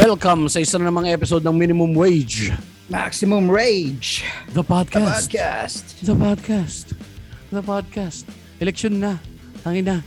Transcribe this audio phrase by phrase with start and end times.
[0.00, 2.56] Welcome sa isa na namang episode ng Minimum Wage.
[2.88, 4.24] Maximum Rage.
[4.56, 5.28] The podcast.
[5.28, 5.84] Podcast.
[6.00, 6.86] The podcast.
[7.52, 8.24] The podcast.
[8.64, 9.20] Election na.
[9.60, 9.98] Tangin na.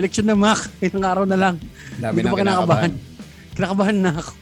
[0.00, 0.72] Election na, Mac.
[0.80, 1.60] Ilang araw na lang.
[2.00, 2.92] Dami Hindi pa kinakabahan.
[3.52, 4.32] Kinakabahan na ako.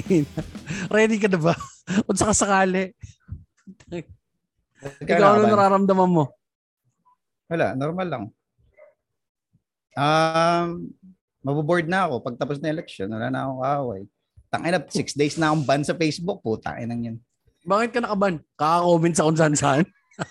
[0.96, 1.54] Ready ka na ba?
[2.08, 2.96] Kung sakasakali.
[5.04, 6.24] Ikaw ano nararamdaman mo?
[7.52, 8.24] Wala, normal lang.
[9.96, 10.94] Um,
[11.42, 12.22] maboboard na ako.
[12.22, 14.02] Pagtapos na election, wala na akong kaaway.
[14.50, 16.42] Tangina, six days na akong ban sa Facebook.
[16.42, 17.16] Puta, inang yan.
[17.64, 18.42] Bakit ka nakaban?
[18.56, 19.84] Kaka-comment sa kung saan saan?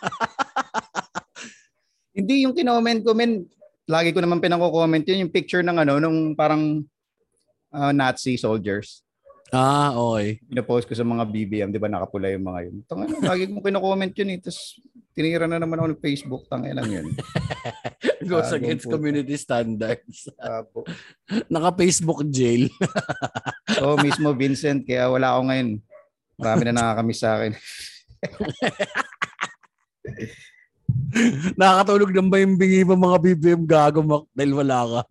[2.17, 3.48] Hindi yung kinoment ko, men.
[3.90, 5.26] Lagi ko naman pinako-comment yun.
[5.26, 6.84] Yung picture ng ano, nung parang
[7.73, 9.02] uh, Nazi soldiers.
[9.50, 10.38] Ah, okay.
[10.45, 12.76] Pinapost ko sa mga BBM, di ba nakapula yung mga yun.
[12.86, 14.39] Tangina, lagi ko kino-comment yun eh.
[14.45, 14.78] Tapos
[15.17, 16.45] tinira na naman ako ng Facebook.
[16.45, 17.08] Tangina lang yun.
[18.30, 18.98] Goes Ah, against po.
[18.98, 20.28] community standards.
[20.40, 20.84] Apo.
[21.48, 22.68] Naka-Facebook jail.
[23.84, 24.84] Oo, mismo Vincent.
[24.84, 25.70] Kaya wala ako ngayon.
[26.36, 27.52] Marami na nakakamiss sa akin.
[31.56, 35.02] Nakakatulog ng ba yung bingi mo mga BBM gago Mac dahil wala ka.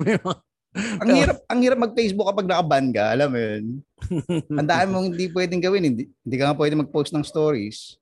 [0.00, 0.42] May mga-
[0.78, 3.64] Ang hirap, ang hirap mag-Facebook kapag nakaban ka, alam mo yun.
[4.52, 5.82] Ang dami mong hindi pwedeng gawin.
[5.82, 7.98] Hindi, hindi ka nga pwede mag-post ng stories.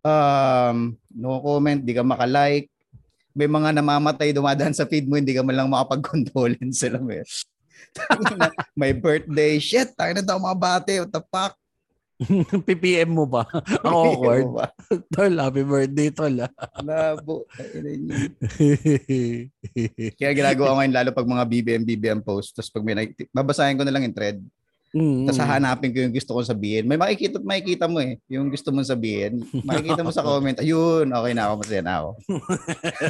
[0.00, 2.68] Um, no comment, hindi ka makalike.
[3.34, 6.78] May mga namamatay dumadaan sa feed mo, hindi ka man lang makapag-condolence.
[6.86, 7.02] Yun.
[7.94, 9.58] Tangina, May birthday.
[9.58, 10.94] Shit, tayo na daw mga bate.
[11.02, 11.54] What the fuck?
[12.70, 13.42] PPM mo ba?
[13.82, 14.46] Ang awkward.
[15.14, 16.46] Tol, happy birthday, tol.
[16.46, 16.50] ah.
[16.78, 17.42] Labo.
[20.14, 22.54] Kaya ginagawa ko ngayon lalo pag mga BBM, BBM post.
[22.54, 24.38] Tapos pag may babasahin ko na lang yung thread.
[24.94, 25.26] Mm.
[25.26, 26.86] Tapos hahanapin ko yung gusto kong sabihin.
[26.86, 28.14] May makikita at makikita mo eh.
[28.30, 29.42] Yung gusto mong sabihin.
[29.66, 30.54] Makikita mo sa comment.
[30.54, 31.54] Ayun, okay na ako.
[31.58, 32.10] Masaya na ako.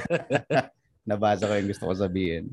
[1.08, 2.44] Nabasa ko yung gusto kong sabihin.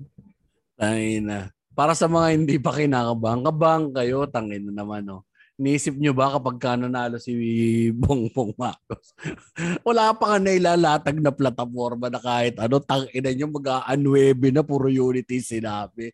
[0.76, 1.40] Tangin na.
[1.72, 5.24] Para sa mga hindi pa kinakabang, kabang kayo, tangin na naman, no.
[5.56, 7.32] Niisip nyo ba kapag ka nanalo si
[7.94, 9.14] Bongbong Marcos?
[9.88, 15.40] Wala pa nga nailalatag na plataforma na kahit ano, tangina nyo mag-a-unwebe na puro unity
[15.40, 16.12] sinabi.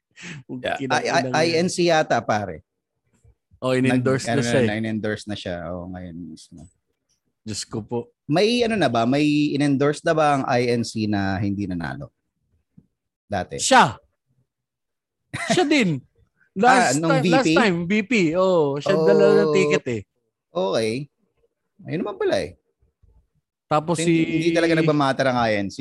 [0.61, 0.78] Yeah.
[0.91, 2.61] I- I- INC yata pare.
[3.57, 4.68] Oh, in-endorse Nag- na siya eh.
[4.68, 5.56] ano, In-endorse na siya.
[5.72, 6.69] Oo, ngayon mismo.
[7.41, 7.97] Diyos ko po.
[8.25, 9.03] May ano na ba?
[9.03, 9.23] May
[9.53, 12.12] in-endorse na ba ang INC na hindi nanalo?
[13.25, 13.57] Dati.
[13.57, 13.97] Siya!
[15.51, 15.97] Siya din.
[16.57, 17.53] Last, Ah, nung time, last VP?
[17.53, 18.13] time, VP.
[18.34, 19.06] Oh, siya Oh.
[19.06, 20.01] dala ng ticket eh.
[20.50, 20.91] Okay.
[21.85, 22.57] Ayun naman pala eh.
[23.67, 24.34] Tapos Hindi, si...
[24.41, 25.78] hindi talaga nagmamatter ang INC.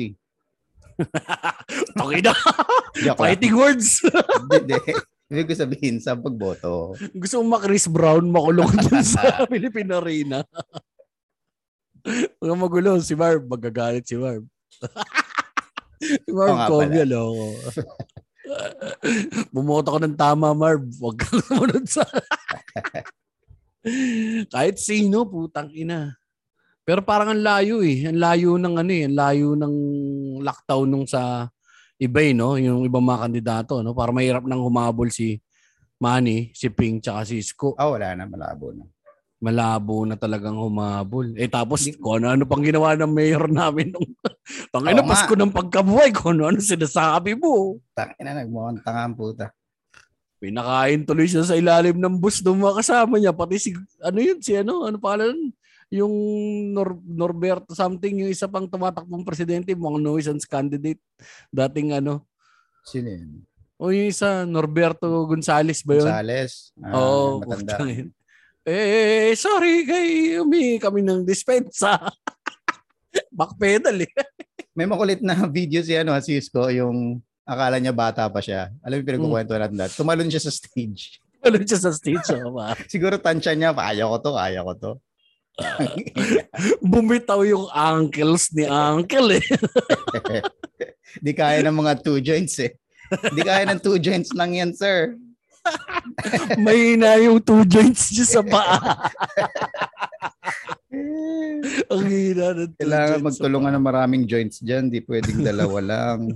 [1.97, 3.17] Joke lang.
[3.17, 4.01] Fighting words.
[4.47, 4.77] Hindi.
[5.27, 6.95] Ibig ko sabihin sa pagboto.
[7.11, 10.39] Gusto mo ma-Chris Brown makulong dun sa Philippine Arena.
[12.39, 12.95] Huwag magulo.
[13.03, 14.47] Si Marv, magagalit si Marv.
[15.99, 17.11] si Marv, Kobe, pala.
[17.11, 17.47] loko.
[19.53, 20.87] Bumoto ko ng tama, Marv.
[20.95, 22.07] Huwag kang sumunod sa...
[24.47, 26.15] Kahit sino, putang ina.
[26.87, 28.07] Pero parang ang layo eh.
[28.07, 29.03] Ang layo ng ano eh.
[29.03, 29.75] Ang layo ng
[30.39, 31.51] lockdown nung sa
[31.97, 32.55] iba eh, no?
[32.57, 33.97] Yung ibang mga kandidato, no?
[33.97, 35.41] Para mahirap nang humabol si
[35.97, 37.73] Manny, si Ping, tsaka si Isko.
[37.73, 38.29] Ah, wala na.
[38.29, 38.85] Malabo na.
[39.37, 41.33] Malabo na talagang humabol.
[41.37, 44.05] Eh tapos, kung ano-ano pang ginawa ng mayor namin nung
[44.73, 45.09] Tangina, nga.
[45.13, 47.81] Pasko ng pagkabuhay, kung ano-ano sinasabi mo.
[47.97, 49.49] Tangina, nagmukhang tanga ang puta.
[50.37, 53.33] Pinakain tuloy siya sa ilalim ng bus ng mga kasama niya.
[53.33, 53.73] Pati si,
[54.05, 55.49] ano yun, si ano, ano pala nun?
[55.87, 56.11] Yung
[56.75, 60.99] Nor- Norberto something, yung isa pang tumatakbong presidente, mga nuisance candidate.
[61.47, 62.27] Dating ano,
[62.83, 63.43] Sino yun?
[63.77, 66.07] o yung isa, Norberto Gonzales ba yun?
[66.07, 66.71] Gonzales.
[66.79, 67.77] Ah, Oo, matanda.
[67.77, 68.11] putang ina.
[68.67, 71.95] Eh, sorry kay umi kami ng dispensa.
[73.37, 74.11] Backpedal eh.
[74.75, 78.67] May makulit na video si ano, si Isko, yung akala niya bata pa siya.
[78.83, 79.93] Alam mo yung pinagkukwento natin dati.
[79.95, 81.23] Tumalon siya sa stage.
[81.39, 82.59] Ano siya sa stage, oh.
[82.91, 84.91] Siguro tansya niya, kaya ko to, kaya ko to.
[86.91, 89.45] Bumitaw yung ankles ni Uncle eh.
[91.23, 92.77] Di kaya ng mga two joints eh.
[93.33, 95.17] Di kaya ng two joints lang yan, sir.
[96.63, 98.77] May na yung two joints niya sa paa.
[101.91, 104.87] Ang hina ng two Kailangan magtulungan ng maraming joints dyan.
[104.87, 106.31] Di pwedeng dalawa lang.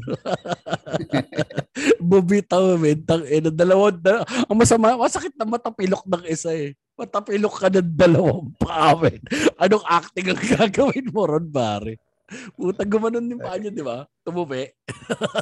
[2.02, 3.00] Bumitaw, men.
[3.06, 4.26] Tang, eh, dalawa, dalawa.
[4.50, 6.76] Ang masama, masakit na matapilok ng isa eh.
[7.02, 9.18] Matapilok ka ng dalawang paa, men.
[9.58, 11.98] Anong acting ang gagawin mo ron, pare?
[12.54, 14.06] Puta, gumanon yung paa niya, di ba?
[14.22, 14.70] Tumubi.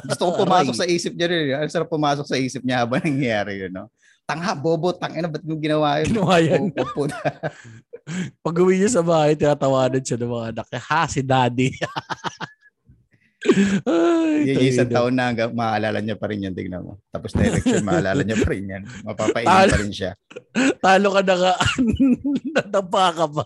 [0.08, 1.52] Gusto ko pumasok sa isip niya rin.
[1.52, 3.76] Ang sarap pumasok sa isip niya habang nangyayari yun.
[3.76, 3.92] No?
[4.24, 6.16] Tangha, bobo, tangina, ba't mo ginawa yun?
[6.16, 6.72] Ginawa yan.
[6.72, 7.28] Na.
[8.40, 10.82] Pag uwi niya sa bahay, tinatawanan siya ng mga anak niya.
[10.88, 11.68] Ha, si daddy.
[13.88, 17.00] Ay, Yung isang taon na hanggang maaalala niya pa rin yan, tignan mo.
[17.08, 18.82] Tapos na election, maaalala niya pa rin yan.
[19.00, 19.72] Mapapainom Talo.
[19.72, 20.12] pa rin siya.
[20.76, 21.52] Talo ka na ka.
[22.52, 23.44] Nadapa ka pa.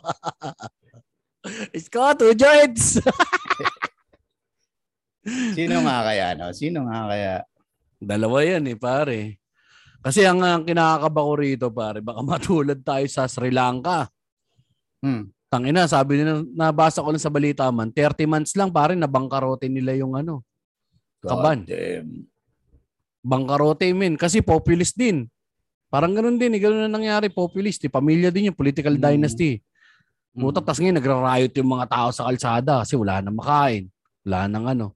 [1.70, 2.98] Isko, two joints.
[5.54, 6.50] Sino nga kaya, no?
[6.52, 7.34] Sino nga kaya?
[7.96, 9.40] Dalawa yan eh, pare.
[10.04, 14.04] Kasi ang, ang kinakakaba ko rito, pare, baka matulad tayo sa Sri Lanka.
[15.00, 15.33] Hmm.
[15.54, 19.94] Tangina, sabi nila, nabasa ko lang sa balita man, 30 months lang, pare, nabangkarote nila
[19.94, 20.42] yung ano,
[21.22, 21.62] Kaban.
[21.62, 22.26] God damn.
[23.24, 25.30] bangkarote min kasi populist din.
[25.88, 27.88] Parang ganun din, eh, ganun na nangyari, populist, eh.
[27.88, 29.00] pamilya din yung political Mm.
[29.00, 29.62] dynasty.
[30.34, 30.66] Puta, Hmm.
[30.66, 33.86] tas ngayon nagra-riot yung mga tao sa kalsada kasi wala nang makain.
[34.26, 34.86] Wala nang ano.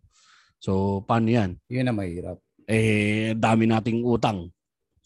[0.58, 1.54] So, paano yan?
[1.70, 2.42] Yun na mahirap.
[2.66, 4.50] Eh, dami nating utang.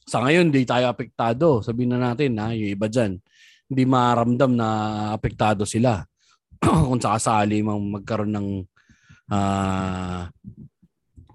[0.08, 1.60] Sa ngayon, di tayo apektado.
[1.60, 3.20] Sabihin na natin, ha, yung iba dyan,
[3.72, 4.68] hindi maramdam na
[5.16, 6.04] apektado sila.
[6.60, 8.48] Kung sakasali mang magkaroon ng
[9.32, 10.28] ah,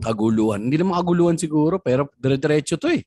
[0.02, 0.70] kaguluhan.
[0.70, 3.02] Hindi naman kaguluhan siguro, pero dire-diretso to eh.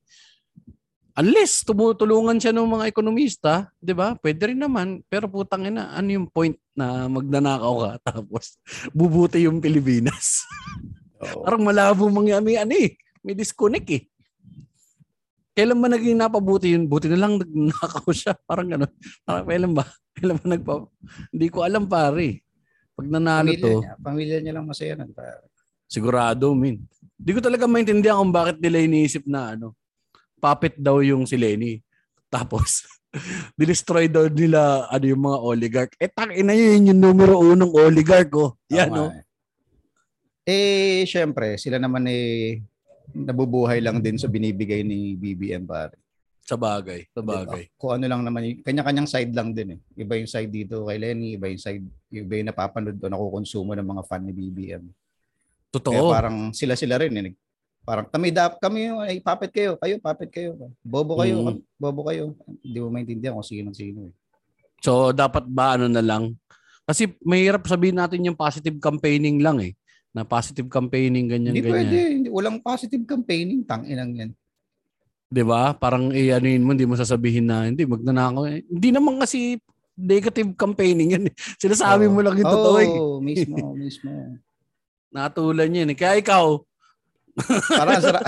[1.14, 4.14] Unless tumutulungan siya ng mga ekonomista, 'di ba?
[4.16, 8.56] Pwede rin naman, pero putang ina, ano yung point na magnanakaw ka tapos
[8.94, 10.46] bubuti yung Pilipinas?
[11.20, 11.44] Oo.
[11.44, 14.02] Parang malabo mangyari ano eh, may disconnect eh.
[15.60, 16.88] Kailan ba naging napabuti yun?
[16.88, 18.32] Buti na lang nagnakaw siya.
[18.48, 18.88] Parang gano'n.
[19.28, 19.84] Parang kailan ba?
[20.16, 20.74] Kailan ba nagpa...
[21.28, 22.40] Hindi ko alam pare.
[22.96, 23.92] Pag nanalo Pamilya to, niya.
[24.00, 25.12] Pamilya niya lang masaya nun.
[25.12, 25.44] pare.
[25.84, 26.80] sigurado min.
[27.20, 29.76] Hindi ko talaga maintindihan kung bakit nila iniisip na ano,
[30.40, 31.84] puppet daw yung si Lenny.
[32.32, 32.88] Tapos,
[33.60, 35.92] dinestroy daw nila ano yung mga oligarch.
[36.00, 38.56] Eh, tangina yun yung numero unong oligarch ko.
[38.72, 39.04] Yan, Tama no?
[39.12, 39.24] eh.
[40.48, 42.64] Eh, syempre, sila naman eh,
[43.14, 45.96] nabubuhay lang din sa binibigay ni BBM pare.
[46.44, 47.06] Sa bagay.
[47.14, 47.70] Sa bagay.
[47.70, 47.78] Diba?
[47.78, 49.80] Kung ano lang naman, kanya-kanyang side lang din eh.
[49.94, 53.86] Iba yung side dito kay Lenny, iba yung side, iba yung napapanood o nakukonsumo ng
[53.86, 54.82] mga fan ni BBM.
[54.82, 56.10] Kaya Totoo.
[56.10, 57.34] parang sila-sila rin eh.
[57.86, 60.58] Parang kami dap kami yung ay papet kayo, kayo papet kayo.
[60.82, 61.58] Bobo kayo, Mm.
[61.78, 62.34] bobo kayo.
[62.60, 64.14] Hindi mo maintindihan kung sino sino eh.
[64.82, 66.34] So, dapat ba ano na lang?
[66.84, 69.72] Kasi mahirap sabihin natin yung positive campaigning lang eh.
[70.10, 71.74] Na positive campaigning, ganyan, Hindi ganyan.
[71.76, 74.30] pwede, hindi, walang positive campaigning, tanginang yan.
[75.26, 75.70] 'Di ba?
[75.72, 78.50] Parang i-anuin mo, hindi mo sasabihin na hindi magnanakaw.
[78.66, 79.62] Hindi naman kasi
[79.94, 81.24] negative campaigning yan.
[81.30, 81.34] eh.
[81.56, 82.12] Sinasabi Oo.
[82.12, 82.76] mo lang yung totoo.
[82.76, 82.88] eh.
[82.90, 84.10] Oo, mismo, mismo.
[85.08, 85.92] Natulan yan.
[85.92, 85.98] Eh.
[85.98, 86.58] Kaya ikaw,
[87.70, 88.22] Parang ang sarap,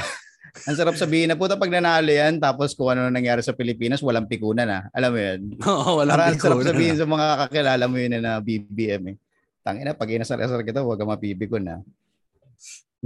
[0.63, 4.31] ang sarap sabihin na puta pag nanalo yan, tapos kung ano nangyari sa Pilipinas, walang
[4.31, 4.81] pikunan na.
[4.91, 5.41] Alam mo yun?
[5.67, 6.71] Oo, walang Parang ang sarap pikunan.
[6.71, 9.17] sabihin sa mga kakilala mo yun na BBM eh.
[9.63, 11.77] Tangina, pag inasar-asar kita, huwag ka mapipikon na.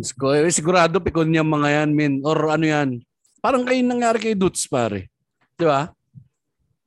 [0.01, 2.13] Sig- eh, Sigurado pikon niya mga yan, min.
[2.25, 3.05] Or ano yan.
[3.45, 5.13] Parang kayo nangyari kay Dutz, pare.
[5.53, 5.93] Di ba?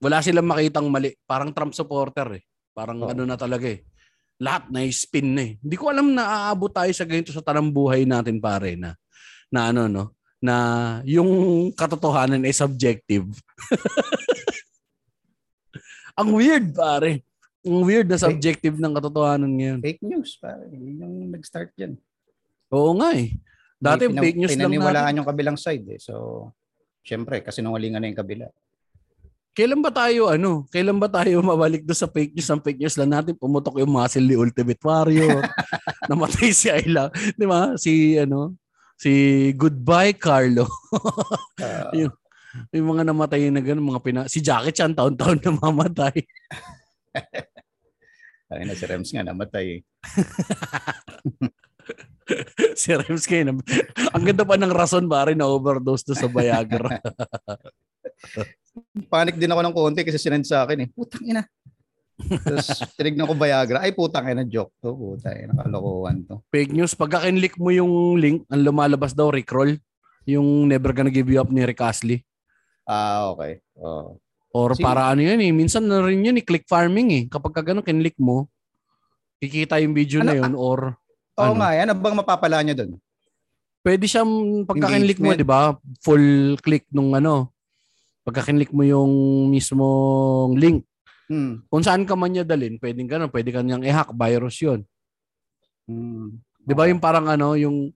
[0.01, 1.13] Wala silang makitang mali.
[1.25, 2.43] Parang Trump supporter eh.
[2.73, 3.09] Parang Oo.
[3.13, 3.85] ano na talaga eh.
[4.41, 5.51] Lahat na spin na eh.
[5.61, 8.97] Hindi ko alam na aabot tayo sa ganito sa tanang buhay natin, pare, na,
[9.53, 10.17] na ano, no?
[10.39, 10.55] Na
[11.03, 11.29] yung
[11.75, 13.27] katotohanan ay subjective.
[16.19, 17.27] Ang weird, pare.
[17.67, 19.79] Ang weird na subjective ng katotohanan ngayon.
[19.83, 20.63] Fake news, pare.
[20.71, 21.99] Yun yung nag-start yan.
[22.71, 23.35] Oo nga eh.
[23.75, 25.19] Dati Pinam- fake news lang natin.
[25.19, 25.99] Yung kabilang side eh.
[25.99, 26.47] So,
[27.03, 28.47] syempre, kasi nungalingan na yung kabila.
[29.51, 30.63] Kailan ba tayo ano?
[30.71, 32.47] Kailan ba tayo mabalik do sa fake news?
[32.47, 35.43] Ang fake news lang natin pumutok yung muscle ni Ultimate Warrior.
[36.09, 37.75] Namatay si Ayla, 'di ba?
[37.75, 38.55] Si ano?
[38.95, 39.11] Si
[39.53, 40.63] Goodbye Carlo.
[41.59, 42.15] Ah, Yung-
[42.73, 46.17] yung mga namatay na ganun, mga pina si Jackie Chan taon-taon namamatay.
[48.49, 49.65] Ay na si Rems nga namatay.
[49.71, 49.79] eh.
[52.75, 53.43] si Rems kayo.
[53.45, 53.63] na-
[54.11, 56.97] Ang ganda pa ng rason pare na overdose do sa Viagra.
[59.11, 60.87] Panic din ako ng konti kasi sinend sa akin eh.
[60.89, 61.41] Putang ina.
[62.19, 63.79] Tapos tinignan ko Viagra.
[63.79, 64.91] Ay putang ina joke to.
[64.91, 66.41] Putang ina kalokohan to.
[66.49, 66.93] fake news.
[66.93, 69.77] Pagka kinlik mo yung link, ang lumalabas daw Rickroll.
[70.25, 72.21] Yung Never Gonna Give You Up ni Rick Astley.
[72.83, 73.59] Ah okay.
[73.75, 74.17] Oh.
[74.49, 74.81] Or Sige.
[74.81, 75.51] para ano yan eh.
[75.53, 76.45] Minsan na rin yun eh.
[76.45, 77.23] Click farming eh.
[77.29, 78.49] Kapag ka ganun, kinlik mo,
[79.37, 80.79] kikita yung video na Ano- yun or
[81.39, 81.61] Oo Ano?
[81.63, 81.87] nga, yan.
[81.87, 82.99] Ano bang mapapala niya doon?
[83.79, 85.73] pwede siyang pagka kinlik mo, di ba?
[86.03, 87.49] Full click nung ano.
[88.27, 89.09] Pagka kinlik mo yung
[89.49, 90.83] mismong link.
[91.31, 91.63] Hmm.
[91.71, 93.31] Kung saan ka man niya dalhin, pwedeng ganun.
[93.31, 94.11] Pwede ka niyang i-hack.
[94.11, 94.83] Virus yun.
[95.87, 96.37] Hmm.
[96.59, 97.89] Di ba yung parang ano, yung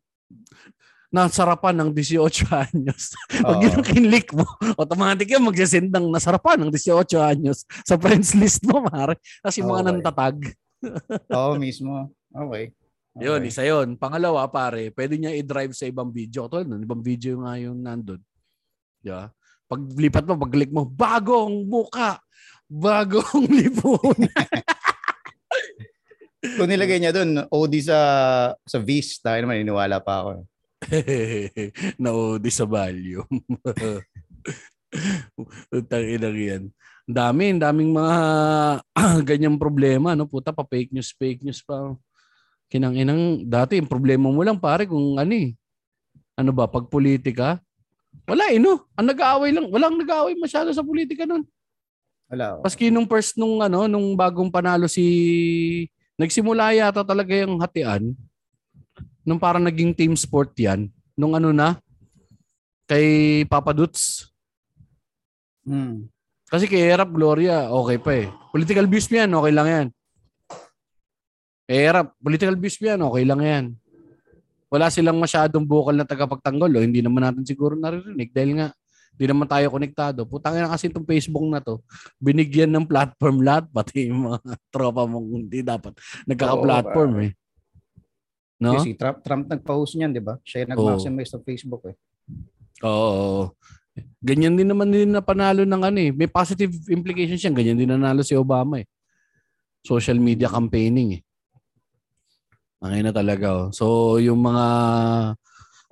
[1.13, 2.17] nasarapan ng 18
[2.65, 3.13] anyos.
[3.29, 8.33] Pag yun ang kinlik mo, automatic yan magsasend ng nasarapan ng 18 anyos sa friends
[8.33, 9.21] list mo, mare.
[9.45, 9.87] Kasi mga Okay.
[9.93, 10.37] nantatag.
[11.37, 12.09] Oo, mismo.
[12.33, 12.73] Okay.
[13.13, 13.23] okay.
[13.29, 13.93] Yun, isa yun.
[13.93, 16.49] Pangalawa, pare, pwede niya i-drive sa ibang video.
[16.49, 18.19] Ito, nun, ibang video nga yung nandun.
[18.97, 19.29] Di ba?
[19.69, 22.17] Pag lipat mo, pag click mo, bagong muka,
[22.65, 24.17] bagong lipon.
[26.43, 27.99] Kung nilagay niya doon, OD sa
[28.67, 30.31] sa Viz, tayo naman iniwala pa ako.
[32.01, 33.41] na-OD sa volume.
[35.89, 36.69] Tangina yan.
[37.03, 38.15] Ang dami, ang daming mga
[39.29, 40.29] ganyang problema, no?
[40.29, 41.95] Puta pa fake news, fake news pa.
[42.71, 45.51] Kinang-inang dati yung problema mo lang pare kung ano eh.
[46.39, 47.59] Ano ba pag politika?
[48.25, 48.87] Wala eh no.
[48.95, 51.43] Ang nag-aaway lang, walang nag-aaway masyado sa politika noon.
[52.31, 52.57] Wala.
[52.57, 52.63] Oh.
[52.63, 55.05] Paski nung first nung ano, nung bagong panalo si
[56.17, 58.13] nagsimula yata talaga yung hatian
[59.23, 60.91] nung parang naging team sport yan.
[61.15, 61.79] Nung ano na
[62.87, 64.29] kay Papa Duts.
[65.63, 66.11] Hmm.
[66.51, 68.27] Kasi kay Erap Gloria, okay pa eh.
[68.53, 69.87] Political views mo yan, okay lang yan.
[71.65, 73.65] Erap, political views mo yan, okay lang yan.
[74.69, 76.69] Wala silang masyadong bukal na tagapagtanggol.
[76.69, 78.67] O, hindi naman natin siguro naririnig dahil nga
[79.13, 80.25] hindi naman tayo konektado.
[80.25, 81.77] Putang na kasi itong Facebook na to.
[82.17, 84.37] Binigyan ng platform lahat, pati yung mga
[84.73, 85.93] tropa mong hindi dapat
[86.25, 87.31] nagkaka-platform eh.
[88.63, 88.79] No?
[88.79, 90.39] Si Trump, Trump nagpa-host niyan, di ba?
[90.47, 91.95] Siya yung nag-maximize sa Facebook eh.
[92.87, 93.51] Oo.
[94.23, 96.15] Ganyan din naman din na panalo ng ano eh.
[96.15, 97.53] May positive implications yan.
[97.53, 98.87] Ganyan din nanalo si Obama eh.
[99.83, 101.21] Social media campaigning eh.
[102.83, 103.67] Ang na talaga oh.
[103.71, 104.65] So yung mga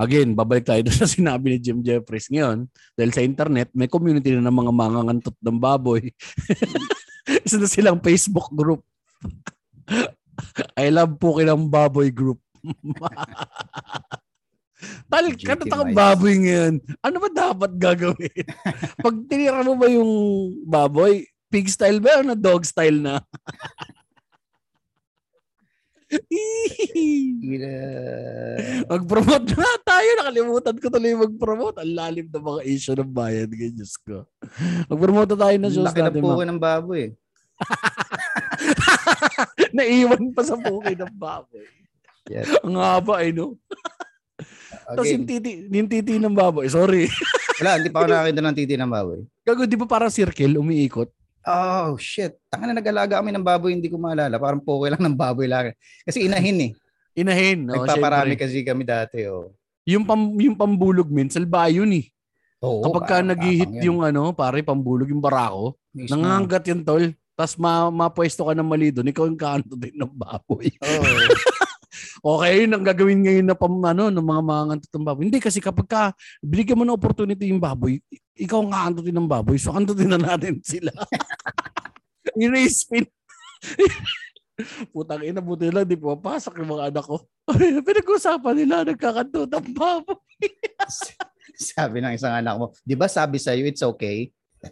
[0.01, 2.65] again, babalik tayo doon sa sinabi ni Jim Jeffries ngayon.
[2.97, 6.09] Dahil sa internet, may community na ng mga mangangantot ng baboy.
[7.45, 8.81] Isa na silang Facebook group.
[10.81, 12.41] I love po kilang baboy group.
[15.11, 16.81] Tal, kanata kang baboy ngayon.
[17.05, 18.45] Ano ba dapat gagawin?
[19.05, 20.09] Pag tinira mo ba yung
[20.65, 21.21] baboy,
[21.53, 23.21] pig style ba o na dog style na?
[28.89, 30.09] Mag-promote na tayo.
[30.19, 31.79] Nakalimutan ko tuloy mag-promote.
[31.79, 33.47] Ang lalim na mga issue ng bayan.
[33.47, 34.27] Ganyan ko.
[34.91, 36.21] Mag-promote na tayo na shows Laki natin.
[36.25, 37.15] Laki ng ng baboy.
[39.77, 41.80] Naiwan pa sa puki ng baboy.
[42.29, 42.49] Yes.
[42.65, 43.57] Ang haba eh, no?
[44.37, 44.97] Okay.
[44.97, 47.07] Tapos yung titi, yung titi ng baboy, sorry.
[47.61, 49.19] Wala, hindi pa ako nakakita ng titi ng baboy.
[49.45, 51.09] Gago, di ba parang circle, umiikot?
[51.45, 52.37] Oh, shit.
[52.49, 54.37] Tanga na nag-alaga kami ng baboy, hindi ko maalala.
[54.37, 55.73] Parang poke lang ng baboy lang.
[56.05, 56.71] Kasi inahin eh.
[57.17, 57.77] Inahin, no?
[57.77, 58.41] Nagpaparami syempre.
[58.45, 59.53] kasi kami dati, oh.
[59.85, 62.05] Yung, pam, yung pambulog, min, salba yun eh.
[62.61, 66.21] Oo, Kapag ka nag-hit yung ano, pare, pambulog yung barako, Mismo.
[66.21, 67.05] nangangagat yung tol.
[67.33, 70.69] Tapos ma mapwesto ka ng mali doon, ikaw yung kanto din ng baboy.
[70.77, 71.01] Oo.
[71.01, 71.69] Oh.
[72.21, 75.23] Okay, yun ang gagawin ngayon na pam, ano, ng mga mga ng baboy.
[75.27, 76.01] Hindi kasi kapag ka
[76.41, 77.99] binigyan mo ng opportunity yung baboy,
[78.35, 80.91] ikaw ang aantutin ng baboy, so antutin na natin sila.
[82.39, 83.05] yun na spin.
[84.93, 87.17] Putang ina, buti lang, di pumapasok yung mga anak ko.
[87.87, 90.19] Pinag-usapan nila, nagkakanto ng baboy.
[91.73, 94.29] sabi ng isang anak mo, di ba sabi sa'yo, it's okay?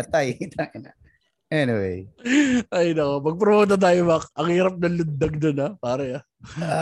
[0.00, 0.92] Atay, na.
[1.50, 2.06] Anyway.
[2.70, 4.22] Ay nako, mag-promote na tayo, Mac.
[4.38, 5.70] Ang hirap ng lundag doon, ha?
[5.82, 6.20] Pare, ha?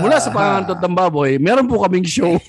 [0.05, 2.37] Mula sa pangantot ng baboy, meron po kaming show.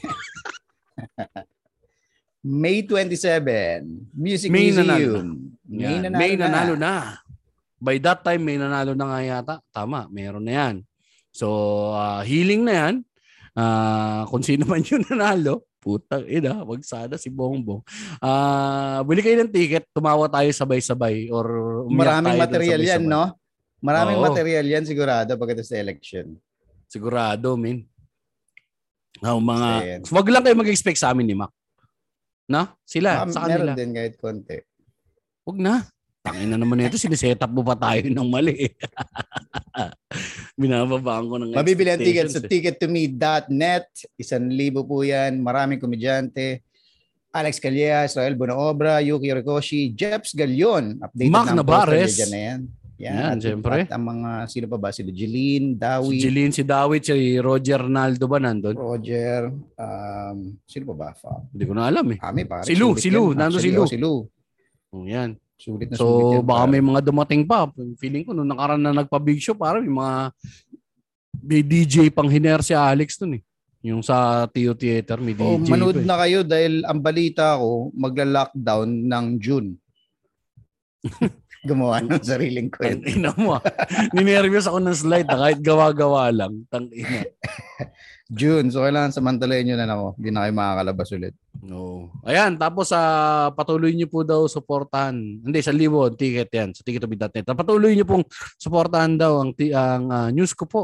[2.43, 4.83] May 27, Music May Museum.
[4.83, 5.19] Nanalo
[5.69, 6.83] May, nanalo, May nanalo na.
[6.83, 6.95] na.
[7.79, 9.55] By that time, may nanalo na nga yata.
[9.71, 10.75] Tama, meron na yan.
[11.31, 11.47] So,
[11.95, 12.95] uh, healing na yan.
[13.55, 17.81] Uh, kung sino man yung nanalo, Putang ina, wag sana si Bongbong.
[18.21, 21.45] Ah, uh, bili kayo ng ticket, tumawa tayo sabay-sabay or
[21.89, 23.33] Maraming tayo material yan, no?
[23.81, 24.25] Maraming Oo.
[24.29, 26.37] material yan sigurado pagkatapos sa election.
[26.85, 27.89] Sigurado, min.
[29.25, 31.49] Oh, mga wag lang kayo mag-expect sa amin ni Mac.
[32.45, 32.77] Na?
[32.85, 33.73] Sila, Ma- sa kanila.
[33.73, 34.57] Meron din kahit konti.
[35.49, 35.89] Wag na.
[36.21, 38.69] Tangin na naman ito, siniset up mo pa tayo ng mali.
[40.59, 43.87] Binababaan ko ng Mabibili ang ticket sa tickettome.net.
[44.19, 45.39] Isang libo po yan.
[45.39, 46.67] Maraming komedyante.
[47.31, 50.99] Alex Calleja, Israel Bonaobra, Yuki Rikoshi, Jeps Galion.
[50.99, 52.19] Updated Mac na Navarez.
[52.19, 52.61] Dyan na yan.
[52.99, 53.87] Yan, yan siyempre.
[53.87, 54.91] At ang mga, sino pa ba?
[54.91, 56.19] Sila Jeline, Dawi.
[56.19, 58.75] Si Jeline, si Dawi, si Roger Naldo ba nandun?
[58.75, 60.37] Roger, um,
[60.67, 61.09] sino pa ba?
[61.47, 62.19] Hindi ko na alam eh.
[62.19, 62.67] Kami, pare.
[62.67, 63.87] Si Lou, si Lou, nando si Lou.
[63.87, 64.27] Si Lou.
[64.91, 65.39] Oh, yan.
[65.59, 66.47] Sulit na so, sulit yan.
[66.47, 67.67] baka may mga dumating pa.
[67.99, 70.15] Feeling ko, nung nakaraan na nagpa-big show, parang may mga
[71.39, 73.43] may DJ pang hiner si Alex dun eh.
[73.83, 75.43] Yung sa Tio Theater, may DJ.
[75.43, 76.07] Oh, manood eh.
[76.07, 79.75] na kayo dahil ang balita ko, magla-lockdown ng June.
[81.67, 83.03] Gumawa ng sariling kwento.
[83.11, 83.63] Ina mo ah.
[84.15, 86.63] Ninervyos ako ng slide na kahit gawa-gawa lang.
[86.71, 87.27] Tang ina.
[88.29, 88.69] June.
[88.69, 90.07] So, kailangan samantalayin nyo na ako.
[90.21, 91.33] Hindi na kayo makakalabas ulit.
[91.65, 92.13] No.
[92.21, 95.17] Ayan, tapos uh, patuloy nyo po daw suportahan.
[95.17, 96.69] Hindi, sa libo, ticket yan.
[96.77, 97.49] Sa ticketobid.net.
[97.57, 98.25] Patuloy nyo pong
[98.61, 100.83] suportahan daw ang, ang uh, news ko po.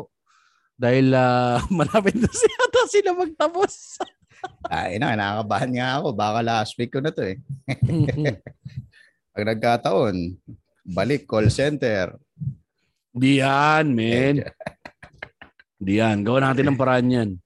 [0.73, 4.01] Dahil uh, malapit na siya sila magtapos.
[4.69, 6.07] Ay na, nakakabahan nga ako.
[6.13, 7.37] Baka last week ko na to eh.
[9.35, 10.15] Pag nagkataon,
[10.85, 12.15] balik call center.
[13.11, 14.45] Di yan, men.
[15.85, 16.25] Di yan.
[16.25, 17.31] Gawa natin ng paraan yan.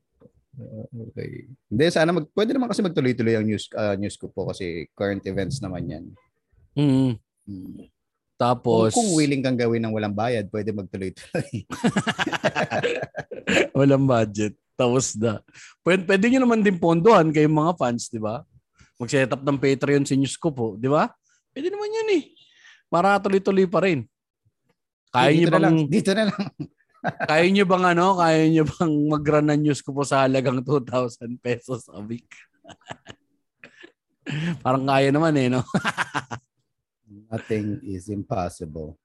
[0.92, 1.48] Okay.
[1.72, 5.24] Hindi, sana mag, pwede naman kasi magtuloy-tuloy ang news, uh, news ko po kasi current
[5.24, 6.06] events naman yan.
[6.76, 7.16] Mm.
[7.48, 7.88] Hmm.
[8.36, 11.64] Tapos, Kung, kung willing kang gawin ng walang bayad, pwede magtuloy-tuloy.
[13.80, 14.52] walang budget.
[14.76, 15.40] Tapos na.
[15.80, 18.44] Pwede, pwede nyo naman din pondohan kayong mga fans, di ba?
[19.00, 21.08] Mag-set up ng Patreon sa news ko po, di ba?
[21.56, 22.24] Pwede naman yun eh.
[22.92, 24.04] Para tuloy-tuloy pa rin.
[25.08, 26.44] Kaya dito na bang, lang, dito na lang.
[27.02, 31.88] Kaya nyo bang ano, kaya nyo bang mag-run news ko po sa halagang 2,000 pesos
[31.92, 32.28] a week?
[34.64, 35.64] Parang kaya naman eh, no?
[37.30, 38.98] Nothing is impossible.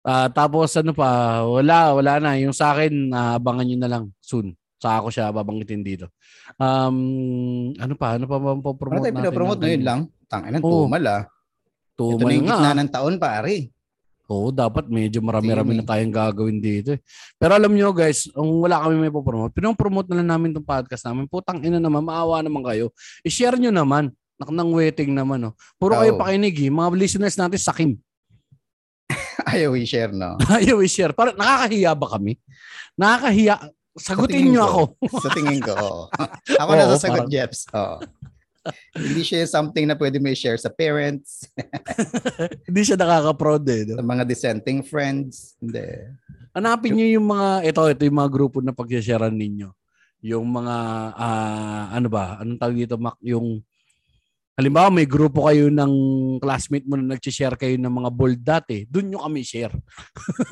[0.00, 2.40] Ah, tapos ano pa, wala, wala na.
[2.40, 4.56] Yung sa akin, uh, abangan nyo na lang soon.
[4.80, 6.08] Sa ako siya babanggitin dito.
[6.56, 8.16] Um, ano pa?
[8.16, 10.00] Ano pa ba Ano promote tayo pinapromote ngayon lang?
[10.24, 10.88] Tangin ng Oo.
[10.88, 11.22] tumal ah.
[12.00, 13.54] Ito Tumal na yung gitna ng taon pare.
[14.30, 16.94] Oo, dapat medyo marami-rami na tayong gagawin dito.
[16.94, 17.02] eh.
[17.34, 21.02] Pero alam nyo guys, kung wala kami may popromote, pinopromote na lang namin itong podcast
[21.02, 21.26] namin.
[21.26, 22.94] Putang ina naman, maawa naman kayo.
[23.26, 24.14] I-share nyo naman.
[24.38, 25.50] Naknang waiting naman.
[25.50, 25.54] Oh.
[25.76, 26.20] Puro kayo Oo.
[26.22, 26.70] pakinig eh.
[26.70, 27.90] Mga listeners natin sakim.
[29.50, 30.38] Ayaw i-share no.
[30.62, 31.10] Ayaw i-share.
[31.10, 32.38] Para nakakahiya ba kami?
[32.94, 33.54] Nakakahiya.
[33.98, 34.70] Sagutin tingin nyo ko.
[35.02, 35.18] ako.
[35.18, 36.02] Sa tingin ko, oo.
[36.62, 37.66] Ako Oo, na sasagot, parang- Jeps.
[37.74, 37.98] Oo.
[38.92, 41.48] Hindi siya something na pwede may share sa parents,
[42.68, 43.82] Hindi siya nakaka-prod eh.
[43.88, 43.96] no?
[44.00, 45.56] sa mga dissenting friends.
[45.56, 46.12] Hindi.
[46.52, 49.70] Hanapin nyo yung mga, ito, ito yung mga grupo na pag-sharean ninyo.
[50.20, 50.76] Yung mga,
[51.16, 53.16] ah, ano ba, anong tawag dito, Mac?
[53.24, 53.64] Yung,
[54.60, 55.94] halimbawa may grupo kayo ng
[56.42, 59.72] classmate mo na nag-share kayo ng mga bold dati, dun nyo kami share.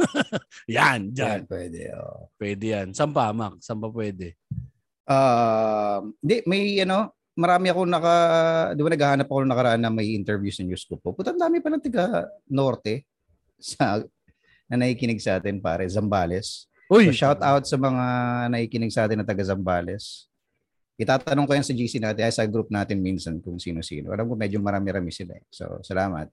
[0.71, 1.45] yan, dyan.
[1.45, 1.79] Yan, pwede.
[1.93, 2.33] oo.
[2.41, 2.89] Pwede yan.
[2.97, 3.61] Saan pa, Mac?
[3.61, 4.39] Saan pa pwede?
[5.05, 8.15] Ah, hindi, may ano, marami ako naka,
[8.75, 11.15] di ba naghahanap ako nakaraan na may interview sa news ko po.
[11.15, 13.07] Puta, dami pa ng tiga Norte
[13.55, 14.03] sa
[14.67, 16.67] na nakikinig sa atin pare, Zambales.
[16.91, 17.09] Uy!
[17.09, 18.05] So shout out sa mga
[18.51, 20.27] nakikinig sa atin na taga Zambales.
[20.99, 24.11] Itatanong ko yan sa GC natin, ay sa group natin minsan kung sino-sino.
[24.11, 25.39] Alam ko medyo marami-rami sila.
[25.39, 25.47] eh.
[25.47, 26.27] So, salamat.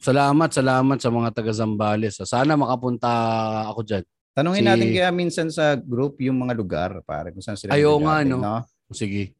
[0.00, 2.16] Salamat, salamat sa mga taga Zambales.
[2.24, 3.10] Sana makapunta
[3.68, 4.04] ako dyan.
[4.32, 7.84] Tanungin Si- natin kaya minsan sa group yung mga lugar, pare, kung saan sila Ay,
[7.84, 8.64] oo nga, nagagaling, no?
[8.90, 9.36] Sige.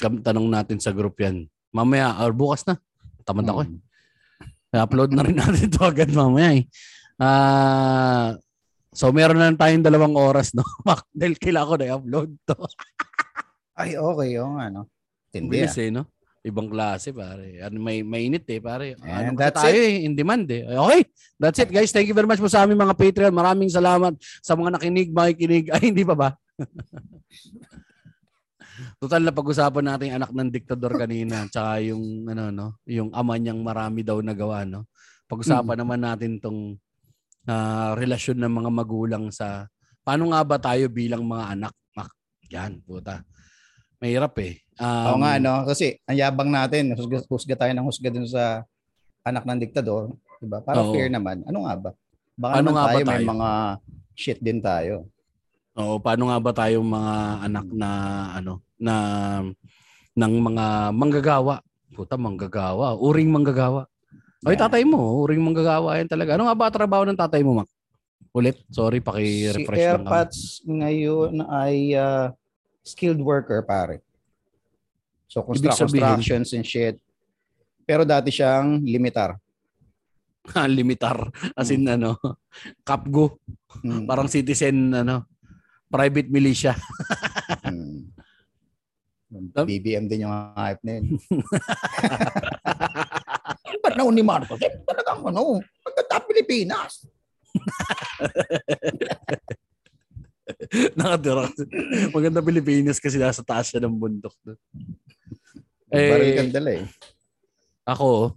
[0.00, 1.46] Tanong natin sa group yan.
[1.72, 2.80] Mamaya, or bukas na.
[3.22, 3.70] Tamad ako eh.
[3.70, 3.80] Hmm.
[4.72, 6.64] upload na rin natin to agad mamaya eh.
[7.20, 8.34] Ah,
[8.90, 10.64] so meron na tayong dalawang oras no.
[11.16, 12.56] Dahil kailangan ko na i-upload to.
[13.80, 14.88] Ay, okay, oo nga, no?
[15.32, 15.84] Tindi, Bilis ah.
[15.86, 16.02] eh, no?
[16.42, 17.62] Ibang klase pare.
[17.62, 18.98] Ano may mainit eh pare.
[18.98, 20.66] Ano And kasi that's tayo eh, in demand eh.
[20.66, 21.02] Okay.
[21.38, 21.94] That's it guys.
[21.94, 23.30] Thank you very much po sa aming mga Patreon.
[23.30, 25.70] Maraming salamat sa mga nakinig, makikinig.
[25.70, 26.28] Ay, hindi pa ba?
[28.96, 33.36] Total na pag-usapan natin yung anak ng diktador kanina tsaka yung ano no, yung ama
[33.36, 34.88] niyang marami daw nagawa no.
[35.26, 36.76] Pag-usapan naman natin tong
[37.46, 39.64] ah, relasyon ng mga magulang sa
[40.02, 41.74] paano nga ba tayo bilang mga anak?
[41.92, 42.16] Mak-
[42.50, 43.22] Yan, puta.
[44.02, 44.58] Mahirap eh.
[44.82, 45.62] Um, Oo nga, no?
[45.62, 48.66] Kasi ang yabang natin, husga, husga tayo ng husga dun sa
[49.22, 50.10] anak ng diktador.
[50.42, 50.58] Diba?
[50.58, 50.90] Para Oo.
[50.90, 51.46] fair naman.
[51.46, 51.90] Ano nga ba?
[52.34, 53.30] Baka Ano nga ba tayo, may tayo?
[53.30, 53.48] mga
[54.18, 55.06] shit din tayo.
[55.72, 57.14] Oo, paano nga ba tayong mga
[57.48, 57.90] anak na
[58.36, 58.94] ano na
[60.12, 61.64] ng mga manggagawa?
[61.96, 62.96] Puta, manggagawa.
[63.00, 63.88] Uring manggagawa.
[64.44, 64.62] Ay, Yan.
[64.68, 66.36] tatay mo, uring manggagawa yan talaga.
[66.36, 67.70] Ano nga ba trabaho ng tatay mo, Mac?
[68.32, 70.08] Ulit, sorry, Si paki-refresh lang kami.
[70.08, 72.32] Airpods ngayon ay ah,
[72.84, 74.02] skilled worker, pare.
[75.28, 77.00] So, constru- constructions and shit.
[77.88, 79.40] Pero dati siyang limitar.
[80.68, 81.30] Limitar.
[81.54, 82.18] As in, ano,
[82.88, 83.38] kapgo.
[83.80, 84.04] Mm.
[84.10, 85.31] Parang citizen, ano,
[85.92, 86.72] private militia.
[89.32, 89.48] Mm.
[89.56, 91.16] Tam- BBM din yung hype na yun.
[93.82, 94.60] Ba't na ni Marcos?
[94.60, 97.08] Eh, talagang ano, pagkata Pilipinas.
[100.98, 101.48] Nakatira.
[102.12, 104.36] Maganda Pilipinas kasi nasa taas siya ng bundok.
[104.44, 104.58] doon.
[105.92, 106.84] Eh, Baril kang dala eh.
[107.88, 108.36] Ako,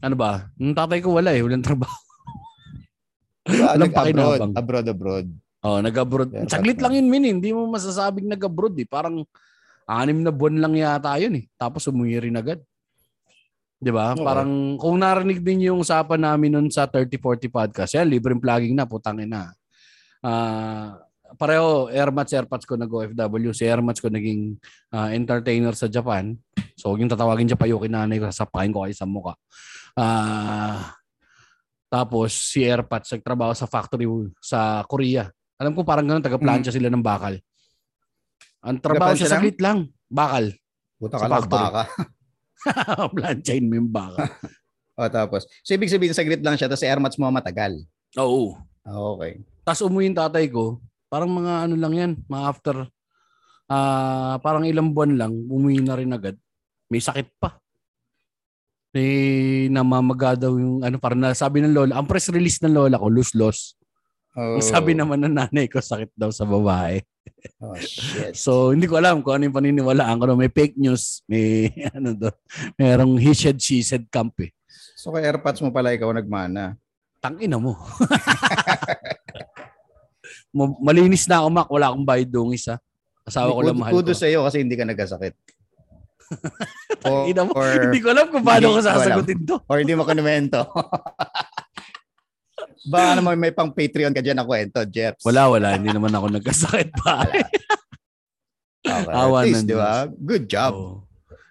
[0.00, 0.48] ano ba?
[0.56, 1.96] Nung tatay ko wala eh, walang trabaho.
[3.46, 4.04] Diba, Walang nag-abroad,
[4.36, 4.52] pakinabang.
[4.52, 5.26] abroad, abroad.
[5.66, 6.30] Oh, nag-abroad.
[6.30, 7.26] Pero Saglit lang yun, min.
[7.26, 7.32] eh.
[7.34, 8.86] Hindi mo masasabing nag-abroad eh.
[8.86, 9.26] Parang
[9.90, 11.44] anim na buwan lang yata yun eh.
[11.58, 12.62] Tapos umuwi rin agad.
[13.82, 14.14] 'Di ba?
[14.14, 14.22] Oo.
[14.22, 18.86] Parang kung narinig din yung usapan namin nun sa 3040 podcast, yan, libreng plugging na,
[18.88, 19.52] putangin na.
[20.24, 21.02] Ah,
[21.36, 23.52] pareho, Airmats, Airpods ko nag-OFW.
[23.52, 24.56] Si Airmats ko naging
[24.94, 26.34] ah, entertainer sa Japan.
[26.78, 29.32] So, yung tatawagin dyan pa yung kinanay ko, sasapakin ko kayo sa muka.
[29.96, 30.96] Ah,
[31.86, 34.06] tapos, si Airpods nagtrabaho sa factory
[34.40, 35.28] sa Korea.
[35.56, 37.40] Alam ko parang ganun, taga-plancha sila ng bakal.
[38.60, 39.34] Ang trabaho siya lang?
[39.40, 39.78] saglit lang,
[40.10, 40.44] bakal.
[41.00, 41.82] Puta Sa ka lang, baka.
[43.16, 44.26] Planchain mo yung bakal.
[44.96, 47.84] O, tapos, so ibig sabihin, saglit lang siya, tapos si Airmats mo matagal.
[48.16, 48.56] Oo.
[48.80, 49.44] Ah, Okay.
[49.60, 50.80] Tapos umuwi yung tatay ko,
[51.12, 52.76] parang mga ano lang yan, mga after,
[53.68, 56.32] ah parang ilang buwan lang, umuwi na rin agad.
[56.88, 57.60] May sakit pa.
[58.96, 63.12] May namamaga daw yung ano, parang nasabi ng lola, ang press release ng lola ko,
[63.12, 63.76] lose-loss.
[64.36, 67.00] Oh, Ang sabi naman ng nanay ko, sakit daw sa babae.
[67.56, 68.36] Oh, shit.
[68.36, 70.22] So, hindi ko alam kung ano yung paniniwalaan ko.
[70.36, 72.28] May fake news, may ano do,
[72.76, 74.52] merong he said, she said camp eh.
[74.94, 76.76] So, kay AirPods mo pala ikaw nagmana.
[77.16, 77.72] Tangina mo.
[80.52, 81.66] Ma- Malinis na ako, Mac.
[81.68, 82.76] Wala akong bayad dungis, ha.
[83.24, 83.96] Asawa ko lang mahal ko.
[84.00, 85.34] Kudos sa iyo kasi hindi ka nagkasakit.
[87.02, 87.50] Tangina mo.
[87.54, 89.56] or, Hindi ko alam kung paano ko sasagutin to.
[89.66, 90.60] or hindi mo kinumento.
[92.84, 95.22] Baka naman may pang Patreon ka dyan na kwento, Jeps.
[95.22, 95.74] Wala, wala.
[95.74, 97.24] Hindi naman ako nagkasakit pa.
[98.82, 99.12] Okay.
[99.12, 100.06] Awa least, di ba?
[100.06, 100.72] Good job.
[100.72, 100.96] Oo.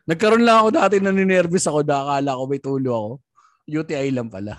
[0.05, 1.81] Nagkaroon lang ako dati na ninervous ako.
[1.81, 3.11] Nakakala ko may tulo ako.
[3.65, 4.53] UTI lang pala.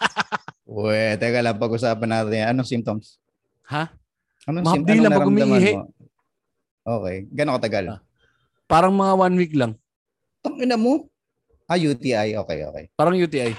[0.66, 2.48] Uwe, teka lang, pag-usapan natin yan.
[2.54, 3.18] Anong symptoms?
[3.66, 3.90] ha?
[4.46, 5.72] Anong, Mahapdi sim- anong lang pag umiihi.
[5.74, 5.82] mo?
[6.86, 7.16] Okay.
[7.28, 7.84] Gano'ng katagal?
[7.88, 8.00] Ah.
[8.64, 9.74] Parang mga one week lang.
[10.38, 11.10] Tangina mo?
[11.66, 12.38] Ah, UTI.
[12.38, 12.84] Okay, okay.
[12.94, 13.50] Parang UTI.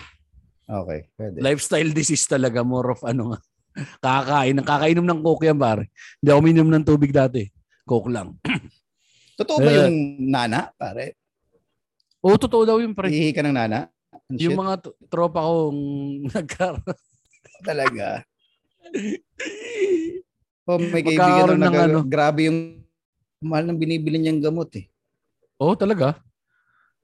[0.67, 1.39] Okay, pwede.
[1.39, 2.59] Lifestyle disease talaga.
[2.59, 3.39] More of ano nga.
[4.03, 4.59] Kakain.
[4.59, 5.87] Kakainom ng coke yan, pare.
[6.19, 7.47] Hindi ako minom ng tubig dati.
[7.83, 8.35] Coke lang.
[9.39, 9.77] Totoo ba Eh.
[9.79, 11.13] yung nana, pare?
[12.19, 13.07] Oo, totoo daw yun, pre.
[13.07, 13.85] Ihi ka ng nana?
[14.27, 15.79] Ang Yung shit, mga t- tropa kong
[16.33, 16.97] nagkaroon.
[17.61, 18.25] talaga.
[20.65, 21.99] Oh, may kaibigan ng na nag- ano.
[22.03, 22.81] grabe yung
[23.39, 24.89] mahal ng binibili niyang gamot eh.
[25.57, 26.17] Oo, talaga.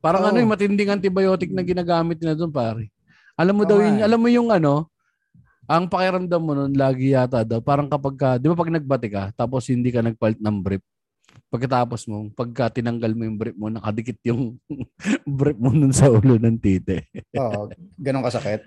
[0.01, 0.29] Parang Oo.
[0.29, 2.91] ano yung matinding antibiotic na ginagamit nila doon, pare.
[3.43, 4.05] Alam mo Oo daw yun, eh.
[4.07, 4.87] alam mo yung ano,
[5.67, 9.23] ang pakiramdam mo nun, lagi yata daw, parang kapag ka, di ba pag nagbati ka,
[9.35, 10.83] tapos hindi ka nagpalit ng brief,
[11.51, 14.55] pagkatapos mo, pagka tinanggal mo yung brief mo, nakadikit yung
[15.27, 17.11] brief mo nun sa ulo ng tite.
[17.35, 17.67] Oo,
[17.99, 18.63] ganun kasakit.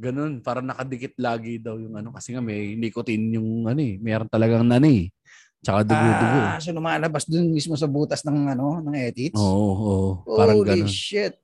[0.00, 4.30] Ganun, parang nakadikit lagi daw yung ano, kasi nga may nicotine yung ano eh, meron
[4.30, 5.10] talagang nani,
[5.58, 6.38] tsaka dugo-dugo.
[6.54, 9.42] Ah, so lumalabas dun mismo sa butas ng ano, ng etits.
[9.42, 10.88] Oo, oo, parang Holy ganun.
[10.88, 11.34] shit.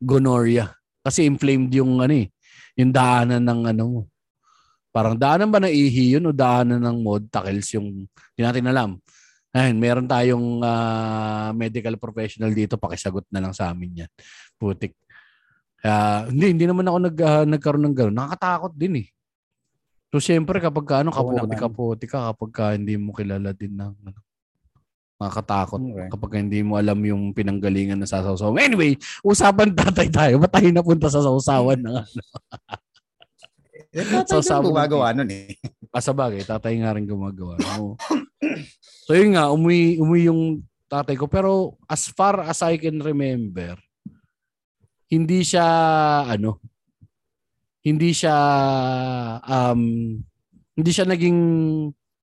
[0.00, 0.79] gonorrhea.
[1.00, 2.28] Kasi inflamed yung ano eh,
[2.76, 4.00] yung daanan ng ano mo.
[4.90, 8.90] Parang daanan ba ng ihi yun o daanan ng mod tackles yung hindi natin alam.
[9.50, 14.10] Ayun, meron tayong ah, medical professional dito, pakisagot na lang sa amin yan.
[14.54, 14.94] Putik.
[15.80, 18.14] Kaya, hindi, hindi naman ako nag, ah, nagkaroon ng gano'n.
[18.14, 19.06] Nakakatakot din eh.
[20.10, 21.54] So, siyempre, kapag ka, ano, naman.
[21.54, 24.20] kaputi ka, kapag ka hindi mo kilala din ng, ano,
[25.20, 26.08] nakakatakot Okay.
[26.08, 28.56] kapag hindi mo alam yung pinanggalingan na sasawsaw.
[28.56, 30.40] Anyway, usapan tatay tayo.
[30.40, 32.04] Ba't tayo napunta sa sausawan na nga?
[33.90, 35.58] Eh, tatay So, gumagawa nun eh.
[35.90, 37.58] Ah, sa bagay, tatay nga rin gumagawa.
[37.74, 37.98] Oo.
[39.10, 41.26] so yun nga, umuwi, umuwi yung tatay ko.
[41.26, 43.74] Pero as far as I can remember,
[45.10, 45.66] hindi siya,
[46.30, 46.62] ano,
[47.82, 48.36] hindi siya,
[49.42, 49.82] um,
[50.78, 51.38] hindi siya naging,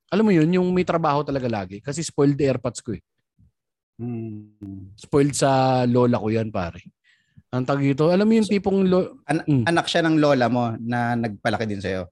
[0.08, 1.84] alam mo yun, yung may trabaho talaga lagi.
[1.84, 3.04] Kasi spoiled airpods ko eh.
[3.98, 4.94] Hmm.
[4.96, 6.80] Spoiled sa lola ko yan, pare.
[7.50, 9.64] Ang tag ito, alam mo yung tipong, lo, An- Mm.
[9.66, 12.08] Anak siya ng lola mo na nagpalaki din sa'yo.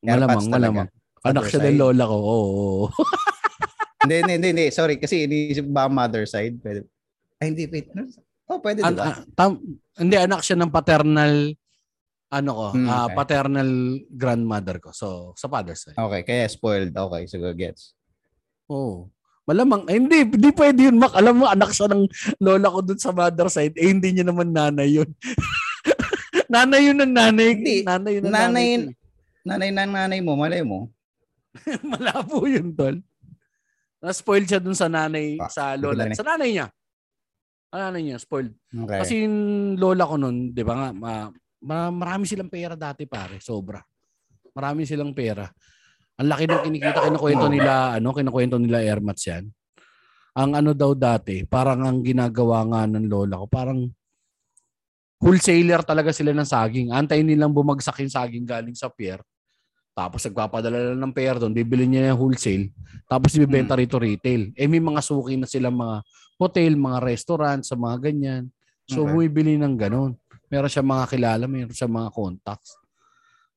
[0.00, 0.54] malamang, Airpods talaga.
[0.54, 0.88] malamang.
[1.26, 1.80] Anak siya ng side.
[1.82, 2.38] lola ko, oo.
[2.46, 2.86] oo.
[4.06, 4.66] hindi, hindi, hindi, hindi.
[4.70, 6.62] Sorry, kasi iniisip ba mother side?
[6.62, 6.86] Pwede.
[7.42, 7.90] Ay, hindi, wait.
[7.92, 8.06] Ano?
[8.46, 9.04] Oh, pwede, An- diba?
[9.04, 9.62] ah, tam-
[9.98, 11.52] hindi, anak siya ng paternal,
[12.28, 13.16] ano ko, ah, okay.
[13.16, 13.70] paternal
[14.12, 14.92] grandmother ko.
[14.92, 15.96] So, sa father's side.
[15.96, 16.92] Okay, kaya spoiled.
[16.92, 17.96] Okay, so gets.
[18.68, 19.08] Oo.
[19.48, 21.16] Malamang, eh, hindi, hindi pwede yun, Mac.
[21.16, 22.04] Alam mo, anak siya ng
[22.36, 23.72] lola ko dun sa mother side.
[23.80, 25.08] Eh, hindi niya naman nanay yun.
[26.52, 27.48] nanay yun ng nanay.
[27.56, 27.76] Hindi.
[27.80, 28.68] Nanay yun ng Nanay nanay.
[29.48, 30.92] Nanay na nanay mo, malay mo.
[31.96, 33.00] Malabo yun, tol.
[34.04, 36.12] Na-spoiled siya dun sa nanay, Ah, sa lola.
[36.12, 36.68] Sa nanay niya.
[37.72, 38.52] Sa nanay niya, spoiled.
[38.68, 39.00] Okay.
[39.00, 39.38] Kasi yung
[39.80, 41.32] lola ko nun, di ba nga, ma-
[41.64, 43.82] marami silang pera dati pare, sobra.
[44.54, 45.46] Marami silang pera.
[46.18, 49.46] Ang laki ng kinikita, kinukwento nila, ano, kinukwento nila airmats yan.
[50.38, 53.86] Ang ano daw dati, parang ang ginagawa nga ng lola ko, parang
[55.18, 56.88] wholesaler talaga sila ng saging.
[56.94, 59.18] Antayin nilang bumagsak yung saging galing sa pier.
[59.98, 62.70] Tapos nagpapadala lang ng pera doon, bibili niya yung wholesale.
[63.10, 64.54] Tapos ibibenta rito retail.
[64.54, 66.06] Eh may mga suki na sila mga
[66.38, 68.46] hotel, mga restaurant, sa mga ganyan.
[68.86, 69.10] So Okay.
[69.10, 70.14] bumibili ng ganun.
[70.48, 72.76] Meron siya mga kilala, meron siya mga contacts.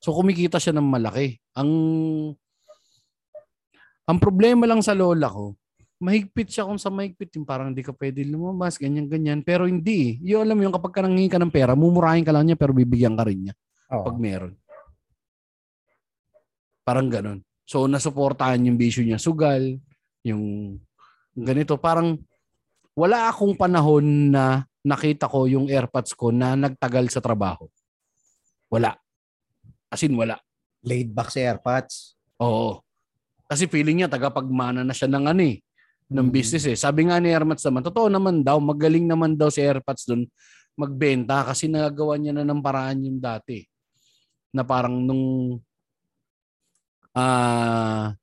[0.02, 1.40] So kumikita siya ng malaki.
[1.56, 1.72] Ang
[4.10, 5.56] ang problema lang sa lola ko,
[6.02, 7.32] mahigpit siya kung sa mahigpit.
[7.38, 9.46] Yung parang hindi ka pwede lumabas, ganyan-ganyan.
[9.46, 10.18] Pero hindi.
[10.18, 10.34] eh.
[10.34, 12.74] Yung alam mo yung kapag ka nanghingi ka ng pera, mumurahin ka lang niya pero
[12.74, 13.54] bibigyan ka rin niya
[13.94, 14.04] Oo.
[14.10, 14.54] pag meron.
[16.82, 17.40] Parang ganun.
[17.64, 19.22] So, nasuportahan yung bisyo niya.
[19.22, 19.78] Sugal,
[20.26, 20.76] yung
[21.38, 21.78] ganito.
[21.78, 22.18] Parang
[22.98, 27.70] wala akong panahon na nakita ko yung airpods ko na nagtagal sa trabaho.
[28.70, 28.98] Wala.
[29.92, 30.42] As in, wala.
[30.82, 32.18] Laid back si AirPods.
[32.42, 32.82] Oo.
[33.46, 35.62] Kasi feeling niya tagapagmana na siya ng ano eh,
[36.10, 36.34] ng Mm.
[36.34, 36.78] business eh.
[36.80, 40.26] Sabi nga ni AirPods naman, totoo naman daw, magaling naman daw si AirPods doon
[40.80, 43.62] magbenta kasi nagagawa niya na ng paraan yung dati.
[44.56, 45.60] Na parang nung
[47.12, 48.16] ah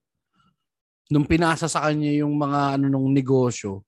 [1.12, 3.84] nung pinasa sa kanya yung mga ano nung negosyo,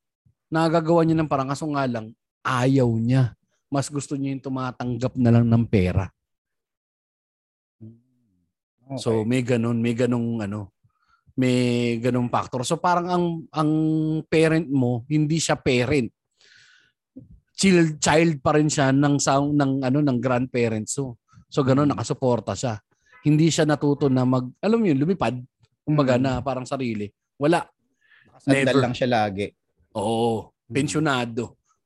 [0.52, 3.34] nagagawa niya ng parang kaso nga lang ayaw niya.
[3.70, 6.10] Mas gusto niya yung tumatanggap na lang ng pera.
[8.90, 8.98] Okay.
[8.98, 10.74] So may ganun, may ganung ano,
[11.38, 12.66] may ganung factor.
[12.66, 13.24] So parang ang
[13.54, 13.70] ang
[14.26, 16.10] parent mo, hindi siya parent.
[17.54, 21.20] Child child pa rin siya ng sound ng ano ng grandparents so.
[21.46, 21.94] So ganun Mm.
[21.94, 22.82] nakasuporta siya.
[23.22, 25.38] Hindi siya natuto na mag alam mo yun, lumipad.
[25.86, 26.22] Kumbaga Mm.
[26.24, 27.06] na parang sarili.
[27.38, 27.62] Wala.
[28.40, 29.46] Sandal lang siya lagi.
[29.94, 30.74] Oo, Mm.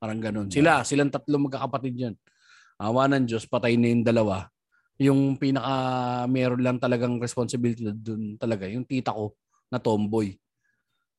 [0.05, 0.53] Parang ganun.
[0.53, 2.15] Sila, silang tatlo magkakapatid yan.
[2.77, 4.53] Awa ng Diyos, patay na yung dalawa.
[5.01, 9.33] Yung pinaka meron lang talagang responsibility doon talaga, yung tita ko
[9.73, 10.37] na tomboy.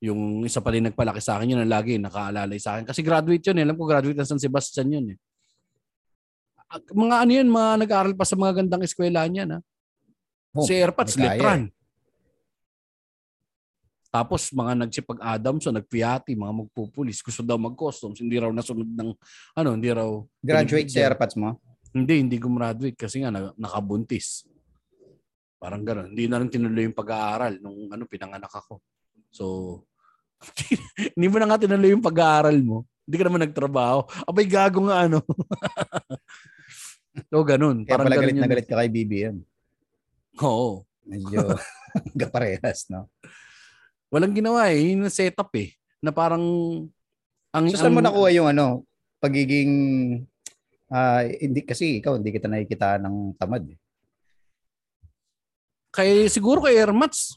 [0.06, 2.86] Yung isa pa rin nagpalaki sa akin, yun ang lagi nakaalalay sa akin.
[2.86, 3.66] Kasi graduate yun, eh.
[3.66, 5.18] alam ko graduate ng San Sebastian yun.
[5.18, 5.18] Eh.
[6.94, 9.50] Mga ano yun, mga nag-aaral pa sa mga gandang eskwela niyan.
[9.50, 9.60] Ha?
[10.54, 11.74] Oh, si Airpods, Letran.
[14.16, 19.10] Tapos mga nagsipag Adamson, nagpiati, mga magpupulis, gusto daw mag-customs, hindi raw nasunod ng
[19.60, 20.08] ano, hindi raw
[20.40, 21.12] Graduate Pinibigyan.
[21.12, 21.60] AirPods mo?
[21.96, 24.44] hindi hindi gumraduate kasi nga na- nakabuntis.
[25.56, 26.12] Parang gano'n.
[26.12, 28.84] Hindi na rin tinuloy yung pag-aaral nung ano pinanganak ako.
[29.32, 29.46] So
[31.16, 32.84] hindi mo na nga tinuloy yung pag-aaral mo.
[33.08, 34.00] Hindi ka naman nagtrabaho.
[34.28, 35.24] Abay gago nga ano.
[37.32, 37.88] so ganun.
[37.88, 39.40] Kaya Parang pala galit na galit ka kay BBM.
[40.44, 40.84] Oo.
[41.08, 41.56] Medyo
[42.20, 43.08] kaparehas, no?
[44.16, 44.80] Walang ginawa eh.
[44.80, 45.76] Yun yung setup eh.
[46.00, 46.40] Na parang
[47.52, 48.88] ang, So saan mo nakuha yung ano,
[49.20, 49.72] pagiging
[50.88, 53.68] ah hindi kasi ikaw hindi kita nakikita ng tamad.
[53.68, 53.78] eh.
[55.92, 57.36] Kay siguro kay Airmats.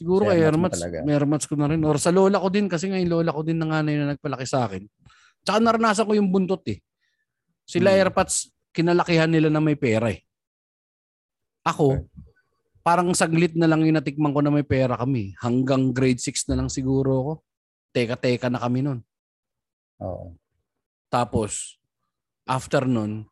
[0.00, 0.96] Siguro Si kay talaga.
[1.04, 1.84] May Airmats ko na rin.
[1.84, 4.48] Or sa lola ko din kasi nga yung lola ko din na nga na nagpalaki
[4.48, 4.88] sa akin.
[5.44, 6.80] Tsaka naranasan ko yung buntot eh.
[7.68, 8.00] Sila Hmm.
[8.08, 10.24] Airpods, kinalakihan nila na may pera eh.
[11.62, 12.08] Ako,
[12.82, 15.32] parang saglit na lang yung natikman ko na may pera kami.
[15.38, 17.32] Hanggang grade 6 na lang siguro ako.
[17.94, 19.00] Teka-teka na kami nun.
[20.02, 20.34] Oo.
[21.06, 21.78] Tapos,
[22.44, 23.24] after nun,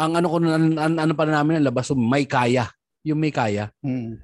[0.00, 2.70] ang ano ko nun, an, ano pa namin ang labas, yung may kaya.
[3.02, 3.68] Yung may kaya.
[3.82, 4.16] Mm.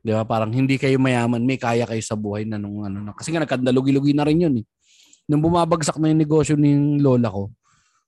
[0.00, 0.24] Di ba?
[0.24, 3.12] Parang hindi kayo mayaman, may kaya kayo sa buhay na nung ano na.
[3.12, 4.66] Kasi nga nagkandalugi-lugi na rin yun eh.
[5.28, 7.52] Nung bumabagsak na yung negosyo ng lola ko,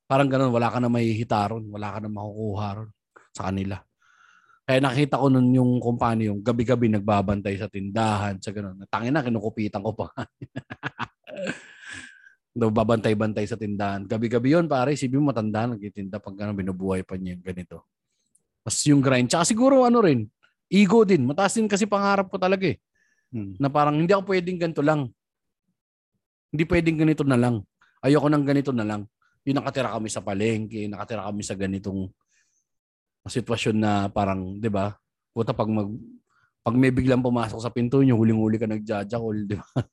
[0.08, 2.90] parang ganun, wala ka na may hitaron, wala ka na makukuha ron
[3.30, 3.76] sa kanila.
[4.62, 8.78] Kaya nakita ko nun yung kumpanya, yung gabi-gabi nagbabantay sa tindahan, sa ganun.
[8.86, 10.06] Tangin na, kinukupitan ko pa.
[12.54, 14.06] Babantay-bantay sa tindahan.
[14.06, 14.94] Gabi-gabi yun, pare.
[14.94, 17.90] Isipin mo, matanda, nagtitinda pag ano, binubuhay pa niya yung ganito.
[18.62, 19.26] Mas yung grind.
[19.26, 20.30] Tsaka siguro ano rin,
[20.70, 21.26] ego din.
[21.26, 22.78] Mataas din kasi pangarap ko talaga eh.
[23.34, 23.58] Mm.
[23.58, 25.10] Na parang hindi ako pwedeng ganito lang.
[26.54, 27.66] Hindi pwedeng ganito na lang.
[28.04, 29.02] Ayoko ng ganito na lang.
[29.42, 32.06] Yung nakatira kami sa palengke, nakatira kami sa ganitong
[33.30, 34.94] sitwasyon na parang, 'di ba?
[35.30, 35.90] Puta pag mag
[36.62, 39.66] pag may biglang pumasok sa pinto niyo, huling-huli ka nagjajakol, 'di ba?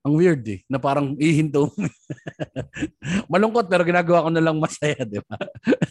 [0.00, 1.68] Ang weird eh, na parang ihinto.
[1.68, 1.76] mo.
[3.32, 5.36] Malungkot pero ginagawa ko na lang masaya, 'di ba?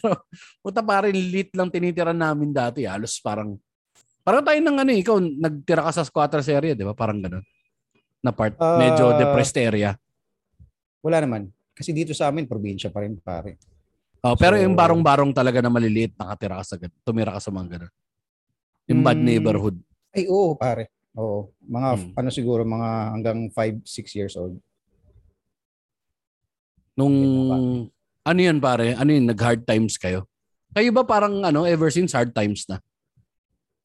[0.64, 3.54] Puta parang lit lang tinitira namin dati, halos parang
[4.20, 6.94] parang tayo ng ano eh, ikaw nagtira ka sa squatters area, 'di ba?
[6.96, 7.44] Parang ganun.
[8.20, 9.16] Na part medyo Ah.
[9.16, 9.94] depressed area.
[11.00, 11.48] Wala naman.
[11.72, 13.56] Kasi dito sa amin, probinsya pa rin, pare.
[14.20, 17.48] Oh, pero So- yung barong-barong talaga na maliliit, nakatira ka sa gan- tumira ka sa
[17.48, 17.92] mga ganun.
[18.86, 19.24] Yung bad Mm.
[19.26, 19.76] neighborhood.
[20.12, 20.90] Ay, oo, pare.
[21.16, 21.48] Oo.
[21.64, 22.12] Mga, Mm.
[22.18, 24.60] ano siguro, mga hanggang 5, 6 years old.
[26.94, 27.16] Nung
[27.48, 27.88] Ganun
[28.20, 28.92] ano yan pare?
[28.94, 29.24] Ano yun?
[29.24, 30.28] Nag-hard times kayo?
[30.70, 32.78] Kayo ba parang ano, ever since hard times na?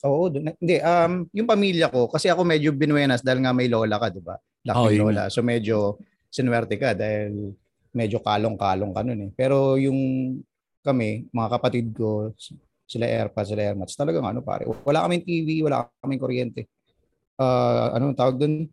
[0.04, 0.78] Oo, dun, hindi.
[0.84, 4.36] Um, yung pamilya ko, kasi ako medyo binuenas dahil nga may lola ka, di ba?
[4.62, 5.32] Laking Oh, yun lola.
[5.32, 5.98] So medyo
[6.30, 7.56] sinuwerte ka dahil
[7.96, 9.32] medyo kalong-kalong ka nun eh.
[9.32, 9.98] Pero yung
[10.84, 12.36] kami, mga kapatid ko,
[12.86, 16.70] sila Airpa, sila Airmats, talagang ano pare, wala kaming TV, wala kaming kuryente.
[17.40, 18.70] Ah, ano tawag dun?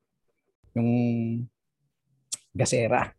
[0.77, 0.91] Yung
[2.53, 3.15] gasera.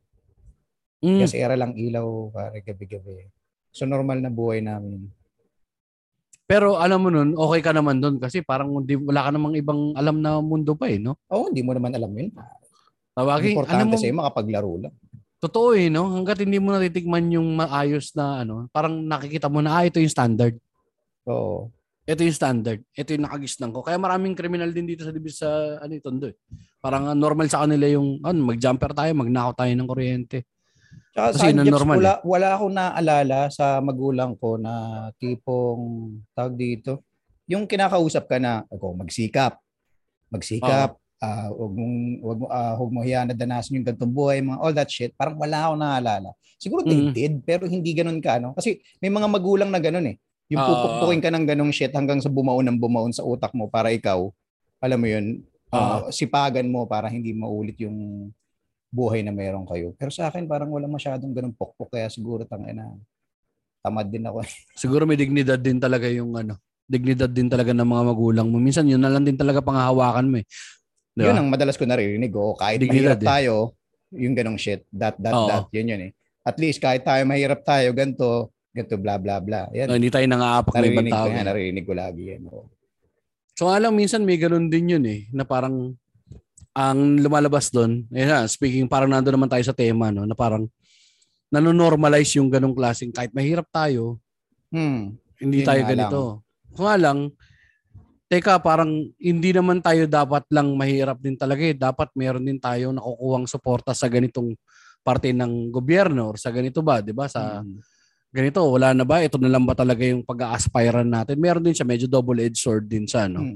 [1.02, 1.20] Mm.
[1.26, 3.32] Gasera lang ilaw pare gabi-gabi.
[3.74, 5.10] So normal na buhay namin.
[6.44, 9.96] Pero alam mo nun, okay ka naman doon kasi parang hindi, wala ka namang ibang
[9.98, 11.18] alam na mundo pa eh, no?
[11.34, 12.30] Oo, hindi mo naman alam yun.
[13.18, 14.94] Tawagin, Importante ano mo, sa'yo makapaglaro lang.
[15.44, 16.08] Totoo eh, no?
[16.08, 20.12] Hanggat hindi mo natitikman yung maayos na ano, parang nakikita mo na, ah, ito yung
[20.12, 20.56] standard.
[21.28, 21.68] Oo.
[22.08, 22.80] Ito yung standard.
[22.96, 23.84] Ito yung nakagisnan ko.
[23.84, 26.36] Kaya maraming criminal din dito sa dibis sa ano ito eh.
[26.80, 30.48] Parang ah, normal sa kanila yung ano, mag-jumper tayo, magnakaw tayo ng kuryente.
[31.12, 32.00] Tsaka Kasi sa normal eh.
[32.00, 34.74] wala, wala akong naalala sa magulang ko na
[35.20, 37.04] tipong, tawag dito,
[37.52, 39.60] yung kinakausap ka na, ako, magsikap.
[40.32, 41.03] Magsikap.
[41.24, 44.60] Ah wag mong wag mo uh, wag mo hiyan na danasin yung gantong buhay, mga
[44.60, 45.16] all that shit.
[45.16, 46.30] Parang wala akong naalala.
[46.60, 47.14] Siguro they Mhm.
[47.16, 48.52] did, pero hindi ganun ka, no?
[48.52, 50.20] Kasi may mga magulang na ganun eh.
[50.52, 50.68] Yung Oo.
[50.76, 54.28] pupukpukin ka ng ganong shit hanggang sa bumaon ng bumaon sa utak mo para ikaw,
[54.84, 55.40] alam mo yun,
[55.72, 58.28] ah, sipagan mo para hindi maulit yung
[58.94, 59.96] buhay na meron kayo.
[59.98, 61.98] Pero sa akin, parang wala masyadong ganong pukpok.
[61.98, 62.94] Kaya siguro tangina,
[63.82, 64.44] tamad din ako.
[64.78, 66.60] Siguro may dignidad din talaga yung ano.
[66.84, 68.60] Dignidad din talaga ng mga magulang mo.
[68.62, 70.46] Minsan yun na lang din talaga panghahawakan mo eh.
[71.14, 72.34] Di Yun ang madalas ko naririnig.
[72.34, 73.28] Oh, kahit Dignidad mahirap eh.
[73.30, 73.56] tayo,
[74.12, 75.46] yung ganong shit, that, that, Oo.
[75.48, 76.12] that, yun yun eh.
[76.42, 79.70] At least kahit tayo mahirap tayo, ganto, ganto, bla, bla, bla.
[79.72, 81.24] Yan, Ah, hindi tayo nangaapak ng ibang naririnig tao.
[81.24, 81.46] ko yan, eh.
[81.46, 82.42] naririnig ko lagi yan.
[82.48, 82.66] Oh.
[83.54, 85.30] So nga lang, minsan may ganun din yun eh.
[85.30, 85.94] Na parang
[86.74, 90.66] ang lumalabas doon, eh na, speaking, parang nando naman tayo sa tema, no, na parang
[91.48, 94.18] nanonormalize yung ganong klaseng kahit mahirap tayo,
[94.74, 95.14] Hmm.
[95.38, 96.22] hindi Yun tayo nga ganito.
[96.74, 97.30] Kung nga lang,
[98.34, 98.90] teka, parang
[99.22, 101.78] hindi naman tayo dapat lang mahirap din talaga eh.
[101.78, 104.58] Dapat meron din tayo nakukuhang suporta sa ganitong
[105.06, 107.30] parte ng gobyerno or sa ganito ba, 'di ba?
[107.30, 107.78] Sa Hmm.
[108.34, 109.22] ganito, wala na ba?
[109.22, 111.38] Ito na lang ba talaga yung pag-aaspiran natin?
[111.38, 113.46] Meron din siya, medyo double-edged sword din siya, no?
[113.46, 113.54] Hmm.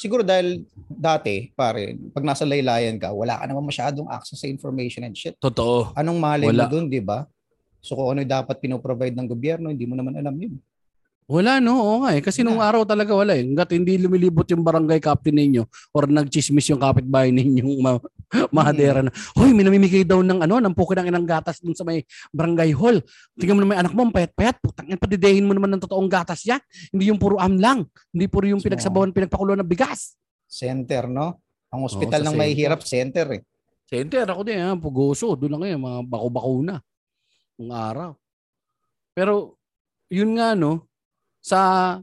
[0.00, 5.04] Siguro dahil dati, pare, pag nasa laylayan ka, wala ka naman masyadong access sa information
[5.06, 5.36] and shit.
[5.38, 5.92] Totoo.
[5.94, 6.66] Anong malay Wala.
[6.66, 7.28] mo dun, di ba?
[7.84, 10.56] So kung ano dapat pinoprovide ng gobyerno, hindi mo naman alam yun.
[11.24, 11.80] Wala, no?
[11.80, 12.20] Oo nga eh.
[12.20, 13.40] Kasi nung araw talaga wala eh.
[13.40, 15.64] Hanggat hindi lumilibot yung barangay captain ninyo
[15.96, 18.04] or nagchismis yung kapitbahay ninyong ma-
[18.52, 21.80] mahadera na, Hoy, may namimigay daw ng ano, ng puki ng inang gatas dun sa
[21.80, 23.00] may barangay hall.
[23.40, 24.56] Tingnan mo naman yung anak mo, ang payat-payat.
[24.60, 26.60] Putang ina, padidehin mo naman ng totoong gatas yan.
[26.92, 27.88] Hindi yung puro amlang.
[28.12, 30.20] Hindi puro yung pinagsabawan, pinagpakulo ng bigas.
[30.44, 31.40] Center, no?
[31.72, 32.40] Ang hospital sa ng center.
[32.44, 33.40] mahihirap, center eh.
[33.88, 34.76] Center ako din, ha?
[34.76, 35.32] Pugoso.
[35.40, 36.76] Doon lang ngayon, mga bako-bako na.
[37.56, 38.10] Nung araw.
[39.16, 39.56] Pero,
[40.12, 40.84] yun nga, no?
[41.44, 42.00] Sa,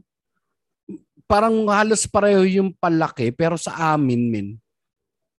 [1.26, 4.48] parang halos pareho yung palaki, pero sa amin, min.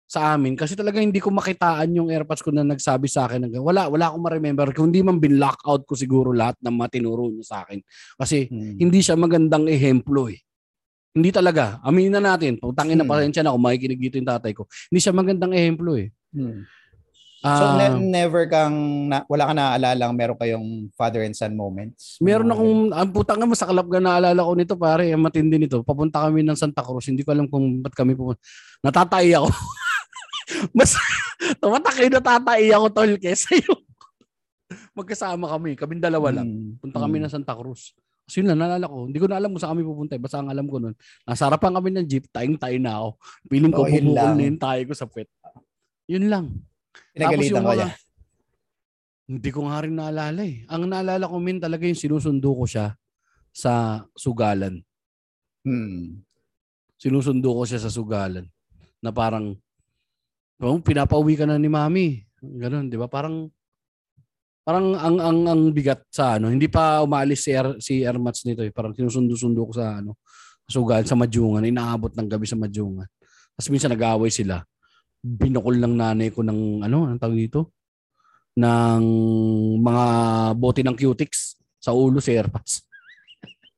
[0.03, 0.53] Sa amin.
[0.53, 3.47] Kasi talaga hindi ko makitaan yung airpods ko na nagsabi sa akin.
[3.47, 4.69] ng- Wala, wala akong ma-remember.
[4.75, 7.79] Kung hindi man bin-lockout ko siguro lahat ng mga tinuro niya sa akin.
[8.19, 8.77] Kasi, Hmm.
[8.77, 10.37] hindi siya magandang ehemplo eh.
[11.15, 11.77] Hindi talaga.
[11.81, 12.57] Aminin na natin.
[12.57, 13.13] Putangin na Hmm.
[13.13, 14.65] pasensya na kung makikinig dito yung tatay ko.
[14.91, 16.09] Hindi siya magandang ehemplo eh.
[16.35, 16.61] Hmm.
[17.43, 18.71] So Ah, ne- never kang,
[19.05, 22.15] na, wala ka naaalala meron kayong father and son moments?
[22.17, 25.83] Meron Mga akong, ang putang nga masakalap ka naalala ko nito pare, ang matindi nito.
[25.83, 28.39] Papunta kami ng Santa Cruz, hindi ko alam kung ba't kami pumunta.
[28.79, 29.51] Natatay ako.
[30.77, 30.95] Mas,
[31.59, 33.81] tumatakay natatay ako tol kesa yung
[34.97, 36.47] magkasama kami, kaming dalawa lang.
[36.47, 36.71] Hmm.
[36.79, 37.27] Punta kami Hmm.
[37.27, 37.91] ng Santa Cruz.
[38.23, 39.03] Kasi yun lang, naalala ko.
[39.03, 40.15] Hindi ko na alam kung saan kami pupunta.
[40.15, 40.21] eh.
[40.23, 40.95] Basta ang alam ko nun,
[41.27, 43.09] nasa harapan kami ng jeep, taing-tayo na ako.
[43.51, 44.39] Piling ko Oh, lang.
[44.39, 45.27] na yung tayo ko sa puwet.
[46.07, 46.45] Yun lang.
[47.13, 47.91] Pinagalitan ka niya.
[49.23, 50.67] Hindi ko nga rin naalala eh.
[50.67, 52.91] Ang naalala ko min talaga yung sinusundo ko siya
[53.53, 54.83] sa sugalan.
[55.63, 56.25] Hmm.
[56.99, 58.43] Sinusundo ko siya sa sugalan.
[58.99, 59.55] Na parang,
[60.59, 62.25] oh, pinapauwi ka na ni mami.
[62.43, 63.07] Ganon, di ba?
[63.07, 63.47] Parang,
[64.67, 66.51] parang ang, ang, ang bigat sa ano.
[66.51, 68.75] Hindi pa umalis si, Air, si Airmats nito eh.
[68.75, 70.19] Parang sinusundo-sundo ko sa ano,
[70.67, 71.63] sugalan, sa Madyungan.
[71.63, 73.07] Inaabot ng gabi sa Madyungan.
[73.55, 74.67] Tapos minsan nag-aaway sila.
[75.23, 77.71] Binukol ng nanay ko ng, ano, ang tawag dito?
[78.53, 79.03] ng
[79.81, 80.05] mga
[80.53, 82.85] bote ng cutics sa ulo si Airpods.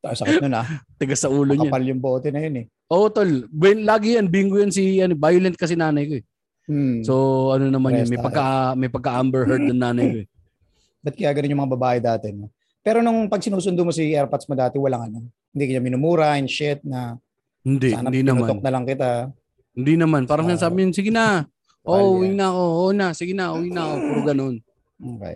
[0.20, 0.68] Sakit nun ah.
[1.00, 1.72] Tigas sa ulo niya.
[1.72, 2.66] Kapal yung bote na yun eh.
[2.92, 3.50] Oo, tol.
[3.50, 4.30] Ben, lagi yan.
[4.30, 6.26] Bingo yan si, ano, violent kasi nanay ko eh.
[6.66, 7.02] Hmm.
[7.02, 7.14] So,
[7.54, 8.46] ano naman yun, may Rest pagka,
[8.78, 10.28] may pagka Amber Heard ng nanay ko eh.
[11.06, 12.28] Ba't kaya ganun yung mga babae dati?
[12.34, 12.50] No?
[12.86, 15.18] Pero nung pag sinusundo mo si AirPods mo dati, walang ano.
[15.54, 17.18] Hindi kanya minumura and shit na
[17.66, 18.62] Hindi, sana hindi naman.
[18.62, 19.30] na lang kita.
[19.76, 20.24] Hindi naman.
[20.24, 20.56] Parang Ah.
[20.58, 21.44] sabi yun, sige na.
[21.86, 22.64] Bali, Oh, uwi na ako.
[22.66, 23.96] Oo na, sige na, uwi na ako.
[24.02, 24.56] Puro ganun.
[24.98, 25.36] Okay.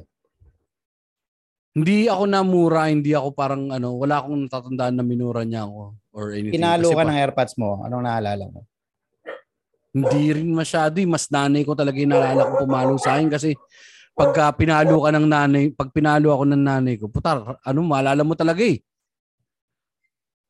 [1.69, 6.34] Hindi ako namura, hindi ako parang ano, wala akong natatandaan na minura niya ako or
[6.34, 6.58] anything.
[6.58, 8.65] Pinalo Kasi ka pa- ng AirPods mo, anong naalala mo?
[9.89, 10.95] Hindi rin masyado.
[10.95, 11.06] eh.
[11.06, 13.54] Mas nanay ko talaga yung naalala ko pumalo sa akin kasi
[14.12, 18.34] pagka pinalo ka ng nanay, pag pinalo ako ng nanay ko, putar, ano, maalala mo
[18.34, 18.82] talaga eh.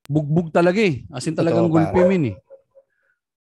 [0.05, 1.03] Bugbog talaga eh.
[1.09, 2.07] As in talagang Totoo, gulpi pare.
[2.07, 2.35] min eh.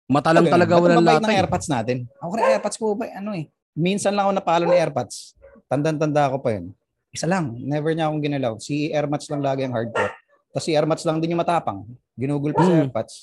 [0.05, 0.55] Mata lang Ganun.
[0.55, 1.41] talaga walang ang babait ng latay.
[1.41, 1.97] AirPods natin.
[2.19, 3.45] Ako rin AirPods ko ba, ano eh.
[3.73, 5.17] Minsan lang ako napalo ng AirPods.
[5.65, 6.77] Tandang-tanda ko pa yun.
[7.09, 7.57] Isa lang.
[7.59, 8.53] Never niya akong ginalaw.
[8.59, 10.13] Si AirMats lang lagi ang hardcore.
[10.51, 11.87] Tapos si AirMats lang din yung matapang.
[12.15, 12.83] Ginugol pa sa Hmm.
[12.85, 13.15] AirPods.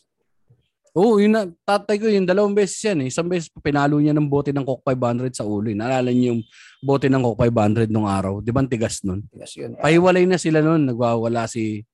[0.91, 3.07] Oo, yun na, tatay ko yun, dalawang beses yan eh.
[3.07, 5.63] Isang beses pa pinalo niya ng bote ng Coke 500 sa ulo.
[5.65, 5.77] eh.
[5.77, 6.41] Naalala niyo yung
[6.81, 8.43] bote ng Coke 500 nung araw.
[8.43, 9.23] Di ba tigas nun?
[9.31, 9.77] Yes, yun.
[9.77, 10.83] Pahiwalay na sila nun.
[10.83, 11.87] Nagwawala si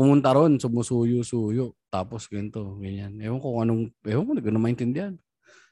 [0.00, 1.76] pumunta ron, sumusuyo-suyo.
[1.92, 3.20] Tapos ganito, ganyan.
[3.20, 5.14] Ewan ko kung anong, ewan ko, hindi ko na maintindihan.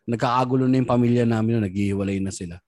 [0.05, 2.61] Nagkakagulo na yung pamilya namin nun, naghihiwalay na sila.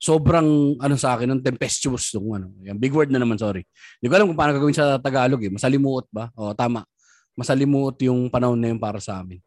[0.00, 2.16] Sobrang, ano sa akin, nun, tempestuous.
[2.16, 3.68] Yung, ano, yung big word na naman, sorry.
[4.00, 5.52] Hindi ko alam kung paano gagawin sa Tagalog eh.
[5.52, 6.32] Masalimuot ba?
[6.32, 6.88] O, tama.
[7.32, 9.40] masalimuot yung panahon na yun para sa amin.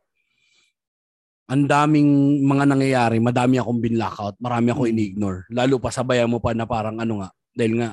[1.46, 4.94] Ang daming mga nangyayari, madami akong binlockout, marami akong Hmm.
[4.98, 5.40] in-ignore.
[5.54, 7.90] Lalo pa sabayan mo pa na parang ano nga, dahil nga,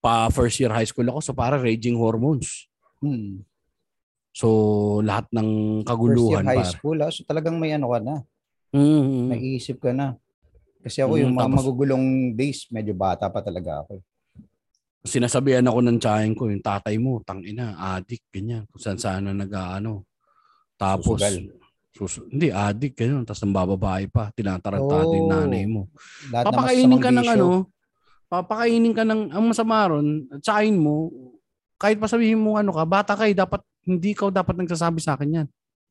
[0.00, 2.66] pa first year high school ako, so para raging hormones.
[2.98, 3.44] Hmm.
[4.30, 4.48] So,
[5.00, 6.72] lahat ng First year kaguluhan high pare.
[6.72, 7.10] school, ah.
[7.10, 8.14] so talagang may ano ka na.
[8.70, 10.14] Mm, May isip ka na.
[10.80, 14.00] Kasi ako Mm, yung mga tapos- magugulong days, medyo bata pa talaga ako.
[15.02, 18.68] Sinasabihan ako ng tsahin ko, yung tatay mo, tangina, adik, ganyan.
[18.68, 20.04] Kung saan saan na nag-ano.
[20.76, 21.56] Tapos, Susugal.
[21.90, 23.24] sus- hindi, adik, ganyan.
[23.24, 25.32] Tapos nang bababae pa, tinatarantado yung Oh.
[25.34, 25.88] nanay mo.
[26.30, 27.46] Papakainin ka ng ano,
[28.30, 31.10] papakainin ka ng, ang masama ron, tsahin mo,
[31.74, 35.18] kahit pa sabihin mo ano ka, bata ka eh, dapat, hindi ka dapat nagsasabi sa
[35.18, 35.48] akin yan.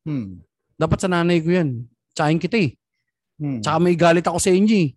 [0.08, 0.40] Hmm.
[0.80, 1.84] Dapat sa nanay ko yan.
[2.16, 2.72] Tsahin kita eh.
[3.36, 3.60] Hmm.
[3.60, 4.90] Tsaka may galit ako sa inyo eh.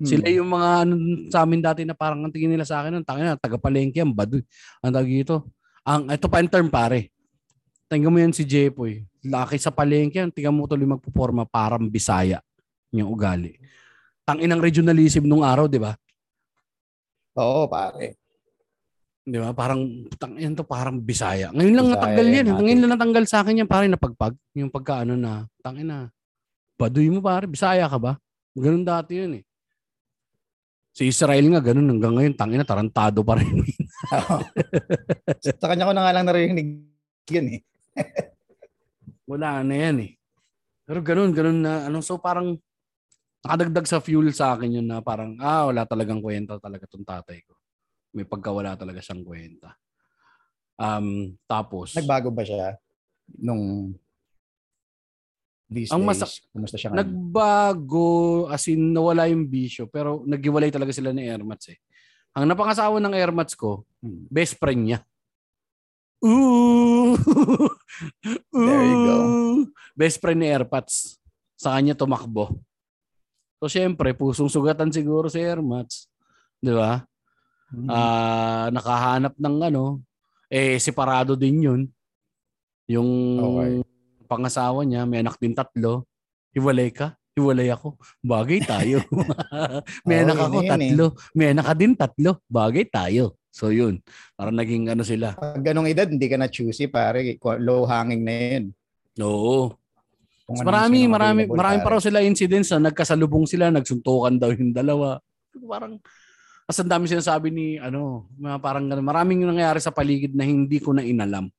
[0.00, 0.08] Hmm.
[0.08, 0.94] Sila yung mga ano
[1.28, 4.40] sa amin dati na parang ang tingin nila sa akin, ang tangina, taga-palengke, ang baduy.
[4.80, 5.52] Ang tawag dito.
[5.84, 7.12] Ang, ito pa yung term pare.
[7.92, 9.04] Tingnan mo yan si Jepoy.
[9.20, 12.40] Laki sa palengke, yan, tingnan mo tuloy magpuporma parang Bisaya
[12.88, 13.60] yung ugali.
[14.24, 15.92] Tanginang regionalism nung araw, di ba?
[17.38, 18.20] Oo, pare.
[19.22, 19.54] Di ba?
[19.54, 19.80] Parang,
[20.18, 21.54] tangin to parang Bisaya.
[21.54, 22.44] Ngayon lang Bisaya natanggal yan yan.
[22.44, 22.62] natin.
[22.66, 24.34] Ngayon lang natanggal sa akin yan, pare, napagpag.
[24.58, 26.10] Yung pagkaano na, tangina.
[26.76, 27.46] Baduy mo, pare.
[27.46, 28.18] Bisaya ka ba?
[28.52, 29.44] Ganun dati yun eh.
[30.92, 33.64] Si Israel nga, ganun hanggang ngayon, tangina, tarantado pa rin.
[35.40, 36.84] Sa kanya ko na nga lang narinig
[37.30, 37.60] yun eh.
[39.30, 40.12] Wala na yan eh.
[40.84, 42.58] Pero ganun, ganun na, ano, so parang,
[43.42, 47.42] nakadagdag sa fuel sa akin yun na parang, ah, wala talagang kwenta talaga tong tatay
[47.42, 47.58] ko.
[48.14, 49.74] May pagkawala talaga siyang kwenta.
[50.78, 52.78] Um, tapos, Nagbago ba siya
[53.38, 53.94] nung
[55.66, 56.08] these Ang days?
[56.08, 57.00] masa- Kumusta siya ngayon?
[57.02, 58.08] Nagbago,
[58.46, 61.78] as in, nawala yung bisyo, pero naghiwalay talaga sila ni Ermats eh.
[62.32, 64.26] Ang napangasawa ng Ermats ko, Hmm.
[64.28, 64.98] best friend niya.
[66.22, 67.18] Ooh!
[68.54, 69.16] There you go.
[69.26, 69.62] Ooh!
[69.94, 71.18] Best friend ni Erpats.
[71.58, 72.62] Sa kanya tumakbo.
[73.62, 76.10] So, syempre, pusong sugatan siguro si Ermats.
[76.58, 76.98] Di ba?
[77.70, 77.86] Hmm.
[77.86, 80.02] Ah, nakahanap ng ano,
[80.50, 81.80] eh, separado din yun.
[82.90, 83.06] Yung
[83.38, 83.86] Okay.
[84.26, 86.02] pangasawa niya, may anak din tatlo.
[86.50, 87.14] Hiwalay ka?
[87.38, 87.94] Hiwalay ako.
[88.18, 88.98] Bagay tayo.
[90.10, 90.70] may Oo, anak ako, yun eh.
[90.74, 91.06] tatlo.
[91.30, 92.30] May anak ka din, tatlo.
[92.50, 93.38] Bagay tayo.
[93.54, 94.02] So yun,
[94.34, 95.38] parang naging ano sila.
[95.38, 97.38] Pag ganong edad, hindi ka na choosy, pare.
[97.62, 98.64] Low hanging na yun.
[99.22, 99.70] Oo.
[100.42, 101.86] Kung Mas ano marami, marami, marami pare.
[101.86, 105.22] pa raw sila incidents na nagkasalubong sila, nagsuntukan daw yung dalawa.
[105.70, 106.02] Parang,
[106.66, 109.04] as ang dami sinasabi ni, ano, mga parang ganun.
[109.04, 111.50] Maraming nangyayari sa paligid na hindi ko na inalam.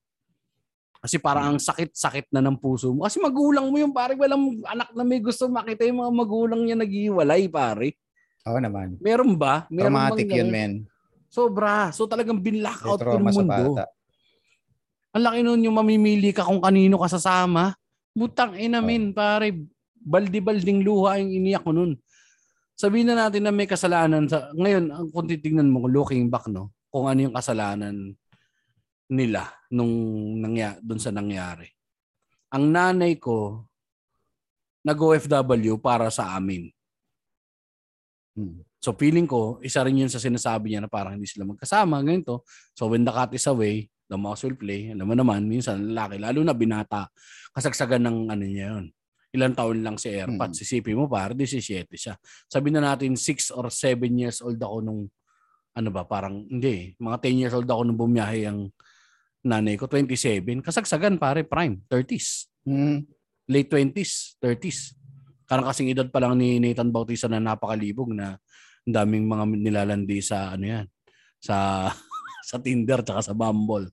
[1.03, 3.03] Kasi parang ang sakit-sakit na ng puso mo.
[3.03, 6.79] Kasi magulang mo yung pare, walang anak na may gusto makita yung mga magulang niya
[6.79, 7.99] naghiwalay, pare.
[8.47, 8.95] Oo naman.
[9.03, 9.67] Meron ba?
[9.67, 10.73] Meron Traumatic yun, men.
[11.27, 11.91] Sobra.
[11.91, 13.83] So talagang binlockout ko ng mundo.
[15.13, 17.75] Ang laki nun yung mamimili ka kung kanino ka sasama.
[18.13, 19.13] Butang ina Oh.
[19.13, 19.57] pare.
[20.03, 21.95] Baldi-balding luha yung iniyak ko nun.
[22.75, 26.75] Sabihin na natin na may kasalanan sa ngayon, ang kung titingnan mo looking back no,
[26.91, 28.11] kung ano yung kasalanan
[29.07, 29.93] nila nung
[30.43, 31.69] nangya doon sa nangyari.
[32.51, 33.63] Ang nanay ko
[34.83, 36.67] nag-OFW para sa amin.
[38.35, 38.65] Hmm.
[38.83, 42.43] So feeling ko, isa rin yun sa sinasabi niya na parang hindi sila magkasama, ganito.
[42.75, 44.91] So when the cat is away, the mouse will play.
[44.91, 47.07] Alam mo naman, minsan lalaki, lalo na binata,
[47.53, 48.85] kasagsagan ng ano niya yun.
[49.33, 50.53] Ilang taon lang si Airpat.
[50.53, 50.57] Mm.
[50.57, 52.13] Sisipin mo, para 17 siya.
[52.45, 55.09] Sabi na natin, 6 or 7 years old ako nung,
[55.73, 58.69] ano ba, parang, hindi, mga 10 years old ako nung bumiyahe ang
[59.41, 60.61] nanay ko, 27.
[60.61, 63.03] Kasagsagan, pare, prime, 30s Hmm.
[63.51, 64.95] late 20s, 30s.
[65.43, 68.39] Karang kasing edad pa lang ni Nathan Bautista na napakalibog na
[68.87, 70.85] ang daming mga nilalandi sa ano yan,
[71.43, 71.87] sa
[72.49, 73.91] sa Tinder tsaka sa Bumble.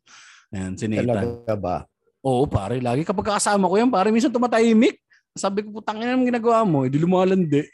[0.55, 1.43] Ayan, si Nathan.
[1.43, 1.77] Talaga ba?
[2.21, 2.85] Oo, pare.
[2.85, 5.01] Lagi kapag kasama ko yan, pare, minsan tumatahimik.
[5.33, 6.85] Sabi ko, putang ina naman ginagawa mo.
[6.85, 7.65] Hindi lumalandi.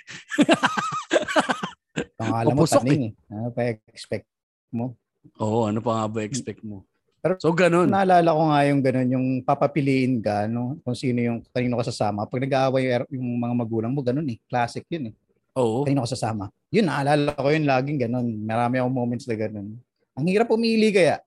[2.20, 3.12] Pangalan mo taning eh.
[3.32, 4.28] Ano pa expect
[4.68, 4.94] mo?
[5.40, 6.84] Oo, ano pa nga ba expect mo?
[7.24, 7.90] Pero- so, ganun.
[7.90, 10.78] Naalala ko nga yung ganun, yung papapiliin ka, no?
[10.86, 12.28] kung sino yung kanino ka sasama.
[12.28, 14.38] Pag nag-aaway yung, er- mga magulang mo, ganun eh.
[14.46, 15.14] Classic yun eh.
[15.58, 15.82] Oo.
[15.82, 16.52] Kanino ka sasama.
[16.70, 18.26] Yun, naalala ko yun laging ganun.
[18.46, 19.74] Marami akong moments na ganun.
[20.14, 21.18] Ang hirap umili kaya.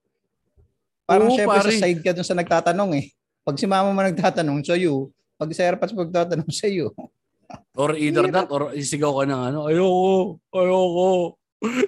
[1.09, 1.73] Parang Oo, syempre pare.
[1.73, 3.09] sa side ka dun sa nagtatanong eh.
[3.41, 5.09] Pag si mama mo nagtatanong, sa you.
[5.41, 6.93] Pag si Airpods magtatanong sa iyo.
[7.73, 11.09] Or either that, or isigaw ka ng ano, ayoko, ayoko.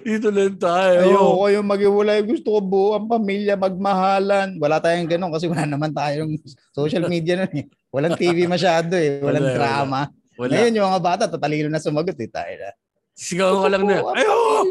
[0.02, 1.06] Dito lang tayo.
[1.06, 2.18] Ayoko yung mag-iwalay.
[2.26, 4.58] Gusto ko buo ang pamilya, magmahalan.
[4.58, 6.34] Wala tayong ganun kasi wala naman tayong
[6.74, 7.70] social media nun eh.
[7.94, 9.22] Walang TV masyado eh.
[9.22, 10.00] Walang Wala, drama.
[10.34, 10.50] Wala.
[10.50, 12.26] Ngayon yung mga bata, tatalino na sumagot eh.
[12.26, 12.74] Tayo na.
[13.14, 14.66] Sigaw ka lang na, ayoko,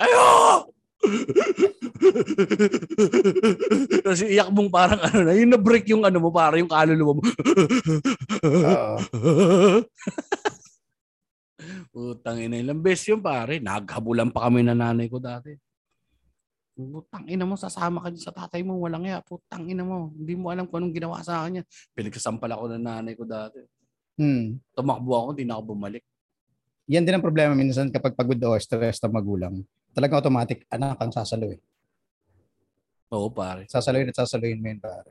[0.00, 0.75] ayoko.
[4.04, 7.22] Tapos iyak mong parang ano na, yung na-break yung ano mo, parang yung kaluluwa mo.
[11.96, 13.56] Utang ina, ilang beses yun pare.
[13.56, 15.56] Naghabulan pa kami na nanay ko dati.
[16.76, 19.24] Putang ina mo, sasama ka sa tatay mo, walang ya.
[19.24, 21.66] Putang ina mo, hindi mo alam kung anong ginawa sa akin yan.
[21.96, 23.64] Pinagsasampal ako ng nanay ko dati.
[24.20, 24.60] Hmm.
[24.76, 26.04] Tumakbo ako, hindi na ako bumalik.
[26.92, 29.64] Yan din ang problema minsan kapag pagod o stress na magulang.
[29.96, 31.56] Talagang automatic, anak ang sasaluhin.
[33.16, 33.64] Oo pare.
[33.64, 35.08] Sasaluhin at sasaluhin mo yun, pare.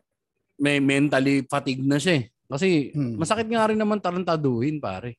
[0.61, 2.29] May mentally fatigue na siya eh.
[2.45, 3.17] Kasi Hmm.
[3.17, 5.17] masakit nga rin naman tarantaduhin pare.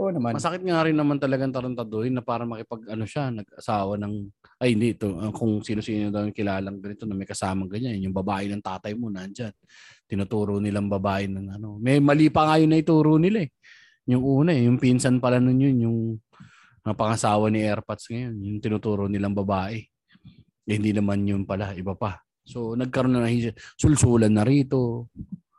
[0.00, 0.32] Oo naman.
[0.40, 4.14] Masakit nga rin naman talagang tarantaduhin na para makipag ano siya, nag-asawa ng,
[4.62, 8.16] ay hindi ito, ah, kung sino-sino daw yung kilalang ganito na may kasamang ganyan, yung
[8.16, 9.52] babae ng tatay mo nandyan.
[10.08, 11.76] Tinuturo nilang babae ng ano.
[11.76, 13.50] May mali pa nga yun na ituro nila eh.
[14.08, 15.98] Yung una eh, yung pinsan pala nun yun, yung
[16.88, 19.84] uh, pangasawa ni Airpods ngayon, yung tinuturo nilang babae.
[20.68, 22.20] Eh, hindi naman yun pala, iba pa.
[22.48, 25.12] So nagkaroon na ng sulsulan na rito.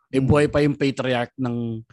[0.09, 1.85] Eh buhay pa yung patriarch ng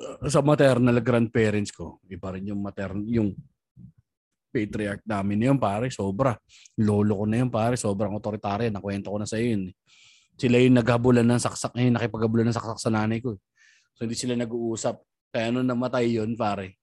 [0.00, 2.00] uh, sa maternal grandparents ko.
[2.08, 3.36] Iba rin yung maternal, yung
[4.52, 6.36] patriarch namin yun, pare, sobra.
[6.80, 8.68] Lolo ko na yun, pare, sobrang otoritarya.
[8.68, 9.62] Nakwento ko na sa iyo yun.
[9.72, 9.74] eh.
[10.36, 13.36] Sila yung naghabulan ng saksak, eh, nakipaghabulan ng saksak sa nanay ko.
[13.36, 13.40] eh.
[13.96, 15.00] So hindi sila nag-uusap.
[15.32, 16.81] Kaya nung namatay yun, pare,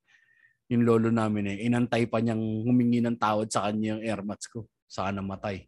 [0.69, 4.69] yung lolo namin eh, inantay pa niyang humingi ng tawad sa kanya yung airmats ko.
[4.85, 5.65] Saka namatay.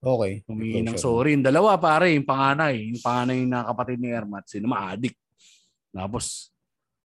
[0.00, 0.40] Okay.
[0.48, 1.36] Humingi ng sorry.
[1.36, 2.88] Yung dalawa, pare, yung panganay.
[2.88, 5.20] Yung panganay na kapatid ni Airmats, yun, ma-addict.
[5.92, 6.48] Tapos,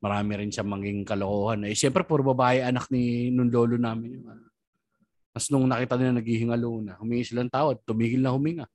[0.01, 1.69] marami rin siya maging kalokohan.
[1.69, 4.17] Eh, siyempre, puro babae anak ni nung lolo namin.
[4.17, 4.41] Yun.
[5.37, 8.67] Tapos nung nakita nila naghihingalo na, humingi silang tawad, tumigil na huminga.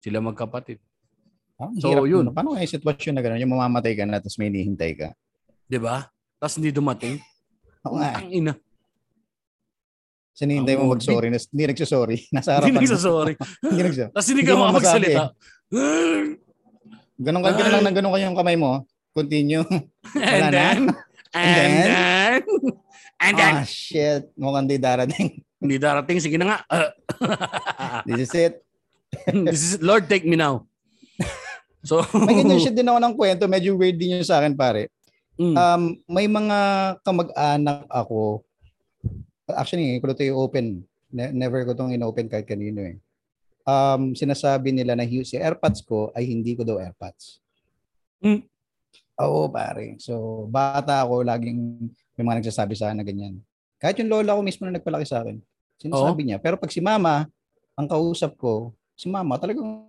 [0.00, 0.80] Sila magkapatid.
[1.60, 2.26] Ah, So, yun.
[2.26, 2.34] nun.
[2.34, 3.44] Paano yung sitwasyon na gano'n?
[3.44, 5.08] Yung mamamatay ka na tapos may hinihintay ka.
[5.68, 6.08] Di ba?
[6.36, 7.16] Tapos hindi dumating.
[7.84, 8.12] Oo nga.
[8.12, 8.18] eh.
[8.18, 8.52] Ang ina.
[10.32, 11.32] Sinihintay mo mag-sorry.
[11.32, 12.18] nas- Hindi nagsasorry.
[12.34, 12.80] Nasa Hindi harapan.
[12.84, 13.34] nagsasorry.
[13.62, 14.12] Hindi nagsasorry.
[14.14, 15.22] Tapos hindi Hindi ka makapagsalita.
[17.16, 18.84] Ganun ka, ganun lang, nang ganun kayo yung kamay mo.
[19.10, 19.64] Continue.
[20.12, 20.52] and Wala na?
[20.52, 20.80] then,
[21.32, 21.70] and then?
[21.72, 22.40] then,
[23.16, 24.28] and then, Ah, shit.
[24.36, 25.40] Mukhang di darating.
[25.56, 26.20] hindi darating.
[26.20, 26.58] Sige na nga.
[28.04, 28.54] This is it.
[29.24, 30.68] This is Lord take me now.
[31.80, 33.48] So, May ganyan shit din ako ng kwento.
[33.48, 34.92] Medyo weird din yun sa akin, pare.
[35.36, 35.54] Mm.
[35.56, 36.58] Um, may mga
[37.04, 38.40] kamag-anak ako.
[39.52, 40.82] Actually, ko ito open.
[41.12, 42.96] Ne- never ko itong in-open kahit kanino eh.
[43.66, 47.38] Um, sinasabi nila na hu- si AirPods ko ay hindi ko daw AirPods.
[48.24, 48.42] Mm.
[49.16, 49.96] Oo, pare.
[50.00, 53.34] So, bata ako, laging may mga nagsasabi sa akin na ganyan.
[53.76, 55.36] Kahit yung lola ko mismo na nagpalaki sa akin.
[55.76, 56.38] Sinasabi niya.
[56.40, 57.28] Pero pag si mama,
[57.76, 59.84] ang kausap ko, si mama talagang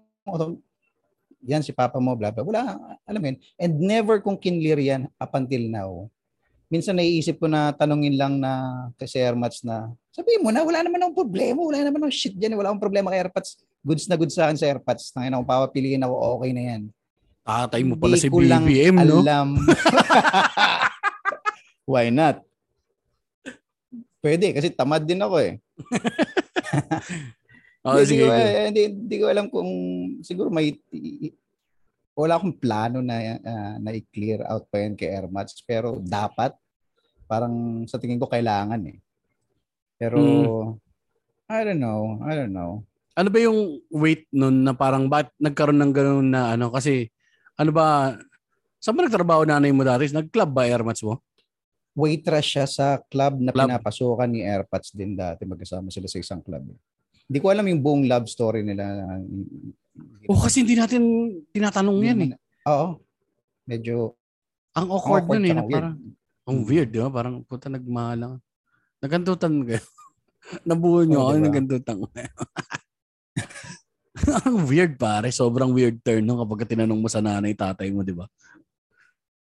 [1.47, 2.43] yan si papa mo, bla bla.
[2.43, 2.63] Wala,
[3.07, 3.39] alam mo yun.
[3.55, 6.11] And never kong kinlear yan up until now.
[6.67, 10.99] Minsan naiisip ko na tanungin lang na kasi Airmats na, sabihin mo na, wala naman
[10.99, 13.63] akong problema, wala naman akong shit dyan, wala akong problema kay AirPods.
[13.79, 15.15] Goods na goods sa akin sa AirPods.
[15.15, 16.81] Tangin ako, papapiliin ako, okay na yan.
[17.47, 19.23] Tatay mo pala Hindi si BBM, no?
[19.23, 19.55] alam.
[21.95, 22.43] Why not?
[24.19, 25.55] Pwede, kasi tamad din ako eh.
[27.87, 28.27] Oh, hindi, sige.
[28.27, 28.43] ko, sige.
[28.51, 29.69] eh, hindi, hindi ko alam kung
[30.19, 30.75] siguro may
[32.17, 36.51] wala akong plano na ah, na i-clear out pa yan kay Airmats pero dapat
[37.29, 38.97] parang sa tingin ko kailangan eh.
[39.95, 40.83] Pero Mm.
[41.47, 42.83] I don't know, I don't know.
[43.15, 46.67] Ano ba yung weight nun na parang ba't nagkaroon ng gano'n na ano?
[46.67, 47.07] Kasi
[47.55, 48.19] ano ba,
[48.83, 50.11] saan ba nagtrabaho nanay mo dati?
[50.11, 51.23] Nag-club ba airmats mo?
[51.97, 53.71] Waitress siya sa club na Club.
[53.71, 56.67] pinapasukan ni Airpods din dati magkasama sila sa isang club.
[57.27, 58.87] Hindi ko alam yung buong love story nila.
[60.31, 61.01] Oh, kasi hindi natin
[61.51, 62.29] tinatanong yan eh.
[62.71, 63.03] Oo.
[63.67, 64.15] Medyo
[64.79, 65.55] Ang awkward awkward nun eh.
[65.55, 65.75] Na weird.
[65.75, 65.95] parang,
[66.47, 67.09] ang weird, di ba?
[67.11, 68.39] Parang, puta, nagmahalang.
[69.03, 69.83] Nagantutan kayo.
[70.67, 71.45] Nabuo nyo Oo, ako, diba?
[71.51, 72.07] nagantutan ko.
[74.47, 75.27] ang weird pare.
[75.33, 78.29] Sobrang weird turn nung kapag tinanong mo sa nanay, tatay mo, di ba?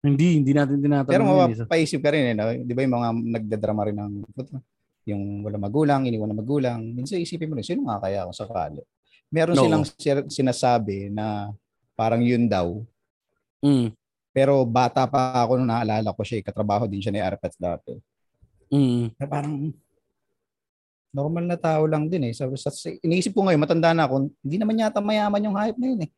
[0.01, 1.55] Hindi, hindi natin tinatanong Pero eh.
[1.61, 2.49] mapapaisip ka rin eh, no?
[2.57, 4.13] di ba yung mga nagdadrama rin ng
[5.11, 6.81] yung wala magulang, iniwan na magulang.
[6.83, 8.83] Minsan isipin mo rin, sino nga kaya ako sakali?
[9.29, 9.63] Meron No.
[9.65, 9.85] silang
[10.27, 11.51] sinasabi na
[11.95, 12.83] parang yun daw.
[13.61, 13.93] Mm,
[14.31, 17.99] Pero bata pa ako nung naalala ko siya, eh, katrabaho din siya ni Arpats dati.
[18.71, 19.19] mm.
[19.19, 19.75] Na parang
[21.11, 22.33] normal na tao lang din eh.
[22.33, 25.87] Sa, sa- iniisip ko ngayon, matanda na ako, hindi naman yata mayaman yung hype na
[25.91, 26.11] yun eh.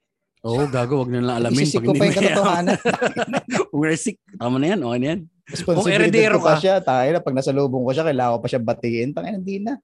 [0.42, 1.54] Oo, gago, wag na lang alamin.
[1.56, 2.76] Isisik ko pa yung katotohanan.
[3.70, 5.20] Kung resik, tama na yan, okay na yan.
[5.48, 6.62] Responsibility eredero ko pa ka.
[6.62, 6.74] siya.
[6.78, 9.10] Tayo na, pag nasa lubong ko siya, kailangan ko pa siya batiin.
[9.10, 9.74] Tangina, hindi na.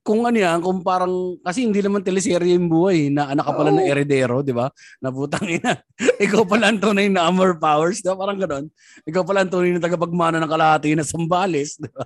[0.00, 3.68] Kung ano yan, kung parang, kasi hindi naman teleserye yung buhay, na anak ka pala
[3.68, 3.76] Oo.
[3.76, 4.72] ng eredero, di ba?
[5.04, 5.76] Na putang ina.
[6.24, 8.16] Ikaw pala ang tunay na Amor Powers, di ba?
[8.16, 8.72] Parang ganon.
[9.04, 12.04] Ikaw pala ang tunay na tagapagmana ng kalahati na Sambales, di ba?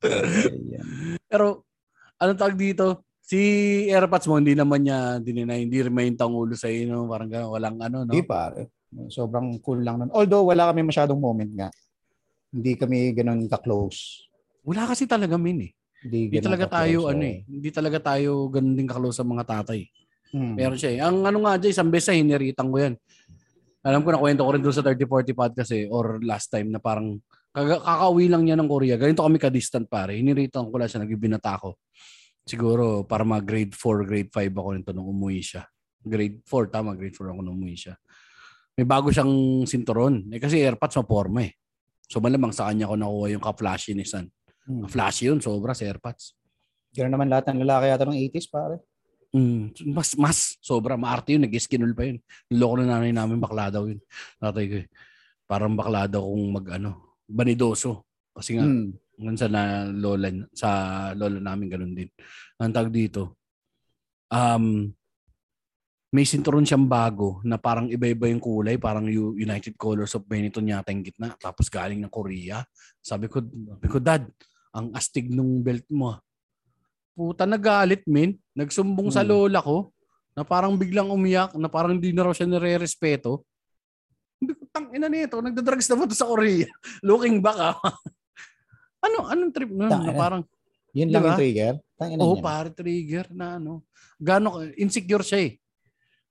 [1.28, 1.68] Pero,
[2.16, 3.04] ano tawag dito?
[3.20, 3.36] Si
[3.90, 7.10] AirPods mo, hindi naman niya dininay, hindi remain ulo sa iyo, no?
[7.10, 8.12] parang gano'n, walang ano, no?
[8.14, 8.75] Hindi pare.
[9.10, 10.10] Sobrang cool lang nun.
[10.14, 11.68] Although wala kami masyadong moment nga.
[12.54, 14.30] Hindi kami ganun ka-close.
[14.66, 15.72] Wala kasi talaga, min eh.
[16.06, 17.38] Hindi, Hindi talaga ka-close, tayo, so, ano eh.
[17.46, 19.80] Hindi talaga tayo ganun din kaklose sa mga tatay.
[20.34, 20.54] hmm.
[20.54, 20.98] Meron siya eh.
[21.02, 22.94] Ang ano nga dyan, isang beses hiniritan ko yan.
[23.86, 26.82] Alam ko na kwento ko rin doon sa 3040 podcast eh, or last time na
[26.82, 27.22] parang
[27.54, 28.98] kakauwi lang niya ng Korea.
[28.98, 30.18] Ganito kami ka-distant pare.
[30.18, 31.78] Hiniritan ko lang siya, nagbibinata ako.
[32.46, 35.62] Siguro para mga grade 4, grade 5 ako nito nung umuwi siya.
[36.02, 37.94] Grade 4, tama, grade 4 ako nung umuwi siya.
[38.76, 40.28] May bago siyang sinturon.
[40.30, 41.56] Eh kasi AirPods maporma eh.
[42.06, 44.28] So malamang sa kanya ko nakuha yung ka-flashy ni San.
[44.68, 44.84] Hmm.
[44.86, 46.36] Flashy yun, sobra sa AirPods.
[46.92, 48.76] Ganun naman lahat ng lalaki yata ng 80s pare.
[49.36, 50.96] Mm, mas, mas, sobra.
[50.96, 51.44] Maarte yun.
[51.44, 52.24] Nag-skinul pa yun.
[52.48, 54.00] Niloko na nanay namin bakla daw yun.
[54.40, 54.88] Tatay ko eh.
[55.44, 58.08] Parang bakla daw kung mag ano, banidoso.
[58.32, 58.96] Kasi nga, Hmm.
[59.16, 60.68] Ngun sa na lola sa
[61.16, 62.12] lola namin ganun din.
[62.60, 63.40] Ang tawag dito.
[64.28, 64.92] Um
[66.16, 69.04] may sinturon siyang bago na parang iba-iba yung kulay, parang
[69.36, 72.64] United Colors of Benetton yata yung gitna, tapos galing ng Korea.
[73.04, 74.24] Sabi ko, sabi ko, Dad,
[74.72, 76.16] ang astig nung belt mo.
[76.16, 76.18] ah."
[77.12, 78.32] Puta, nagalit, min.
[78.56, 79.28] Nagsumbong sa Hmm.
[79.28, 79.92] lola ko
[80.32, 83.44] na parang biglang umiyak, na parang di na raw siya nire-respeto.
[84.40, 86.64] Hindi ko, tang ina nito, nagdadrugs na ba to sa Korea?
[87.08, 87.76] Looking back, ah.
[89.04, 89.92] ano, anong trip nun?
[89.92, 90.40] Na parang,
[90.96, 91.28] Yun lang Diba?
[91.28, 91.74] yung trigger.
[92.00, 93.84] Tangina oh, pare trigger na ano.
[94.16, 95.52] Gano, insecure siya eh.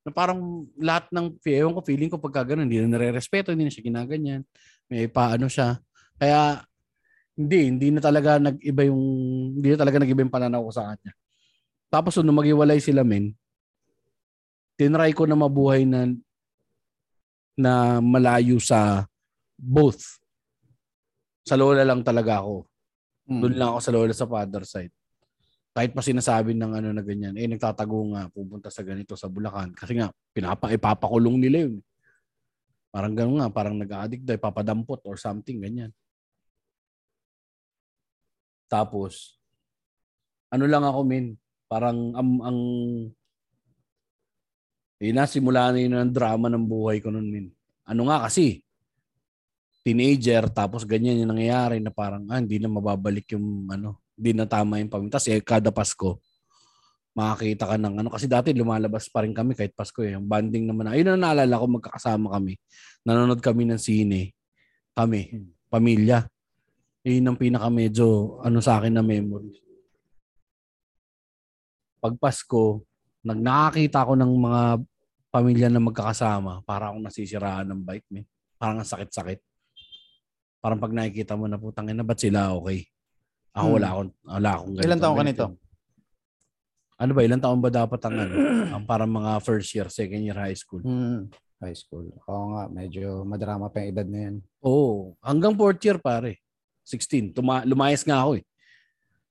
[0.06, 3.74] Na parang lahat ng, ewan ko, feeling ko pagka ganun, hindi na nare-respeto, hindi na
[3.74, 4.42] siya ginaganyan.
[4.86, 5.82] May paano siya.
[6.22, 6.62] Kaya,
[7.34, 9.02] hindi, hindi na talaga nag-iba yung,
[9.58, 11.12] hindi na talaga nag-iba yung pananaw ko sa kanya.
[11.90, 13.34] Tapos nung maghiwalay sila, men,
[14.78, 16.12] tinry ko na mabuhay na
[17.56, 19.08] na malayo sa
[19.56, 20.20] both.
[21.48, 22.68] Sa lola lang talaga ako.
[23.26, 23.42] Hmm.
[23.42, 24.92] Doon lang ako sa lola sa father side.
[25.76, 29.76] Kahit pa sinasabi ng ano na ganyan, eh nagtatago nga, pupunta sa ganito sa Bulacan.
[29.76, 31.84] Kasi nga, pinapa, ipapakulong nila yun.
[32.96, 35.92] Parang gano'n nga, parang nag-addict daw, ipapadampot or something, ganyan.
[38.72, 39.36] Tapos,
[40.48, 41.36] ano lang ako, min,
[41.68, 42.60] parang ang, ang
[45.04, 47.52] eh, nasimula na yun ang drama ng buhay ko nun, min.
[47.84, 48.64] Ano nga kasi,
[49.84, 54.48] teenager, tapos ganyan yung nangyayari na parang, ah, hindi na mababalik yung, ano, hindi na
[54.48, 55.20] tama yung pamilya.
[55.20, 56.20] Tapos eh, kada Pasko,
[57.16, 58.10] makakita ka ng ano.
[58.12, 60.16] Kasi dati lumalabas pa rin kami kahit Pasko eh.
[60.16, 60.92] Yung banding naman.
[60.92, 62.60] Ayun na naalala ko, magkakasama kami.
[63.08, 64.36] Nanonood kami ng sine.
[64.96, 65.32] Kami,
[65.68, 66.28] pamilya.
[67.06, 69.62] Yun ang pinaka medyo ano sa akin na memory.
[72.02, 72.82] Pag Pasko,
[73.22, 74.62] nag nakakita ako ng mga
[75.30, 78.24] pamilya na magkakasama, para akong nasisiraan ng bike, me.
[78.56, 79.44] Parang ang sakit-sakit.
[80.64, 82.88] Parang pag nakikita mo na putang ina, ba't sila okay?
[83.56, 83.76] Ako Hmm.
[83.80, 84.86] wala akong, wala akong ganito.
[84.86, 85.46] Ilan taon ka nito?
[86.96, 88.34] Ano ba, ilan taon ba dapat ang ano?
[88.76, 90.84] ang parang mga first year, second year high school?
[90.84, 91.32] Hmm.
[91.60, 92.12] High school.
[92.28, 94.36] Oo nga, medyo madrama pa yung edad na yan.
[94.60, 96.40] Oo, hanggang fourth year pare.
[96.84, 97.32] 16.
[97.32, 98.44] Tuma- lumayas nga ako eh.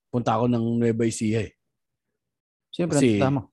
[0.09, 1.53] Punta ako ng Nueva Ecija eh.
[2.69, 3.45] Siyempre, Kasi- tama.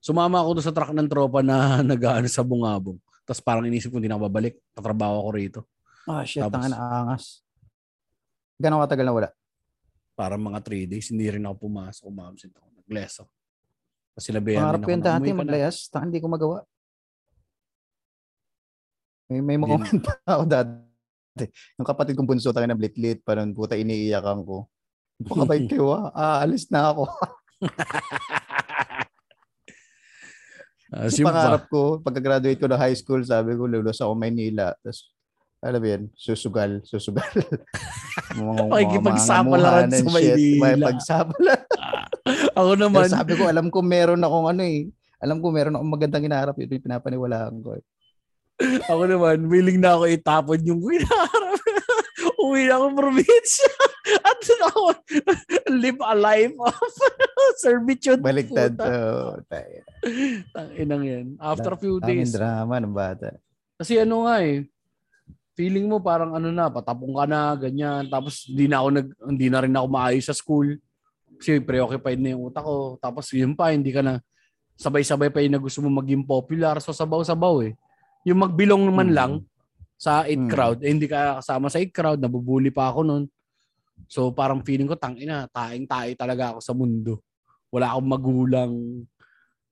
[0.00, 2.96] Sumama ako doon sa truck ng tropa na nag sa bungabong.
[3.24, 4.56] Tapos parang inisip ko hindi na babalik.
[4.72, 5.60] Tatrabaho ako rito.
[6.08, 7.44] Ah, shit, Tapos- tanga na angas.
[8.56, 9.28] Gano'ng katagal na wala?
[10.20, 11.08] Parang mga 3 days.
[11.08, 12.04] Hindi rin ako pumasok.
[12.04, 12.66] Umabsent ako.
[12.76, 13.32] Nag-less ako.
[14.12, 15.40] Tapos sinabihan Pangarap din ko ako yun na dati, na.
[15.40, 15.76] maglayas.
[15.88, 16.58] Tanga, hindi ko magawa.
[19.32, 21.44] May, may moment pa ako dati.
[21.80, 24.68] Yung kapatid kong bunso, tanga na blit-lit, parang puta iniiyakan ko.
[25.24, 26.12] Pakabait kayo ah.
[26.12, 27.08] Aalis na ako.
[30.90, 31.32] Kasi simpa.
[31.32, 34.74] pangarap ko, pagka-graduate ko ng high school, sabi ko, lulus ako Maynila.
[34.84, 35.14] Tapos,
[35.62, 37.30] alam mo yan, susugal, susugal.
[38.36, 40.62] mga, Pakikipagsapalaran sa Maynila.
[40.62, 41.66] May pagsapalaran.
[42.58, 43.06] ako naman.
[43.08, 44.88] Pero sabi ko, alam ko meron akong ano eh.
[45.20, 46.56] Alam ko meron akong magandang hinaharap.
[46.56, 47.76] Yun yung pinapaniwalaan ko.
[47.76, 47.84] eh.
[48.92, 51.60] Ako naman, willing na ako itapon yung hinaharap.
[52.44, 53.72] Uwi na ako probinsya.
[54.28, 54.80] At doon ako
[55.76, 56.76] live a life of
[57.56, 58.20] servitude.
[58.20, 58.76] Baliktad.
[58.76, 58.88] Puta.
[58.88, 59.36] Oh.
[60.52, 61.26] Tanginang yan.
[61.40, 62.32] After a few days.
[62.32, 63.36] drama ng bata.
[63.80, 64.68] Kasi ano nga eh,
[65.60, 68.08] feeling mo parang ano na, patapong ka na, ganyan.
[68.08, 70.80] Tapos hindi na ako nag, hindi na rin ako maayos sa school.
[71.36, 72.96] Kasi preoccupied na yung utak ko.
[72.96, 74.24] Tapos yun pa, hindi ka na,
[74.80, 76.80] sabay-sabay pa yung na gusto mo maging popular.
[76.80, 77.76] So sabaw-sabaw eh.
[78.24, 79.16] Yung magbilong naman Hmm.
[79.16, 79.32] lang
[80.00, 80.48] sa 8 Hmm.
[80.48, 83.24] crowd, eh, hindi ka kasama sa 8 crowd, nabubuli pa ako noon.
[84.08, 87.20] So parang feeling ko, tangina, taing-tae talaga ako sa mundo.
[87.68, 88.72] Wala akong magulang,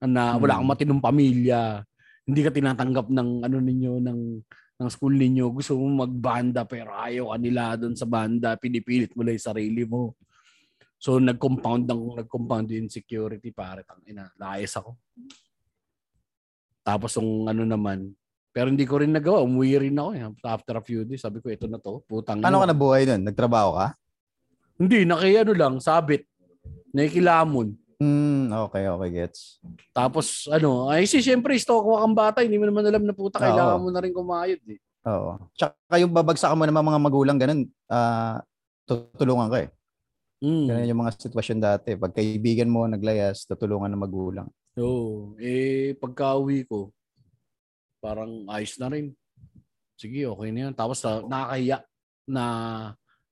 [0.05, 1.81] na wala akong matinong pamilya.
[2.29, 4.19] Hindi ka tinatanggap ng ano ninyo ng
[4.79, 5.51] ng school ninyo.
[5.51, 8.55] Gusto mo magbanda pero ayaw ka nila doon sa banda.
[8.55, 10.15] Pinipilit mo lang yung sarili mo.
[10.99, 14.31] So nag-compound ng nag-compound yung insecurity pare tang ina.
[14.39, 14.95] Layas ako.
[16.87, 18.15] Tapos yung ano naman,
[18.55, 19.45] pero hindi ko rin nagawa.
[19.45, 20.23] Umuwi rin ako eh.
[20.43, 22.03] After a few days, sabi ko, ito na to.
[22.09, 22.73] Putang Paano ka ina.
[22.75, 23.23] nabuhay nun?
[23.29, 23.87] Nagtrabaho ka?
[24.79, 26.27] Hindi, naki ano lang, sabit.
[26.95, 27.75] Nakikilamon.
[27.99, 29.59] Hmm, okay, okay, gets.
[29.91, 33.43] Tapos ano, ay si syempre, stalk mo kang bata, hindi mo naman alam na puta,
[33.43, 33.83] kailangan Oo.
[33.83, 34.79] mo na rin kumayod eh.
[35.11, 35.51] Oo.
[35.59, 38.39] Tsaka yung babagsakan mo naman mga magulang, ganun, ah,
[38.87, 39.71] tutulungan ka eh.
[40.39, 40.67] Mm.
[40.71, 41.99] Ganun yung mga sitwasyon dati.
[41.99, 44.49] Pag kaibigan mo naglayas, tutulungan ng magulang.
[44.79, 45.35] Oo.
[45.43, 46.95] Eh, pagka-uwi ko,
[47.99, 49.11] parang ayos na rin.
[49.99, 50.75] Sige, okay na yan.
[50.79, 51.83] Tapos uh, nakakahiya
[52.31, 52.45] na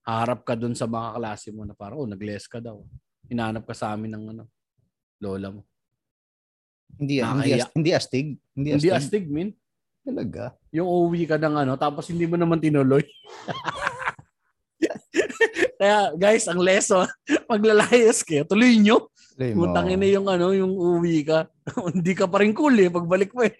[0.02, 2.82] harap ka dun sa mga klase mo na parang, oh, nag-less ka daw.
[3.30, 4.44] Hinanap ka sa amin ng ano,
[5.18, 5.62] lola mo.
[6.96, 7.56] Hindi, hindi, Nakakahiya.
[7.60, 8.26] as- hindi astig.
[8.52, 8.96] Hindi, Hindi astig.
[8.96, 9.48] astig, min.
[10.00, 10.54] Talaga.
[10.70, 13.02] Yung uwi ka ng ano, tapos hindi mo naman tinuloy.
[15.76, 17.04] Kaya guys, ang lesson,
[17.52, 19.12] maglalayas kayo, tuloy nyo.
[19.36, 19.68] Tuloy mo.
[19.68, 21.50] Mutangin na yung ano, yung uwi ka.
[21.96, 23.52] hindi ka pa rin cool eh, pagbalik mo eh.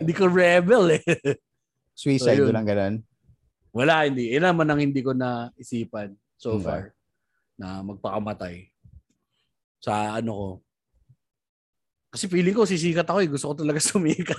[0.00, 1.04] Hindi ko rebel eh.
[1.94, 2.94] Suicide, So, walang ganun.
[3.72, 4.32] Wala, hindi.
[4.32, 6.64] Yan naman ang hindi ko na isipan so Okay.
[6.66, 6.82] far
[7.54, 8.71] na magpakamatay.
[9.82, 10.48] Sa ano ko.
[12.12, 13.28] Kasi feeling ko sisikat ako eh.
[13.28, 14.38] Gusto ko talaga sumikat.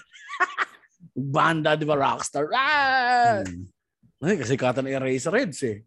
[1.14, 2.00] Banda, di ba?
[2.00, 2.48] Rockstar.
[2.56, 3.44] Ah!
[3.44, 3.68] Hmm.
[4.24, 5.84] Ay, kasi kata ng Eraserheads eh.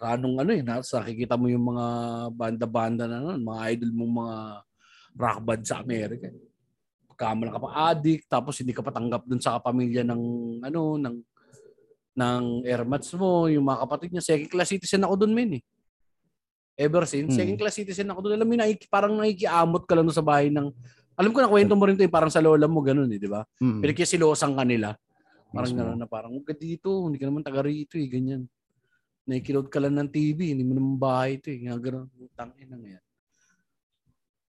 [0.00, 1.86] Anong ano eh, nas, nakikita mo yung mga
[2.32, 4.36] banda-banda na nun, mga idol mong mga
[5.18, 6.30] rock band sa Amerika.
[7.18, 10.22] Kamala ka pa addict, tapos hindi ka patanggap dun sa kapamilya ng
[10.62, 11.16] ano, ng
[12.14, 14.24] ng airmats mo, yung mga kapatid niya.
[14.24, 15.62] Second class citizen ako dun, men eh.
[16.78, 17.38] Ever since, Hmm.
[17.42, 18.38] second class citizen ako dun.
[18.38, 20.70] Alam mo, yun, naiki- parang nakikiamot ka lang sa bahay ng...
[21.18, 23.26] Alam ko na kwento mo rin to eh, parang sa lola mo, ganun eh, di
[23.26, 23.42] ba?
[23.58, 23.82] Hmm.
[23.82, 24.94] Pinagkisilosan ka nila.
[25.50, 28.46] Parang gano'n na parang, huwag ka dito, hindi ka naman taga rito eh, ganyan.
[29.26, 31.58] Nakikiload ka lang ng TV, hindi mo naman bahay ito eh.
[31.66, 32.06] Nga gano'n,
[32.38, 33.04] tangin na yan.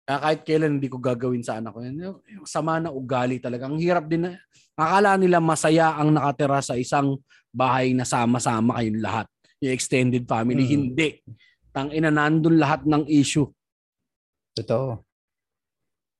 [0.05, 1.95] Kaya kahit kailan hindi ko gagawin sa anak ko yan.
[2.29, 3.65] Yung sama na ugali talaga.
[3.65, 4.37] Ang hirap din na,
[4.77, 7.17] akala nila masaya ang nakatira sa isang
[7.49, 9.25] bahay na sama-sama kayong lahat.
[9.59, 10.71] Yung extended family, Mm.
[10.71, 11.09] hindi.
[11.69, 13.45] Tangina, nandun lahat ng issue.
[14.57, 15.01] Totoo.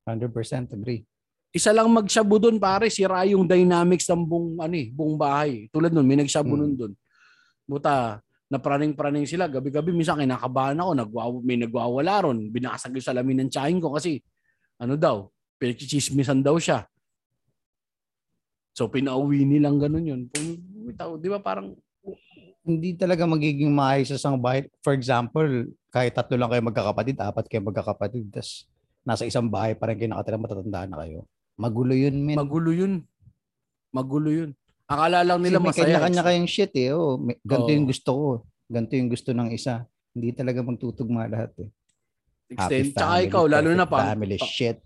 [0.06, 1.06] 100% agree.
[1.50, 5.66] isa lang magshabu doon pare, sira yung dynamics ng buong ano eh, buong bahay.
[5.74, 6.62] Tulad nun, may nagshabu Hmm.
[6.62, 6.94] nun doon.
[7.66, 8.22] Buta,
[8.54, 9.50] napraning-praning sila.
[9.50, 12.54] Gabi-gabi, minsan kinakabahan ako, nagwaw, may nagwawala ron.
[12.54, 14.22] Binasag yung salamin ng tsahin ko kasi,
[14.78, 15.26] ano daw,
[15.58, 16.86] pinagchichismisan daw siya.
[18.78, 20.22] So, pinauwi nilang ganun yun.
[21.18, 21.74] Di ba parang,
[22.64, 24.68] Hindi talaga magiging maayos sa isang bahay.
[24.84, 28.68] For example, kahit tatlo lang kayo magkakapatid, apat kayo magkakapatid, tas
[29.02, 31.26] nasa isang bahay pa rin kayo nakatira, matatanda na kayo.
[31.60, 32.36] Magulo yun, men.
[32.38, 32.94] magulo yun.
[33.92, 34.52] Magulo yun.
[34.90, 35.86] Akala lang Kasi nila may masaya.
[35.86, 36.90] kanya-kanya kayong shit eh.
[36.94, 38.28] Oh, may, ganito yung gusto ko.
[38.70, 39.86] Ganito yung gusto ng isa.
[40.14, 41.70] Hindi talaga magtutugma lahat eh.
[42.50, 42.98] Extend.
[42.98, 44.82] Tsaka ikaw, lalo na pa, Family pa- shit.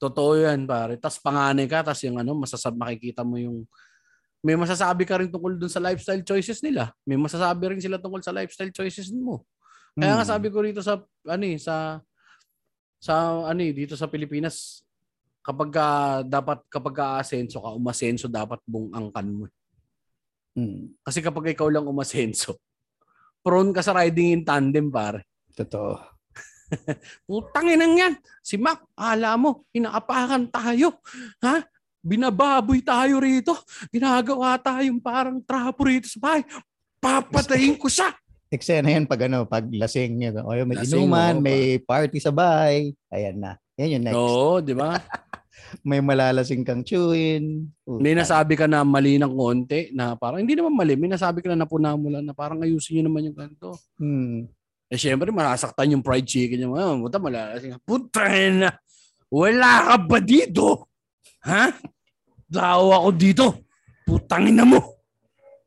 [0.00, 0.96] Totoo yan, pare.
[0.96, 3.68] Tapos panganay ka, tapos yung ano, masasab, makikita mo yung,
[4.40, 6.96] may masasabi ka rin tungkol dun sa lifestyle choices nila.
[7.04, 9.44] May masasabi rin sila tungkol sa lifestyle choices mo.
[9.92, 10.32] Kaya nga Hmm.
[10.32, 10.96] sabi ko rito sa,
[11.28, 12.00] ano eh, sa,
[12.96, 14.80] sa, ano eh, dito sa Pilipinas,
[15.44, 15.86] kapag ka,
[16.24, 19.44] dapat, kapag ka-asenso ka, umasenso, dapat buong angkan mo.
[20.56, 20.94] Hmm.
[21.04, 22.56] Kasi kapag ikaw lang umasenso,
[23.44, 25.28] prone ka sa riding in tandem, pare.
[25.52, 26.00] Totoo.
[27.26, 28.14] Putangin inang yan.
[28.40, 31.02] Si Mac, ala mo, inaapakan tayo.
[31.42, 31.66] Ha?
[32.00, 33.52] Binababoy tayo rito.
[33.92, 36.42] Ginagawa tayong parang trapo rito sa bahay.
[37.00, 38.12] Papatayin ko siya.
[38.50, 40.42] Eksena yan pag ano, pag lasing niya.
[40.42, 42.96] O may Lasing, inuman, oo, may party sa bahay.
[43.12, 43.54] Ayan na.
[43.78, 44.18] Yan yung next.
[44.18, 44.98] Oo, di ba?
[45.86, 47.70] May malalasing kang chewin.
[47.86, 48.02] Puta.
[48.02, 51.52] May nasabi ka na mali ng konti na parang, hindi naman mali, may nasabi ka
[51.52, 53.78] na napuna mo lang na parang ayusin nyo naman yung ganito.
[53.94, 54.50] Hmm.
[54.90, 56.68] Eh syempre, masasaktan yung fried chicken niya.
[56.74, 57.78] Ah, puta, malalasing.
[57.86, 58.74] Puta na.
[59.30, 60.89] Wala ka ba dito?
[61.44, 61.72] Ha?
[62.50, 63.46] Daw ako dito.
[64.04, 64.80] Putangin na mo.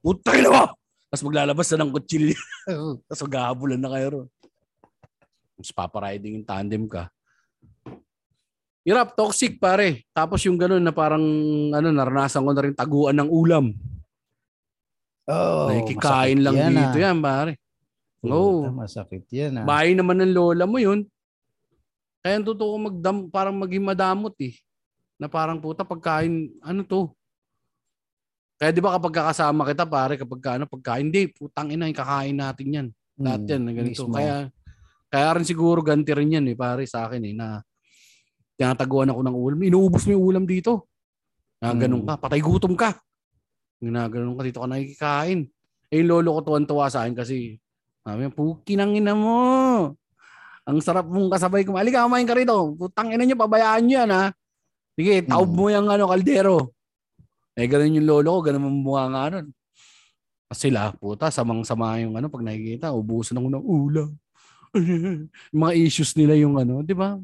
[0.03, 0.63] Putangin na mo.
[1.09, 2.37] Tapos maglalabas na ng kutsilyo.
[3.07, 4.27] Tapos maghahabulan na kayo ron.
[5.53, 7.07] Tapos papariding yung tandem ka.
[8.83, 10.03] Hirap, toxic pare.
[10.11, 11.23] Tapos yung ganun na parang
[11.71, 13.71] ano, naranasan ko na rin taguan ng ulam.
[15.23, 17.03] Oh, Nakikikain lang yan, dito ah.
[17.07, 17.51] yan, pare.
[18.27, 18.67] Oo.
[18.75, 19.65] Masakit yan ah.
[19.67, 21.07] Bahay naman ng lola mo yun.
[22.19, 24.55] Kaya totoo magdam, parang maging madamot eh.
[25.23, 27.07] Na parang puta pagkain, ano to?
[28.59, 32.35] Kaya di ba kapag kakasama kita pare, kapag ka, ano, pagkain, hindi, putang ina, kakain
[32.35, 32.87] natin yan.
[33.15, 34.03] Lahat Hmm, yan, na ganito.
[34.03, 34.19] mismo.
[34.19, 34.51] Kaya,
[35.07, 37.63] kaya rin siguro ganti rin yan eh, pare, sa akin eh, na
[38.59, 39.59] tinataguan ako ng ulam.
[39.63, 40.91] Inuubos mo yung ulam dito.
[41.63, 42.07] Na ganun Mm.
[42.11, 42.91] ka, patay gutom ka.
[43.79, 45.39] Ginaganon ka dito ka nakikikain.
[45.87, 47.55] Eh, yung lolo ko tuwan-tuwa sa akin kasi
[48.03, 49.95] Sabi niya, puki ng ina mo.
[50.67, 51.79] Ang sarap mong kasabay ko.
[51.79, 52.75] Halika, kumain ka rito.
[52.75, 54.23] Putang ina niyo, pabayaan niyo yan ha.
[54.93, 55.57] Sige, taob Mm.
[55.57, 56.57] mo yung ano, kaldero.
[57.53, 59.47] Eh, ganun yung lolo ko, ganun ang mukha nga nun.
[60.49, 64.09] Kasi sila, puta, samang-sama yung ano, pag nakikita, ubusan ako ng ulam.
[65.53, 67.17] mga issues nila yung ano, di ba?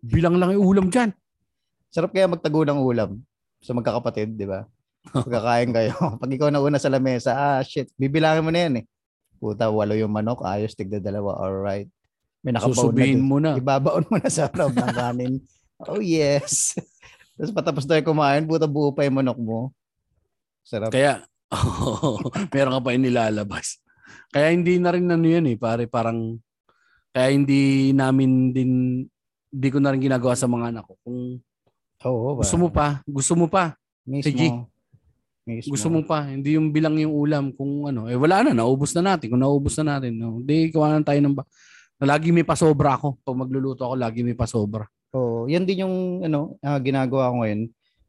[0.00, 1.12] Bilang lang yung ulam dyan.
[1.92, 3.20] Sarap kaya magtago ng ulam
[3.60, 4.64] sa magkakapatid, di ba?
[5.16, 5.92] Pagkakain kayo.
[6.20, 8.86] Pag ikaw na una sa lamesa, ah, shit, bibilangin mo na yan eh.
[9.40, 11.88] Puta, walo yung manok, ayos, tigda dalawa, alright.
[12.40, 13.28] May nakabaon na Susubihin dun.
[13.28, 13.56] mo na.
[13.56, 15.34] Ibabaon mo na sa loob ng kanin.
[15.88, 16.76] Oh, yes.
[17.40, 19.58] Tapos patapos tayo kumain, puta buo pa yung manok mo.
[20.60, 20.92] Sarap.
[20.92, 21.24] Kaya,
[22.52, 23.80] meron ka pa inilalabas.
[24.28, 26.36] Kaya hindi na rin ano yan eh, pare, parang,
[27.16, 28.70] kaya hindi namin din,
[29.48, 30.94] hindi ko na rin ginagawa sa mga anak ko.
[31.00, 31.40] Kung
[32.04, 32.44] Oo, ba?
[32.44, 33.72] gusto mo pa, gusto mo pa,
[34.04, 34.28] Mismo.
[34.28, 34.46] Sige.
[35.48, 35.72] Mismo.
[35.72, 39.16] gusto mo pa, hindi yung bilang yung ulam, kung ano, eh wala na, naubos na
[39.16, 39.32] natin.
[39.32, 41.48] Kung naubos na natin, no, di gawa na tayo ng ba.
[42.00, 43.16] Lagi may pasobra ako.
[43.24, 44.84] Pag magluluto ako, lagi may pasobra.
[45.10, 47.60] Oo, yan din yung ano, ah, ginagawa ko ngayon.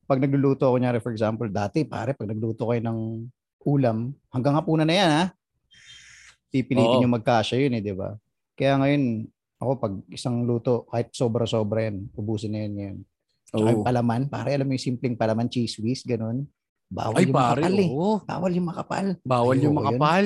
[0.06, 2.99] Pag nagluluto ako, nyari for example, dati pare, pag nagluto kayo ng
[3.64, 5.24] ulam, hanggang hapunan na yan ha.
[6.52, 7.04] Pipilitin Oo.
[7.04, 8.14] yung magkasya yun eh, di ba?
[8.54, 9.26] Kaya ngayon,
[9.58, 12.97] ako pag isang luto, kahit sobra-sobra yan, ubusin na yan ngayon.
[13.52, 13.84] Yung Oo.
[13.84, 16.45] palaman, pare, alam mo yung simpleng palaman, cheese whiz, ganun.
[16.86, 17.89] Bawal Ay yung pare, makapal eh.
[17.89, 18.12] oo.
[18.22, 19.06] Bawal yung makapal.
[19.24, 19.78] Bawal yung Ayoko yun.
[19.80, 20.26] makapal.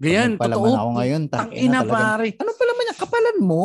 [0.00, 0.80] Ganyan, Pag nagpalaman totoo.
[0.80, 2.26] ako ngayon, Tang tangina ina talagang- pare.
[2.34, 3.64] Ano palaman yung kapalan mo?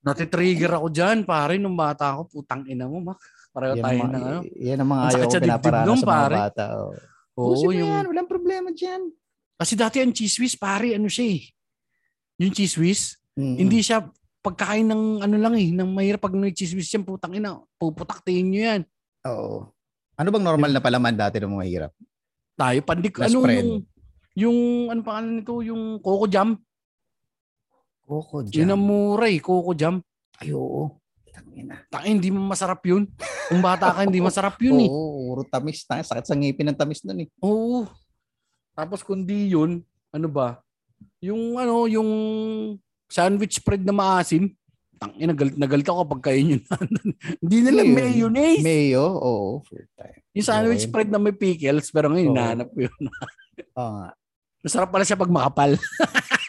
[0.00, 2.40] Natitrigger ako dyan, pare, nung bata ako.
[2.40, 3.20] Putang ina mo, mak.
[3.50, 4.40] Pareho Yan tayo ang, ng mga, ano.
[4.56, 6.34] yan ang mga ayaw ko pinaparana sa mga pare.
[6.38, 6.64] bata.
[6.72, 6.92] Oh.
[7.36, 7.90] Oo, Ubusin mo yung...
[7.90, 9.02] yan, walang problema dyan.
[9.54, 11.42] Kasi dati ang cheese whiz, pare, ano siya eh.
[12.40, 13.56] Yung cheese whiz, Mm.
[13.56, 14.02] hindi siya
[14.42, 18.46] pagkakain ng ano lang eh, ng mahirap pag may cheese whiz yan, putang ina, puputaktiin
[18.50, 18.80] nyo yan.
[19.24, 19.70] Oo.
[20.18, 21.92] Ano bang normal na palaman dati ng mga hirap?
[22.58, 23.56] Tayo, pandik, ano spread.
[23.62, 23.70] yung,
[24.34, 24.58] yung,
[24.90, 26.58] ano pangalan nito, yung coco jam.
[28.10, 30.02] Coco Yun ang mura eh, coco jam.
[30.42, 30.98] Ay, oo.
[31.30, 31.78] Tangina.
[31.86, 33.06] Tangin, hindi mo masarap yun.
[33.46, 34.90] Kung bata ka, hindi masarap yun eh.
[34.90, 35.86] Oo, puro tamis.
[35.86, 37.28] Tangina, sakit sa ngipin ng tamis nun eh.
[37.46, 37.86] Oo.
[38.74, 39.78] Tapos kundi yun,
[40.10, 40.58] ano ba?
[41.22, 42.10] Yung ano, yung
[43.06, 44.50] sandwich spread na maasim.
[44.98, 46.62] Tang ina galit na galit ako pag kain yun.
[47.40, 47.96] Hindi na lang Yun.
[47.96, 48.60] mayonnaise.
[48.60, 49.64] Mayo, oo.
[49.96, 50.18] Time.
[50.36, 50.90] yung sandwich Okay.
[50.92, 52.36] spread na may pickles pero ngayon Oo.
[52.36, 53.00] nahanap ko yun.
[53.80, 54.10] Oo nga.
[54.60, 55.70] Masarap pala siya pag makapal.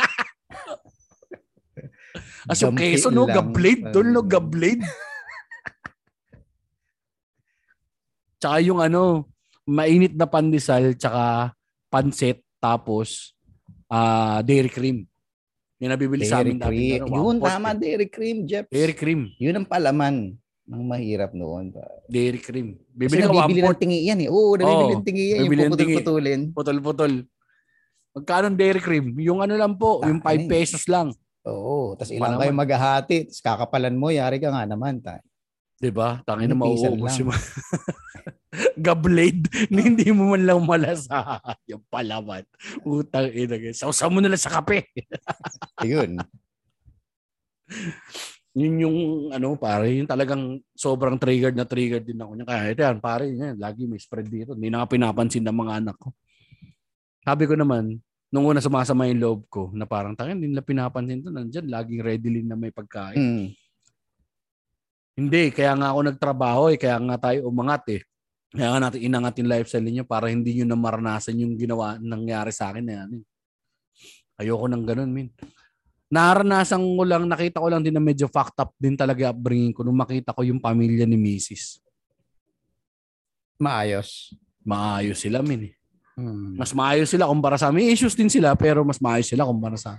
[2.50, 3.94] As Gampi keso no, gablade.
[3.94, 4.82] Tol no, gablade.
[8.42, 9.30] tsaka yung ano,
[9.68, 11.54] mainit na pandesal tsaka
[11.92, 13.38] pansit tapos
[13.92, 15.06] ah dairy cream.
[15.82, 16.70] Yung nabibili sa Dairy amin dati.
[16.70, 17.02] cream.
[17.10, 17.78] ano, Yun, tama, eh.
[17.82, 18.70] dairy cream, Jeff.
[18.70, 19.34] Dairy cream.
[19.42, 20.38] Yun ang palaman
[20.70, 21.74] ng mahirap noon.
[22.06, 22.78] Dairy cream.
[22.78, 24.30] Kasi Bibili ka one nabibili ng tingi yan eh.
[24.30, 25.38] Oo, nabibili ng tingi yan.
[25.42, 26.40] Yung puputol-putulin.
[26.54, 27.14] Putol-putol.
[28.14, 29.18] Magkano ang dairy cream?
[29.26, 30.46] Yung ano lang po, yung 5 Tangin.
[30.46, 31.18] pesos lang.
[31.50, 35.02] Oo, tapos ilang kayo maghahati, tapos kakapalan mo, yari ka nga naman.
[35.02, 35.22] Ta.
[35.82, 36.22] 'Di ba?
[36.22, 37.34] Tangin na mauubos yung
[38.86, 42.46] gablade na hindi mo man lang malasa yung palaman.
[42.86, 43.82] Utang ina guys.
[43.82, 44.86] Sausaw mo na lang sa kape.
[45.82, 46.22] Ayun.
[48.52, 48.98] Yun yung
[49.32, 52.46] ano pare, yung talagang sobrang triggered na triggered din ako niya.
[52.46, 54.54] Kaya ito yan pare, yan, lagi may spread dito.
[54.54, 56.14] Hindi na pinapansin ng mga anak ko.
[57.24, 57.98] Sabi ko naman,
[58.32, 61.30] nung una sumasama yung loob ko na parang tangin, hindi nila pinapansin to.
[61.30, 63.20] Nandyan, laging ready na may pagkain.
[63.20, 63.48] Mm.
[65.12, 68.02] Hindi, kaya nga ako nagtrabaho eh, kaya nga tayo umangat eh.
[68.52, 72.56] Kaya nga natin inangat yung lifestyle niyo para hindi niyo na maranasan yung ginawa nangyari
[72.56, 73.10] sa akin na yan.
[73.20, 73.24] eh.
[74.40, 75.28] Ayoko nang ganun, min.
[76.12, 79.84] Naranasan ko lang, nakita ko lang din na medyo fucked up din talaga upbringing ko
[79.84, 81.80] nung makita ko yung pamilya ni Mrs.
[83.60, 84.36] Maayos.
[84.64, 85.72] Maayos sila, min.
[85.72, 85.81] eh.
[86.16, 86.60] Mm.
[86.60, 89.96] Mas maayos sila kumpara sa May issues din sila pero mas maayos sila kumpara sa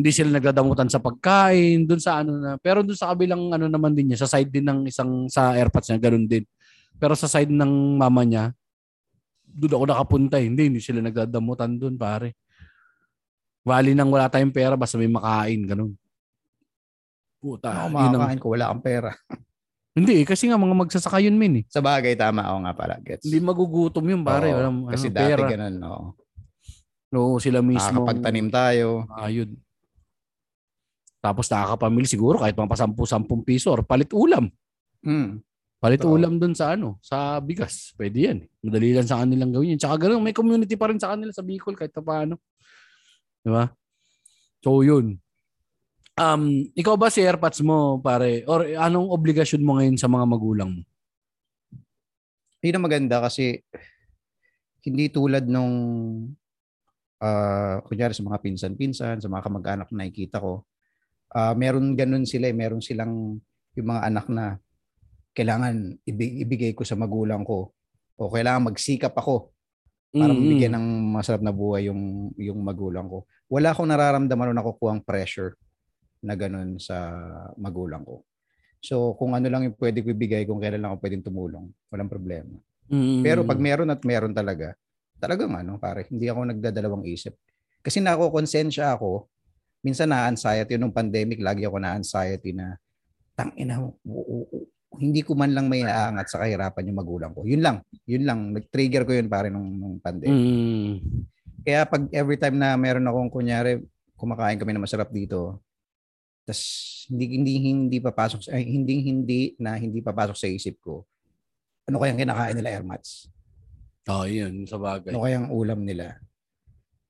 [0.00, 2.56] hindi sila nagdadamutan sa pagkain, dun sa ano na.
[2.56, 5.92] Pero dun sa kabilang ano naman din niya, sa side din ng isang sa airpods
[5.92, 6.40] niya, ganun din.
[6.96, 8.56] Pero sa side ng mama niya,
[9.44, 10.40] doon ako nakapunta.
[10.40, 10.48] eh.
[10.48, 12.32] Hindi, hindi sila nagdadamutan dun, pare.
[13.60, 15.92] Wali nang wala tayong pera, basta may makain, ganun.
[17.36, 19.10] Puta, Ako yun ang- makakain ko, wala kang pera.
[19.90, 21.60] Hindi, eh, kasi nga mga magsasaka yun, min.
[21.60, 21.64] Eh.
[21.66, 22.94] Sa bagay, tama ako nga pala.
[23.02, 23.26] Gets.
[23.26, 24.54] Hindi magugutom yun, pare.
[24.54, 25.50] Oo, Walang, kasi ano, dati pera.
[25.50, 25.94] ganun, no.
[27.10, 27.82] No, sila mismo.
[27.82, 29.02] Nakakapagtanim tayo.
[29.18, 29.58] Ayun.
[31.18, 34.46] Tapos nakakapamili siguro kahit mga pasampu-sampung piso or palit ulam.
[35.02, 35.42] Mm.
[35.82, 36.16] Palit Oo.
[36.16, 37.92] ulam dun sa ano, sa bigas.
[37.98, 38.38] Pwede yan.
[38.62, 39.80] Madali lang sa kanilang gawin yun.
[39.80, 42.38] Tsaka ganun, may community pa rin sa kanila sa Bicol kahit pa paano.
[43.42, 43.68] Di ba?
[44.62, 45.18] So yun.
[46.20, 50.70] Um, ikaw ba si AirPods mo pare or anong obligasyon mo ngayon sa mga magulang
[50.76, 50.82] mo?
[52.60, 53.64] Yun ang maganda kasi
[54.84, 55.72] hindi tulad nung
[57.24, 60.68] uh, kunyari sa mga pinsan-pinsan, sa mga kamag-anak na nakikita ko,
[61.32, 62.56] uh, meron ganun sila, eh.
[62.56, 63.40] meron silang
[63.72, 64.60] yung mga anak na
[65.32, 67.72] kailangan ibigay ko sa magulang ko
[68.20, 69.56] o kailangan magsikap ako
[70.12, 70.48] para mm-hmm.
[70.52, 73.24] bigyan ng masarap na buhay yung yung magulang ko.
[73.48, 75.56] Wala akong nararamdaman na nakukuha ang pressure
[76.20, 76.96] na ganun sa
[77.56, 78.24] magulang ko.
[78.80, 82.08] So kung ano lang yung pwede ko ibigay, kung kailan lang ako pwedeng tumulong, walang
[82.08, 82.56] problema.
[82.88, 83.22] Mm-hmm.
[83.22, 84.72] Pero pag meron at meron talaga,
[85.20, 87.36] talagang ano, pare, hindi ako nagdadalawang isip.
[87.84, 89.28] Kasi nako-konsensya ako,
[89.84, 92.76] minsan na-anxiety nung pandemic, lagi ako na-anxiety na
[93.36, 93.80] tang ina
[95.00, 97.46] hindi ko man lang may aangat sa kahirapan yung magulang ko.
[97.46, 97.80] Yun lang.
[98.10, 98.38] Yun lang.
[98.52, 100.34] Nag-trigger ko yun pare nung, nung pandemic.
[100.34, 100.92] Mm.
[101.62, 103.78] Kaya pag every time na meron akong kunyari,
[104.18, 105.62] kumakain kami na masarap dito,
[106.50, 106.60] tas
[107.06, 111.06] hindi hindi hindi papasok ay hindi hindi na hindi papasok sa isip ko.
[111.86, 113.30] Ano kayang kinakain nila Airmats?
[114.10, 115.14] Oh, yun sa bagay.
[115.14, 116.18] Ano kayang ulam nila?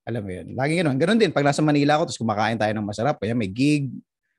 [0.05, 0.47] Alam mo yun.
[0.57, 0.97] Lagi ganoon.
[1.01, 3.88] Ganoon din pag nasa Manila ako tapos kumakain tayo ng masarap, kaya may gig,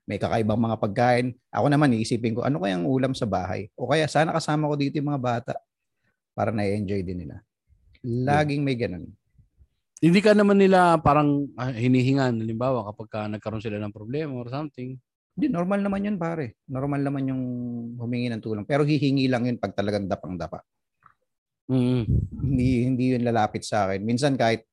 [0.09, 1.37] may kakaibang mga pagkain.
[1.53, 3.69] Ako naman, iisipin ko, ano kayang ulam sa bahay?
[3.77, 5.53] O kaya, sana kasama ko dito yung mga bata
[6.33, 7.39] para na-enjoy din nila.
[8.03, 9.07] Laging may ganun.
[10.01, 14.49] Hindi ka naman nila parang uh, hinihingan, halimbawa, kapag ka nagkaroon sila ng problema or
[14.49, 14.97] something.
[15.37, 16.57] Hindi, normal naman yun, pare.
[16.65, 17.43] Normal naman yung
[18.01, 18.65] humingi ng tulong.
[18.65, 20.65] Pero hihingi lang yun pag talagang dapang-dapa.
[21.69, 22.03] Mm-hmm.
[22.33, 24.01] Hindi, hindi yun lalapit sa akin.
[24.01, 24.65] Minsan kahit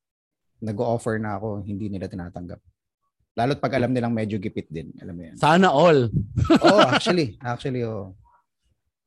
[0.65, 2.59] nag-offer na ako, hindi nila tinatanggap.
[3.37, 4.97] Lalo't pag alam nilang medyo gipit din.
[4.99, 5.37] Alam mo yan.
[5.37, 6.09] Sana all.
[6.65, 7.37] oh, actually.
[7.45, 8.17] Actually, oh.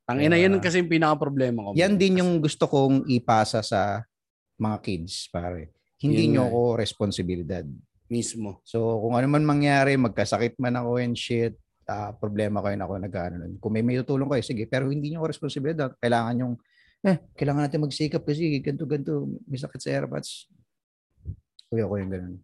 [0.05, 1.69] Ang ina, uh, yan kasi yung pinaka-problema ko.
[1.73, 4.05] Yan din yung gusto kong ipasa sa
[4.61, 5.80] mga kids, pare.
[6.01, 7.65] Hindi nyo ako responsibilidad.
[8.11, 8.59] Mismo.
[8.67, 11.55] So, kung ano man mangyari, magkasakit man ako and shit,
[11.87, 13.53] uh, problema ko yun ako nag-ano nun.
[13.61, 14.67] Kung may may tutulong kayo, sige.
[14.67, 15.93] Pero hindi nyo ako responsibilidad.
[15.95, 16.53] Kailangan yung,
[17.05, 19.13] eh, kailangan natin magsikap kasi ganito, ganito,
[19.47, 20.51] may sakit sa airpods.
[21.71, 22.35] Kuya ko yung ganun.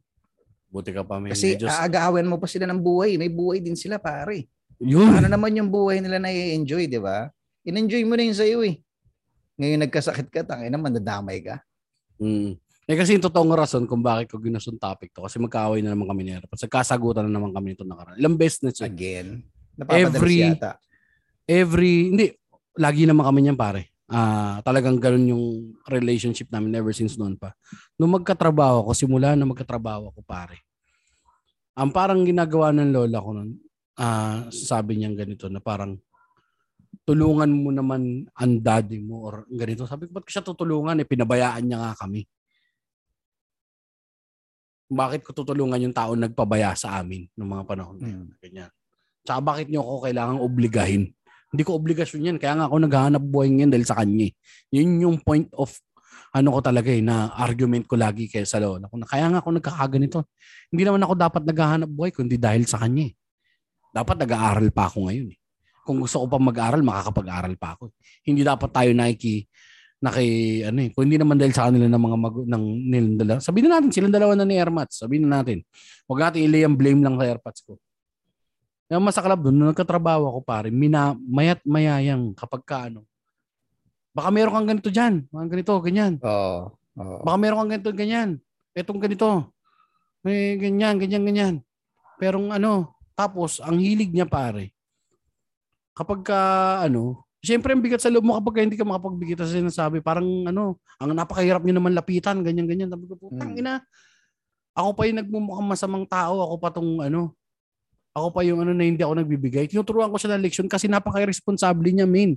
[0.71, 1.67] Buti ka pa may Kasi medyo...
[1.67, 3.15] aagawan mo pa sila ng buhay.
[3.19, 4.47] May buhay din sila, pare.
[4.77, 5.19] Yun.
[5.19, 7.31] Ano naman yung buhay nila na i-enjoy, di ba?
[7.67, 8.79] In-enjoy mo na yun sa'yo eh.
[9.57, 11.59] Ngayon nagkasakit ka, tangin naman, nadamay ka.
[12.21, 12.55] Mm.
[12.87, 16.07] Eh kasi yung totoong rason kung bakit ko ginustong topic to kasi magkaaway na naman
[16.07, 16.47] kami ni Erap.
[16.47, 18.15] Nagkasagutan na naman kami nito nakaraan.
[18.15, 18.87] Ilang beses na siya.
[18.87, 19.43] Again.
[19.91, 20.79] Every, yata.
[21.43, 22.25] every, hindi,
[22.79, 23.91] lagi naman kami niyan pare.
[24.07, 25.45] Uh, talagang ganun yung
[25.91, 27.51] relationship namin ever since noon pa.
[27.99, 30.63] Nung magkatrabaho ako, simula na magkatrabaho ako pare.
[31.75, 33.51] Ang parang ginagawa ng lola ko noon,
[33.99, 35.99] uh, sabi niya ganito na parang
[37.03, 39.83] tulungan mo naman ang daddy mo or ganito.
[39.83, 41.03] Sabi ko, ba't ko siya tutulungan?
[41.03, 42.23] Eh, pinabayaan niya nga kami.
[44.87, 48.25] Bakit ko tutulungan yung tao nagpabaya sa amin ng mga panahon na yun?
[48.27, 48.39] Hmm.
[48.39, 48.71] Ganyan.
[49.27, 51.03] Tsaka bakit niyo ako kailangang obligahin
[51.51, 52.37] hindi ko obligasyon yan.
[52.37, 54.27] Kaya nga ako naghahanap buhay ngayon dahil sa kanya.
[54.27, 54.33] Eh.
[54.75, 55.71] Yun yung point of
[56.35, 58.91] ano ko talaga eh, na argument ko lagi kay sa lola.
[58.91, 60.27] Kaya nga ako nagkakaganito.
[60.67, 63.07] Hindi naman ako dapat naghahanap buhay kundi dahil sa kanya.
[63.07, 63.13] Eh.
[63.95, 65.27] Dapat nag-aaral pa ako ngayon.
[65.31, 65.39] Eh.
[65.87, 67.95] Kung gusto ko pa mag-aral, makakapag-aral pa ako.
[68.27, 69.47] Hindi dapat tayo naki
[69.97, 73.39] naki ano eh, kung hindi naman dahil sa kanila ng mga mag, ng nilang dalawa.
[73.41, 75.01] Sabihin na natin silang dalawa na ni Airmats.
[75.01, 75.65] Sabihin na natin.
[76.05, 77.81] Huwag natin ilay ang blame lang sa Airpods ko.
[78.87, 83.03] Yung masaklap doon, nung nagkatrabaho ako pare, mina, mayat mayayang kapag ka ano.
[84.15, 85.27] Baka meron kang ganito dyan.
[85.27, 86.13] Mga ganito, ganyan.
[86.23, 86.71] Oo.
[86.95, 87.21] Oh, oh.
[87.21, 88.29] Baka meron kang ganito, ganyan.
[88.71, 89.51] Etong ganito.
[90.23, 91.55] May ganyan, ganyan, ganyan.
[92.17, 94.71] Pero ano, tapos, ang hilig niya pare,
[95.91, 96.41] kapag ka,
[96.85, 100.01] ano, Siyempre, ang bigat sa loob mo kapag hindi ka makapagbigit sa sinasabi.
[100.01, 102.89] Parang ano, ang napakahirap niyo naman lapitan, ganyan-ganyan.
[102.89, 103.61] Sabi ko, putang hmm.
[103.61, 103.73] ina.
[104.77, 106.41] Ako pa yung nagmumukhang masamang tao.
[106.41, 107.37] Ako pa tong ano,
[108.17, 109.69] ako pa yung ano na hindi ako nagbibigay.
[109.69, 112.33] Tinuturuan ko siya ng leksyon kasi napaka-responsable niya, min.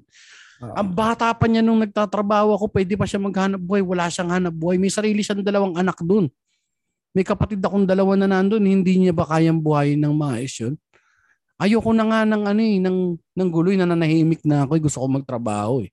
[0.60, 0.76] Uh-huh.
[0.76, 3.80] Ang bata pa niya nung nagtatrabaho ako, pwede pa siya maghanap buhay.
[3.80, 4.76] Wala siyang hanap buhay.
[4.76, 6.28] May sarili siyang dalawang anak dun.
[7.16, 8.62] May kapatid akong dalawa na nandun.
[8.68, 10.74] Hindi niya ba kayang buhay ng maayos yun?
[11.60, 12.98] Ayoko na nga ng ano eh, ng,
[13.36, 14.80] ng guloy na nanahimik na ako.
[14.80, 14.82] Eh.
[14.82, 15.92] Gusto ko magtrabaho eh.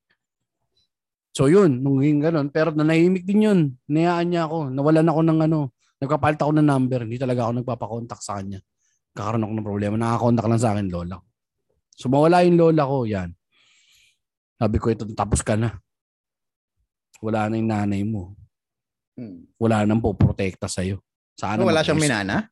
[1.36, 2.47] So yun, nung hingin ganun.
[2.49, 3.59] Pero nanahimik din yun.
[3.91, 4.72] Nayaan niya ako.
[4.72, 5.59] Nawalan ako ng ano.
[5.99, 7.03] Nagpapalit ako ng number.
[7.03, 8.63] Hindi talaga ako nagpapakontak sa kanya
[9.18, 9.95] kakaroon ako ng problema.
[9.97, 11.18] Nakakontak lang sa akin lola.
[11.97, 13.34] So mawala yung lola ko, yan.
[14.61, 15.74] Sabi ko, ito, tapos ka na.
[17.18, 18.38] Wala na yung nanay mo.
[19.18, 19.49] Hmm.
[19.57, 21.01] Wala nang po protekta sa'yo.
[21.34, 22.45] Sana wala siyang minana?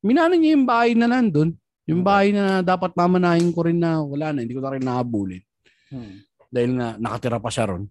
[0.00, 1.52] Minana niya yung bahay na nandun.
[1.90, 4.46] Yung bahay na dapat mamanahin ko rin na wala na.
[4.46, 5.42] Hindi ko na rin nakabulin.
[5.90, 6.22] Hmm.
[6.46, 7.84] Dahil nga nakatira pa siya ron.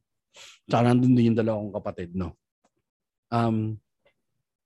[0.65, 2.37] Tsaka nandun din yung dalawang kapatid, no?
[3.29, 3.75] Um,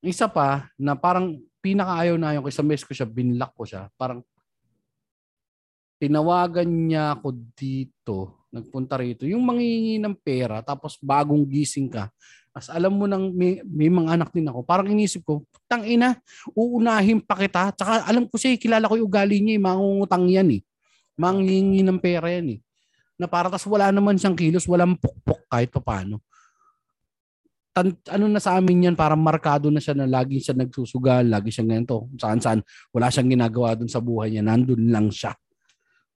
[0.03, 3.87] isa pa na parang pinakaayaw na yung sa mess ko siya, binlock ko siya.
[3.95, 4.19] Parang
[6.03, 9.23] tinawagan niya ako dito, nagpunta rito.
[9.23, 12.11] Yung mangingi ng pera, tapos bagong gising ka,
[12.53, 16.21] As alam mo nang may, may mga anak din ako, parang inisip ko, tang ina,
[16.53, 17.73] uunahin pa kita.
[17.73, 20.61] Tsaka alam ko siya, eh, kilala ko yung ugali niya, eh, mangungutang yan eh.
[21.17, 22.59] Mangingi ng pera yan eh.
[23.17, 26.21] Na para tas wala naman siyang kilos, walang pukpok kahit pa paano.
[27.73, 31.49] Tan, ano na sa amin yan, parang markado na siya na lagi siya nagsusugal, lagi
[31.49, 32.05] siyang ganito.
[32.21, 32.61] Saan saan,
[32.93, 35.33] wala siyang ginagawa dun sa buhay niya, nandun lang siya.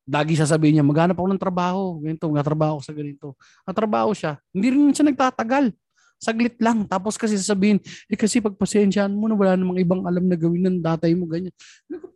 [0.05, 3.33] Lagi sasabihin niya, maghanap ako ng trabaho, ganito, natrabaho ako sa ganito.
[3.65, 5.73] Natrabaho siya, hindi rin siya nagtatagal
[6.17, 6.85] saglit lang.
[6.89, 7.77] Tapos kasi sasabihin,
[8.09, 11.53] eh kasi pagpasensyaan mo na wala namang ibang alam na gawin ng tatay mo, ganyan.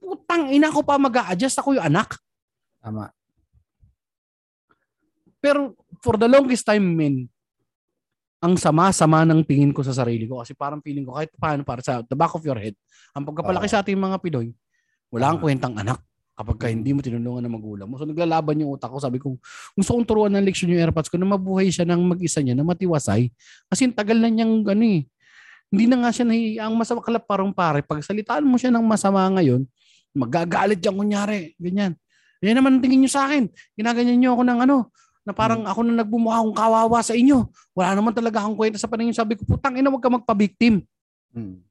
[0.01, 2.17] Putang ina ko pa mag adjust ako yung anak.
[2.81, 3.13] Tama.
[5.41, 7.25] Pero for the longest time, men,
[8.41, 11.81] ang sama-sama ng tingin ko sa sarili ko kasi parang feeling ko kahit paano para
[11.85, 12.73] sa the back of your head,
[13.13, 14.49] ang pagkapalaki uh, sa ating mga Pinoy,
[15.13, 16.01] wala uh, kwentang anak
[16.35, 17.99] kapag ka hindi mo tinulungan ng magulang mo.
[17.99, 18.97] So naglalaban yung utak ko.
[18.97, 19.37] Sabi ko,
[19.75, 22.65] gusto kong turuan ng leksyon yung AirPods ko na mabuhay siya ng mag-isa niya, na
[22.65, 23.29] matiwasay.
[23.69, 25.05] Kasi tagal na niyang ano eh.
[25.71, 27.79] Hindi na nga siya nahi, ang masama kalap parang pare.
[27.79, 29.63] Pag salitaan mo siya ng masama ngayon,
[30.11, 31.55] magagalit yan kunyari.
[31.55, 31.95] Ganyan.
[32.43, 33.47] Yan naman tingin niyo sa akin.
[33.77, 34.77] Ginaganyan niyo ako ng ano,
[35.21, 35.71] na parang hmm.
[35.71, 37.45] ako na nagbumuha akong kawawa sa inyo.
[37.77, 39.13] Wala naman talaga akong kwenta sa paningin.
[39.13, 40.81] Sabi ko, putang ina, wag ka magpabiktim.
[41.31, 41.61] Hmm.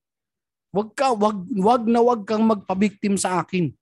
[0.70, 3.74] Wag ka, wag, wag na wag kang magpabiktim sa akin.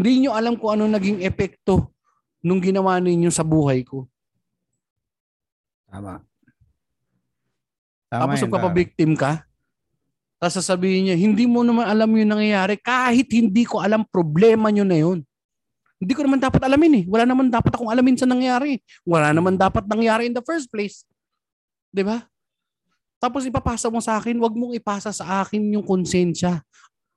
[0.00, 1.92] Hindi nyo alam kung ano naging epekto
[2.40, 4.08] nung ginawa ninyo sa buhay ko.
[5.92, 6.24] Tama.
[8.08, 9.44] Tama Tapos kung kapabiktim ka,
[10.40, 14.88] tapos sasabihin niya, hindi mo naman alam yung nangyayari kahit hindi ko alam problema nyo
[14.88, 15.20] na yun.
[16.00, 17.04] Hindi ko naman dapat alamin eh.
[17.04, 18.80] Wala naman dapat akong alamin sa nangyari.
[19.04, 21.04] Wala naman dapat nangyari in the first place.
[21.92, 22.24] ba?
[23.20, 26.64] Tapos ipapasa mo sa akin, wag mong ipasa sa akin yung konsensya.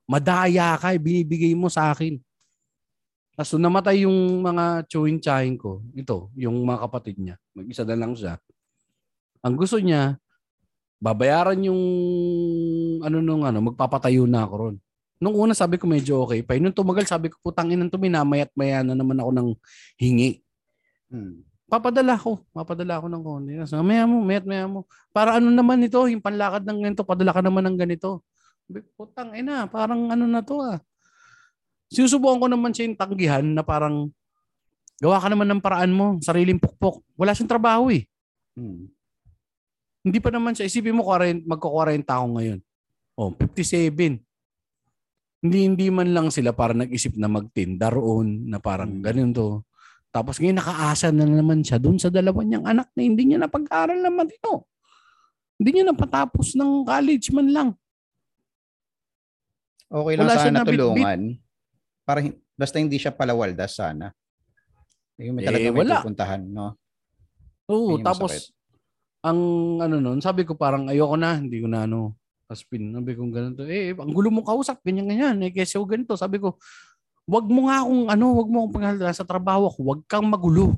[0.04, 2.20] Madaya ka, binibigay mo sa akin.
[3.34, 5.82] Tapos so, namatay yung mga chewing chahin ko.
[5.90, 7.34] Ito, yung mga kapatid niya.
[7.50, 8.38] Mag-isa na lang siya.
[9.42, 10.22] Ang gusto niya,
[11.02, 11.82] babayaran yung
[13.02, 14.76] ano nung ano, magpapatayo na ako ron.
[15.18, 16.54] Nung una sabi ko medyo okay pa.
[16.62, 19.48] Nung tumagal sabi ko putang ina to minamayat maya na naman ako ng
[19.98, 20.38] hingi.
[21.10, 21.42] Hmm.
[21.66, 22.38] Papadala ko.
[22.54, 23.52] Papadala ko ng konti.
[23.66, 24.86] So, maya mo, mayat maya mo.
[25.10, 28.22] Para ano naman ito, yung panlakad ng ganito, padala ka naman ng ganito.
[28.94, 30.78] Putang ina, parang ano na to ah
[31.94, 34.10] sinusubukan ko naman siya yung tanggihan na parang
[34.98, 37.00] gawa ka naman ng paraan mo, sariling pukpok.
[37.14, 38.04] Wala siyang trabaho eh.
[38.58, 38.90] Hmm.
[40.04, 42.60] Hindi pa naman siya, isipin mo magko-40 ako ngayon.
[43.14, 44.20] Oh, 57.
[45.44, 49.04] Hindi hindi man lang sila para nag-isip na magtinda roon na parang hmm.
[49.04, 49.48] ganun to.
[50.14, 53.98] Tapos ngayon nakaasa na naman siya doon sa dalawa niyang anak na hindi niya napag-aral
[53.98, 54.70] na matino.
[55.58, 57.70] Hindi niya napatapos ng college man lang.
[59.90, 61.20] Okay lang Wala sana tulungan.
[62.04, 62.20] Para
[62.54, 64.12] basta hindi siya palawaldas sana.
[65.18, 66.76] Yung may talaga eh, may pupuntahan, no?
[67.70, 68.52] Oo, tapos masakit.
[69.24, 69.40] ang
[69.80, 72.18] ano noon, sabi ko parang ayoko na, hindi ko na ano,
[72.50, 72.92] aspin.
[72.92, 76.12] Sabi ko ganito, eh, ang gulo mo kausap, ganyan ganyan, eh, kasi ako ganito.
[76.18, 76.60] Sabi ko,
[77.24, 80.76] wag mo nga akong ano, wag mo akong panghalala sa trabaho ko, wag kang magulo.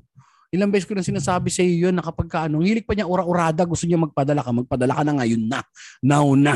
[0.55, 3.11] Ilang beses ko na sinasabi sa iyo yun na kapag ka, ano, hilig pa niya
[3.11, 5.61] ura-urada, gusto niya magpadala ka, magpadala ka na ngayon na.
[5.99, 6.55] Now na.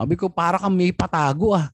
[0.00, 1.68] Sabi ko, para kang may patago ah.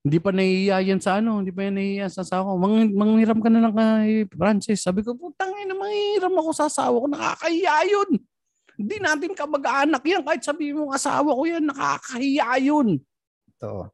[0.00, 2.56] Hindi pa nahihiya yan sa ano, hindi pa yan nahihiya sa asawa ko.
[2.56, 4.80] Mang, manghiram ka na lang kay Francis.
[4.80, 7.06] Sabi ko, putang ina, manghiram ako sa asawa ko.
[7.12, 8.10] Nakakahiya yun.
[8.80, 10.24] Hindi natin ka mag-anak yan.
[10.24, 12.96] Kahit sabi mo asawa ko yan, nakakahiya yun.
[13.52, 13.92] Ito.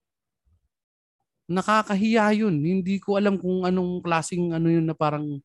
[1.51, 2.55] Nakakahiya yun.
[2.63, 5.43] Hindi ko alam kung anong klaseng ano yun na parang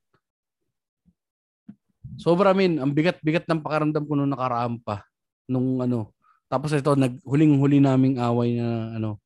[2.22, 5.10] Sobra min, ang bigat-bigat ng pakaramdam ko nung nakaraan pa.
[5.50, 6.14] Nung ano.
[6.46, 9.18] Tapos ito, nag, huling-huli naming away na ano,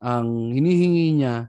[0.00, 1.48] ang hinihingi niya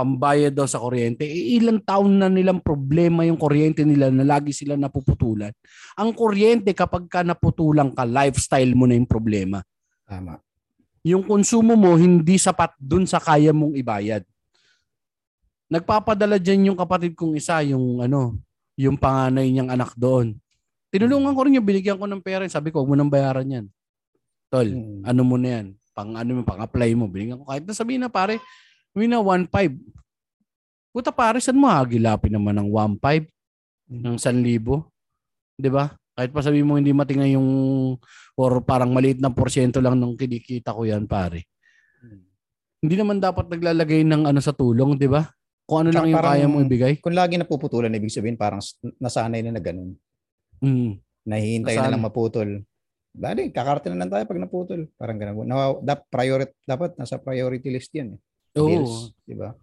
[0.00, 4.48] pambayad daw sa kuryente, eh, ilang taon na nilang problema yung kuryente nila na lagi
[4.48, 5.52] sila napuputulan.
[6.00, 9.60] Ang kuryente kapag ka naputulan ka, lifestyle mo na yung problema.
[10.08, 10.40] Tama.
[11.04, 14.24] Yung konsumo mo hindi sapat dun sa kaya mong ibayad.
[15.68, 18.40] Nagpapadala diyan yung kapatid kong isa, yung ano,
[18.80, 20.32] yung panganay niyang anak doon.
[20.90, 22.42] Tinulungan ko rin yung binigyan ko ng pera.
[22.50, 23.66] Sabi ko, huwag mo nang bayaran yan.
[24.50, 25.06] Tol, hmm.
[25.06, 25.66] ano mo na yan?
[26.00, 27.04] Pang ano mo, pang apply mo.
[27.04, 28.40] Binigyan ko kahit na sabihin na pare,
[28.96, 29.52] may na 1.5.
[30.96, 33.28] Puta pare, saan mo hagilapin naman ng 1.5?
[33.92, 35.60] Ng 1,000?
[35.60, 35.92] Di ba?
[36.16, 37.48] Kahit pa sabihin mo hindi matingnan yung
[38.34, 41.44] or parang maliit na porsyento lang nung kinikita ko yan pare.
[42.00, 42.24] Hmm.
[42.80, 45.28] Hindi naman dapat naglalagay ng ano sa tulong, di ba?
[45.68, 46.98] Kung ano lang yung kaya mo ibigay.
[46.98, 48.58] Kung lagi napuputulan, ibig sabihin parang
[48.98, 49.94] nasanay na na ganun.
[50.58, 50.98] Mm.
[51.30, 52.66] Nahihintay na lang maputol.
[53.10, 54.86] Bali, kakarte na lang tayo pag naputol.
[54.94, 55.42] Parang ganun.
[55.42, 58.14] Na, da, priority, dapat nasa priority list yan.
[58.14, 58.20] Eh.
[58.54, 59.54] Bills, di ba?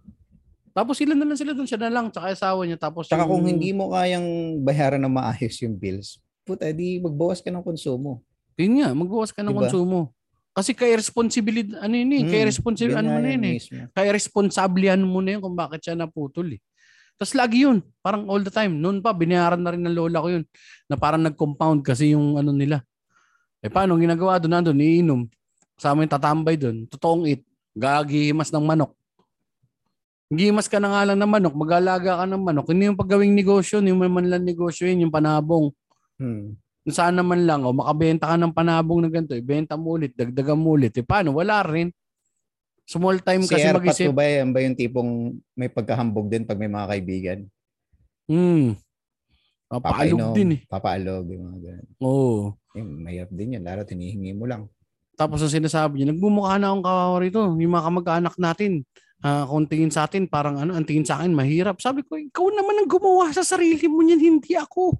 [0.75, 2.77] Tapos sila na lang sila doon, siya na lang, tsaka asawa niya.
[2.77, 3.31] Tapos tsaka yung...
[3.33, 8.21] kung hindi mo kayang bayaran ng maayos yung bills, puta, di magbawas ka ng konsumo.
[8.59, 9.61] Yun nga, magbawas ka ng Diba?
[9.65, 10.13] konsumo.
[10.53, 13.57] Kasi kay responsibility, ano yun eh, kay Hmm, responsibility, yun ano mo na yun eh.
[13.93, 16.61] Kaya responsablihan mo na yun kung bakit siya naputol eh.
[17.17, 18.77] Tapos lagi yun, parang all the time.
[18.77, 20.43] Noon pa, binayaran na rin ng lola ko yun.
[20.85, 22.85] Na parang nag-compound kasi yung ano nila.
[23.61, 25.21] Eh paano, ginagawa doon, nandun, iinom.
[25.77, 26.85] Kasama yung tatambay doon.
[26.89, 27.41] Totoong it.
[27.77, 28.97] Gagihimas ng manok.
[30.27, 32.67] Gihimas ka na nga lang ng manok, mag-alaga ka ng manok.
[32.67, 35.71] Hindi yung paggawing negosyo, hindi yung man lang negosyo yun, yung panabong.
[36.19, 36.59] Hmm.
[36.83, 40.59] Kung saan naman lang, o makabenta ka ng panabong na ganito, ibenta mo ulit, dagdagan
[40.59, 40.91] mo ulit.
[40.99, 41.31] Eh paano?
[41.31, 41.95] Wala rin.
[42.87, 44.07] Small time Si kasi Airpat mag-isip.
[44.11, 45.11] mo ba yan ba yung tipong
[45.55, 47.39] may pagkahambog din pag may mga kaibigan?
[48.27, 48.75] Hmm.
[49.67, 50.59] Papaalog Papainom, din eh.
[50.63, 51.87] Papaalog, yung mga ganun.
[51.99, 52.55] Oo.
[52.71, 54.71] Eh, mahirap din yan, lalo tinihingi mo lang.
[55.19, 57.41] Tapos ang sinasabi niya, nagmumukha na akong kawawa rito.
[57.41, 58.87] Yung mga kamag-anak natin,
[59.25, 61.83] ah kung tingin sa atin, parang ano, ang tingin sa akin, mahirap.
[61.83, 64.95] Sabi ko, ikaw naman ang gumawa sa sarili mo niyan, hindi ako.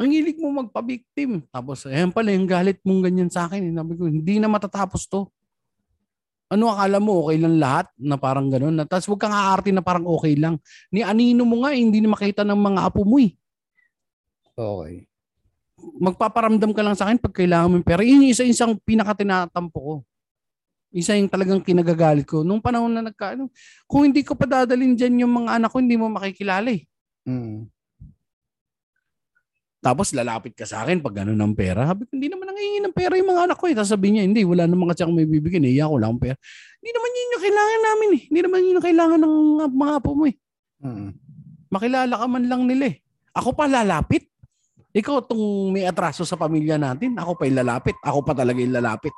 [0.00, 1.46] Ang hilig mo magpa-victim.
[1.54, 3.70] Tapos, ayan pala, yung galit mong ganyan sa akin.
[3.70, 5.30] Sabi ko, hindi na matatapos to.
[6.54, 8.78] Ano akala mo, okay lang lahat na parang ganun?
[8.78, 10.56] Na, tapos huwag kang aarte na parang okay lang.
[10.94, 13.34] Ni anino mo nga, eh, hindi na makita ng mga apo mo eh
[14.54, 15.10] Okay.
[15.98, 18.06] magpaparamdam ka lang sa akin pag kailangan mo pera.
[18.06, 19.94] Yun yung isa-isang pinakatinatampo ko.
[20.94, 22.46] Isa yung talagang kinagagalit ko.
[22.46, 23.50] Nung panahon na nagka, ano,
[23.90, 26.86] kung hindi ko pa dadalhin dyan yung mga anak ko, hindi mo makikilala eh.
[27.26, 27.66] Mm.
[29.84, 31.84] Tapos lalapit ka sa akin pag gano'n ng pera.
[31.84, 33.76] Sabi ko, hindi naman nangihingi ng pera yung mga anak ko eh.
[33.76, 35.76] Tapos sabi niya, hindi, wala naman kasi akong may bibigyan eh.
[35.76, 36.40] Iya ko lang pera.
[36.80, 38.22] Hindi naman yun yung kailangan namin eh.
[38.32, 39.34] Hindi naman yun yung kailangan ng
[39.76, 40.36] mga apo mo eh.
[40.80, 41.10] Mm.
[41.68, 42.96] Makilala ka man lang nila eh.
[43.36, 44.24] Ako pa lalapit.
[44.94, 47.98] Ikaw tong may atraso sa pamilya natin, ako pa yung lalapit.
[48.00, 49.12] Ako pa talaga yung lalapit.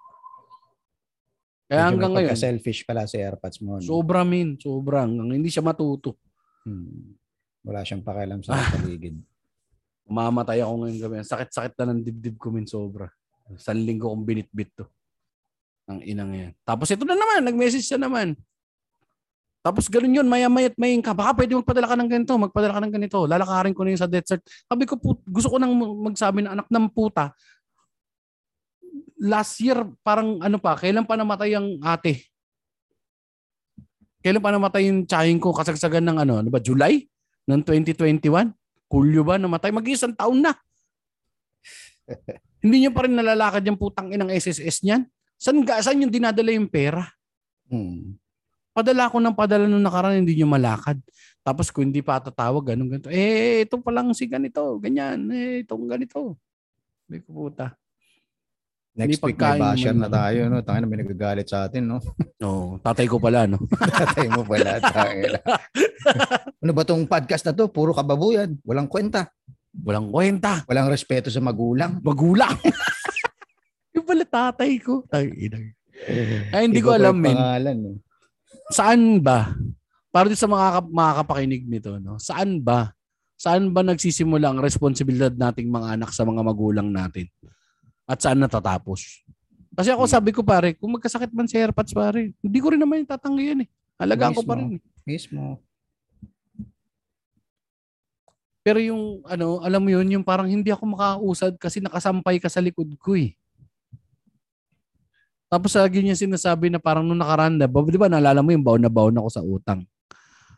[1.67, 3.79] Kaya hanggang ngayon, selfish pala si Airpods mo.
[3.79, 3.83] No?
[3.83, 5.03] sobra min, sobra.
[5.07, 6.17] Hanggang hindi siya matuto.
[6.67, 7.15] Hmm.
[7.67, 8.67] Wala siyang pakialam sa Ah.
[8.79, 9.19] paligid.
[10.07, 11.15] Mamatay ako ngayong gabi.
[11.27, 13.11] Sakit-sakit na ng dibdib ko min sobra.
[13.59, 14.87] San linggo kong binitbit to.
[15.87, 16.53] Ang inang yan.
[16.63, 18.35] Tapos ito na naman, nag-message siya naman.
[19.67, 21.11] Tapos ganun yun, maya-maya't mayin ka.
[21.11, 23.19] Baka pwede magpadala ka ng ganito, magpadala ka ng ganito.
[23.27, 24.39] Lalakarin ko na yun sa death.
[24.47, 25.75] Sabi ko, put, gusto ko nang
[26.07, 27.35] magsabi na anak ng puta.
[29.19, 32.31] Last year, parang ano pa, kailan pa namatay ang ate?
[34.23, 37.03] Kailan pa namatay yung tsahin ko kasagsagan ng ano, ano ba, July
[37.51, 38.55] ng 2021?
[38.87, 39.75] Kulyo ba namatay?
[39.75, 40.55] Mag-isang taon na.
[42.63, 45.03] Hindi niyo pa rin nalalakad yung putang inang SSS niyan?
[45.37, 47.05] Saan, ga, saan yung dinadala yung pera?
[47.69, 48.17] Hmm.
[48.77, 51.01] Padala ko ng padala nung nakaraan, hindi niyo malakad.
[51.41, 53.09] Tapos kung hindi pa tatawag, ganun, ganito.
[53.09, 55.31] Eh, ito pa lang si ganito, ganyan.
[55.33, 56.37] Eh, itong ganito.
[57.07, 57.73] Sabi ko, puta.
[58.97, 60.49] Next Hindi week may basher na tayo.
[60.49, 60.65] No?
[60.65, 61.85] Tangin na may nagagalit sa atin.
[61.85, 62.01] No?
[62.49, 63.61] Oo, tatay ko pala, no?
[64.01, 64.81] Tatay mo pala.
[64.81, 64.89] na.
[66.65, 67.69] ano ba tong podcast na to?
[67.69, 68.57] Puro kababuyan.
[68.65, 69.29] Walang kwenta.
[69.85, 70.65] Walang kwenta.
[70.65, 72.01] Walang respeto sa magulang.
[72.01, 72.57] Magulang.
[73.93, 75.05] yung pala tatay ko.
[75.13, 75.77] Ay, inang.
[76.57, 77.37] Ay, hindi ko alam, men.
[77.37, 77.93] Pangalan, no?
[78.73, 79.53] Saan ba?
[80.09, 82.17] Para din sa mga kap- makakapakinig nito, no?
[82.17, 82.97] Saan ba?
[83.37, 87.29] Saan ba nagsisimula ang responsibilidad nating mga anak sa mga magulang natin?
[88.07, 89.27] At saan natatapos?
[89.77, 93.05] Kasi ako sabi ko pare, kung magkasakit man si AirPods pare, hindi ko rin naman
[93.05, 93.69] itatanggi yan eh.
[94.01, 94.83] Halagaan ko pa rin eh.
[95.05, 95.61] Mismo.
[98.65, 102.63] Pero yung ano, alam mo yun, yung parang hindi ako makausad kasi nakasampay ka sa
[102.63, 103.37] likod ko eh.
[105.47, 108.83] Tapos lagi niya sinasabi na parang nung nakaranda, ba, di ba naalala mo yung baon
[108.83, 109.87] na baon ako sa utang.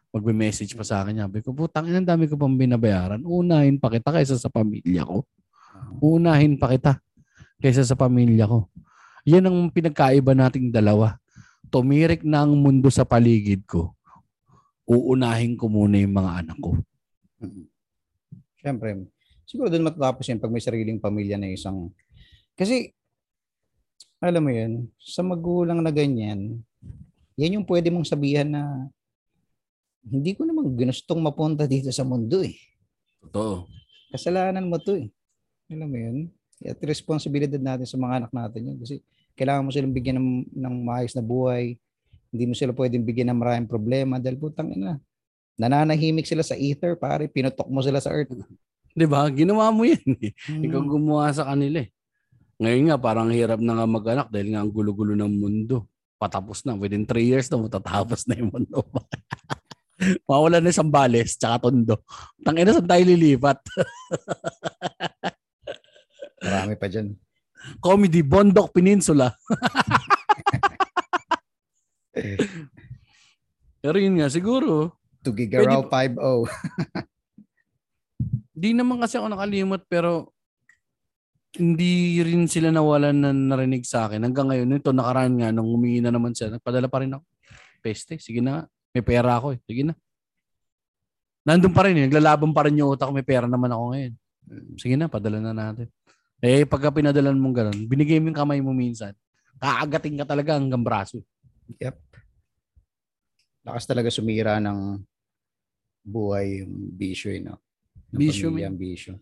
[0.08, 3.20] Magbe-message pa sa akin, sabi ko, putang ina, dami ko pang binabayaran.
[3.20, 5.28] Unahin pa kita kaysa sa pamilya ko.
[6.00, 6.96] Unahin pa kita
[7.58, 8.70] kaysa sa pamilya ko.
[9.26, 11.18] Yan ang pinagkaiba nating dalawa.
[11.68, 13.92] Tumirik na ang mundo sa paligid ko.
[14.88, 16.72] Uunahin ko muna yung mga anak ko.
[17.44, 17.68] Mm.
[18.58, 18.88] Siyempre,
[19.44, 21.92] siguro doon matatapos yan pag may sariling pamilya na isang...
[22.56, 22.90] Kasi,
[24.18, 26.64] alam mo yan, sa magulang na ganyan,
[27.38, 28.90] yan yung pwede mong sabihan na
[30.08, 32.56] hindi ko naman ginustong mapunta dito sa mundo eh.
[33.28, 33.68] Totoo.
[34.08, 35.12] Kasalanan mo to eh.
[35.68, 36.18] Alam mo yun?
[36.58, 38.76] At responsibilidad natin sa mga anak natin yun.
[38.78, 38.98] Kasi
[39.38, 41.78] kailangan mo silang bigyan ng, ng maayos na buhay.
[42.28, 44.98] Hindi mo sila pwedeng bigyan ng maraming problema dahil putang ina.
[45.54, 47.26] Nananahimik sila sa ether, pare.
[47.26, 48.34] Pinutok mo sila sa earth.
[48.98, 49.30] 'Di ba?
[49.30, 50.02] Ginawa mo 'yan.
[50.18, 50.34] eh.
[50.34, 50.90] Ikaw Hmm.
[50.90, 51.90] gumawa sa kanila eh.
[52.58, 55.86] Ngayon nga parang hirap na nga mag-anak dahil nga ang gulo-gulo ng mundo.
[56.18, 56.74] Patapos na.
[56.74, 58.82] Within 3 years na matatapos na yung mundo.
[60.26, 62.02] Mawala na isang bales tsaka tondo.
[62.42, 63.62] Tangina saan tayo lilipat?
[66.48, 67.12] Marami pa dyan.
[67.84, 69.28] Comedy, Bondok Peninsula.
[73.84, 76.18] Pero yun nga, siguro, Tugigaraw 5-0.
[78.58, 80.34] Di naman kasi ako nakalimot pero
[81.54, 84.26] hindi rin sila nawalan na narinig sa akin.
[84.26, 87.22] Hanggang ngayon, ito nakaraan nga, nung humingi na naman siya, nagpadala pa rin ako.
[87.78, 88.66] Peste, sige na.
[88.90, 89.62] May pera ako eh.
[89.62, 89.94] Sige na.
[91.46, 92.10] Nandun pa rin eh.
[92.10, 93.14] Naglalaban pa rin yung utak.
[93.14, 94.12] May pera naman ako ngayon.
[94.74, 95.86] Sige na, padala na natin.
[96.38, 99.10] Eh, pagka pinadalan mong ganun, binigay mo yung kamay mo minsan.
[99.58, 101.18] Kaagating ka talaga hanggang braso.
[103.66, 105.02] Lakas talaga sumira ng
[106.06, 107.58] buhay yung bisyo, eh, no?
[108.14, 109.12] Ng Bisyo, pamilya, bisyo.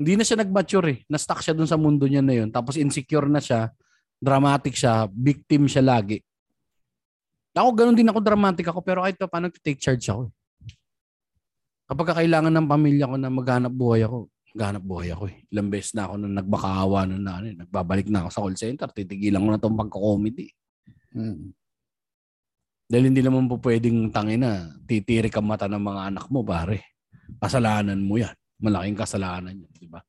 [0.00, 0.98] Hindi na siya nag-mature eh.
[1.06, 2.48] Na-stuck siya dun sa mundo niya na yun.
[2.50, 3.70] Tapos insecure na siya.
[4.18, 5.06] Dramatic siya.
[5.12, 6.18] Victim siya lagi.
[7.52, 8.80] Ako, ganun din ako dramatic ako.
[8.82, 10.26] Pero kahit pa paano take charge ako.
[10.26, 10.32] eh.
[11.86, 15.36] Kapag kailangan ng pamilya ko na maghanap buhay ako, maghanap buhay ako eh.
[15.48, 18.56] Ilang beses na ako na nagbakaawa na, na ano, eh, nagbabalik na ako sa call
[18.56, 18.88] center.
[18.92, 20.46] Titigilan ko na itong pagko-comedy.
[21.16, 21.52] Mm.
[22.86, 27.00] Dahil hindi naman po pwedeng tangina, titirik ang mata ng mga anak mo, pare.
[27.40, 28.36] Kasalanan mo yan.
[28.60, 30.04] Malaking kasalanan yan, di ba?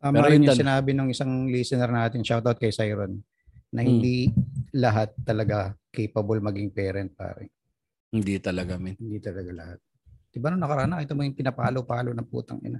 [0.00, 3.20] Tama Pero rin yun yung dan- sinabi ng isang listener natin, shoutout kay Siron,
[3.70, 3.88] na Hmm.
[3.88, 4.32] hindi
[4.74, 7.52] lahat talaga capable maging parent, pare.
[8.10, 8.98] Hindi talaga, men.
[8.98, 9.78] Hindi talaga lahat.
[10.30, 12.78] Di ba nung nakaraan, nakita mo yung pinapalo-palo ng putang ina.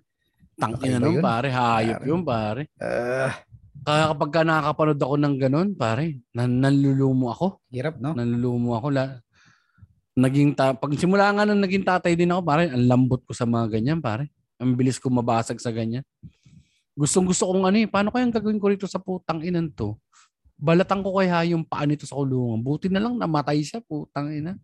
[0.55, 1.23] Tangina nun, yun.
[1.25, 1.49] pare.
[1.51, 2.71] Hayop yun, pare.
[2.79, 3.35] Ah,
[3.81, 7.59] Kaya kapag ka nakakapanood ako ng ganun, pare, nan nanlulumo ako.
[7.73, 8.13] hirap, no?
[8.15, 8.89] Nanlulumo ako.
[8.93, 9.19] La
[10.15, 13.49] naging ta- pag simula nga nang naging tatay din ako, pare, ang lambot ko sa
[13.49, 14.29] mga ganyan, pare.
[14.61, 16.05] Ang bilis ko mabasag sa ganyan.
[16.93, 19.97] Gustong gusto kong ano eh, paano kayang gagawin ko rito sa putang inan to?
[20.61, 22.61] Balatan ko kaya yung paa nito sa kulungan.
[22.61, 24.61] Buti na lang namatay siya, putang ina.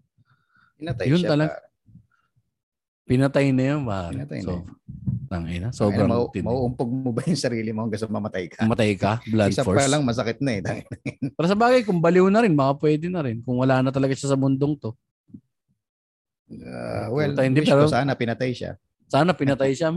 [0.76, 1.30] Pinatay Yun siya.
[1.32, 1.56] talaga.
[3.06, 4.12] Pinatay na yun, pare.
[4.12, 4.62] Pinatay na so, yun.
[5.26, 5.68] tangina.
[5.70, 6.42] Sobrang Sobrang mau- tindi.
[6.42, 8.66] mauumpog mo ba yung sarili mo hanggang sa mamatay ka?
[8.66, 9.78] Matay ka, blood Isa force.
[9.78, 10.82] pa lang masakit na eh.
[11.38, 13.42] Pero sa bagay, kung baliw na rin, baka pwede na rin.
[13.42, 14.90] Kung wala na talaga siya sa mundong to.
[16.62, 18.74] Ah, well, Puta, hindi, wish ko pero- sana pinatay siya.
[19.06, 19.94] Sana pinatay siya.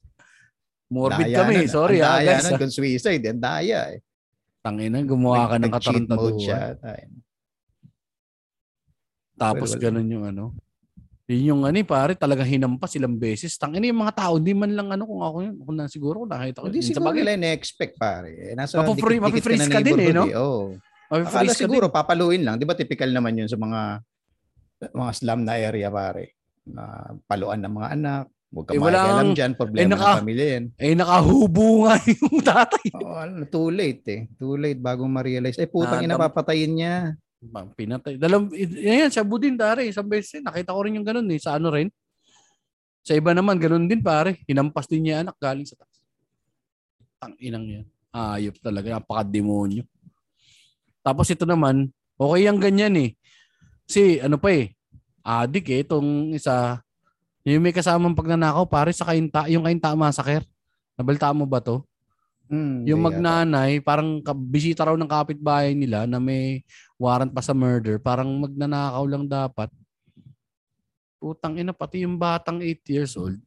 [0.92, 1.54] Morbid Daya kami.
[1.58, 1.66] nun.
[1.66, 2.44] Sorry ang ha, daya guys.
[2.44, 2.60] nun ah.
[2.60, 4.00] kung suicide, ang daya eh.
[4.60, 6.78] Tangina, gumawa ka ng katarantaduhan.
[9.34, 9.82] Tapos Well, well.
[9.82, 10.44] ganun yung ano.
[11.24, 13.54] Yun yung ano, eh, pare, talagang hinampas ilang beses.
[13.54, 15.54] Tangina yung mga tao, di man lang ano kung ako yun.
[15.56, 16.66] Kung na, siguro nakita ko.
[16.66, 18.30] Hindi siguro bagay, nila na-expect pare.
[18.34, 20.24] Eh, Nasa Mapapre- dikit-dikit ng ka din eh, no?
[20.26, 20.62] Oo.
[21.08, 21.94] May Akala ka siguro din.
[21.94, 22.56] papaluin lang.
[22.56, 24.02] Di ba typical naman yun sa mga
[24.90, 26.34] mga slum na area pare.
[26.64, 26.82] Na
[27.22, 28.24] paluan ng mga anak.
[28.48, 29.52] Huwag ka Eh, wala kang- dyan.
[29.54, 30.64] Problema eh, naka- ng pamilya yan.
[30.74, 32.86] Eh, nakahubo nga yung tatay.
[32.96, 34.20] Oh, ano, too late eh.
[34.34, 35.54] Too late bago ma-realize.
[35.54, 36.94] Eh, putang ina, Nadam- papatayin niya.
[37.50, 38.14] Pinatay.
[38.22, 39.90] Dalam, yan, sa din, pare.
[39.90, 41.42] Isang beses, nakita ko rin yung ganun eh.
[41.42, 41.90] Sa ano rin.
[43.02, 44.38] Sa iba naman, ganun din, pare.
[44.46, 45.98] Hinampas din niya anak galing sa taas.
[47.26, 47.86] Ang inang yan.
[48.14, 48.94] Ayop talaga.
[48.94, 49.82] Napaka-demonyo.
[51.02, 53.10] Tapos ito naman, okay ang ganyan eh.
[53.90, 54.70] Si, ano pa eh,
[55.26, 56.78] adik eh, itong isa,
[57.42, 60.46] yung may kasamang pagnanakaw, pare sa kainta, yung kainta massacre.
[60.94, 61.82] Nabalta mo ba to?
[62.52, 63.00] Hmm, Yung hindi yata.
[63.08, 66.60] magnanay, parang bisita raw ng kapitbahay nila na may
[66.94, 69.72] warrant pa sa murder, parang magnanakaw lang dapat.
[71.16, 73.40] Putang ina, pati yung batang 8 years old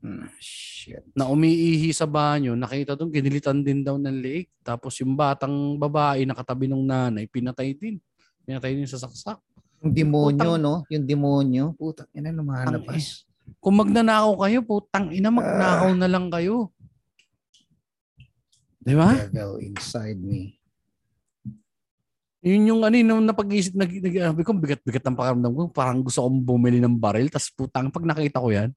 [0.00, 1.04] Hmm, shit.
[1.12, 4.48] na umiihi sa banyo, nakita doon, ginilitan din daw ng leeg.
[4.60, 8.00] Tapos yung batang babae nakatabi ng nanay, pinatay din.
[8.42, 9.38] Pinatay din sa saksak.
[9.78, 10.74] Yung demonyo, Putang- no?
[10.88, 11.64] Yung demonyo.
[11.76, 13.28] Putang ina, lumalabas.
[13.58, 16.72] Kung magnanakaw kayo, putang ina, magnakaw na lang kayo.
[18.82, 19.14] Di ba?
[19.30, 20.58] Devil inside me.
[22.42, 25.62] Yun yung ano, yun, nung napag-isip, nag, nag, ko, bigat-bigat ng pakiramdam ko.
[25.70, 27.30] Parang gusto kong bumili ng baril.
[27.30, 28.74] Tapos putang, pag nakita ko yan,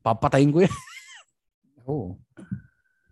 [0.00, 0.72] papatayin ko yan.
[1.84, 2.16] Oo.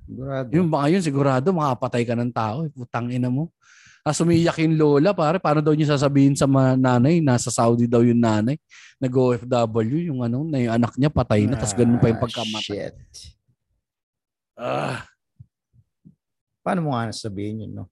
[0.09, 0.49] Sigurado.
[0.57, 2.65] Yung baka yun, sigurado, makapatay ka ng tao.
[2.65, 2.73] eh.
[2.73, 3.53] Putang ina mo.
[4.01, 5.37] Tapos umiyak yung lola, pare.
[5.37, 7.21] Paano daw niya sasabihin sa mga nanay?
[7.21, 8.57] Nasa Saudi daw yung nanay.
[8.97, 11.61] Nag-OFW, yung ano, na yung anak niya patay na.
[11.61, 12.65] Tapos ganun pa yung Ah, pagkamatay.
[12.65, 12.95] Shit.
[14.57, 15.05] Ah,
[16.63, 17.87] Paano mo nga sabihin yun, no?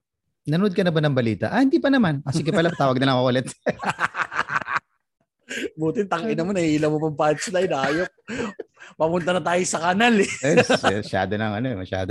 [0.47, 1.53] Nanood ka na ba ng balita?
[1.53, 2.23] Ah, hindi pa naman.
[2.25, 3.47] Ah, sige pala, tawag na lang ako ulit.
[5.75, 7.71] buti tangina mo, nahihila mo pang punchline.
[7.75, 8.11] Ayop.
[8.95, 10.31] Papunta na tayo sa kanal eh.
[10.47, 10.57] Eh,
[11.03, 12.11] masyado ng ano, eh, masyado.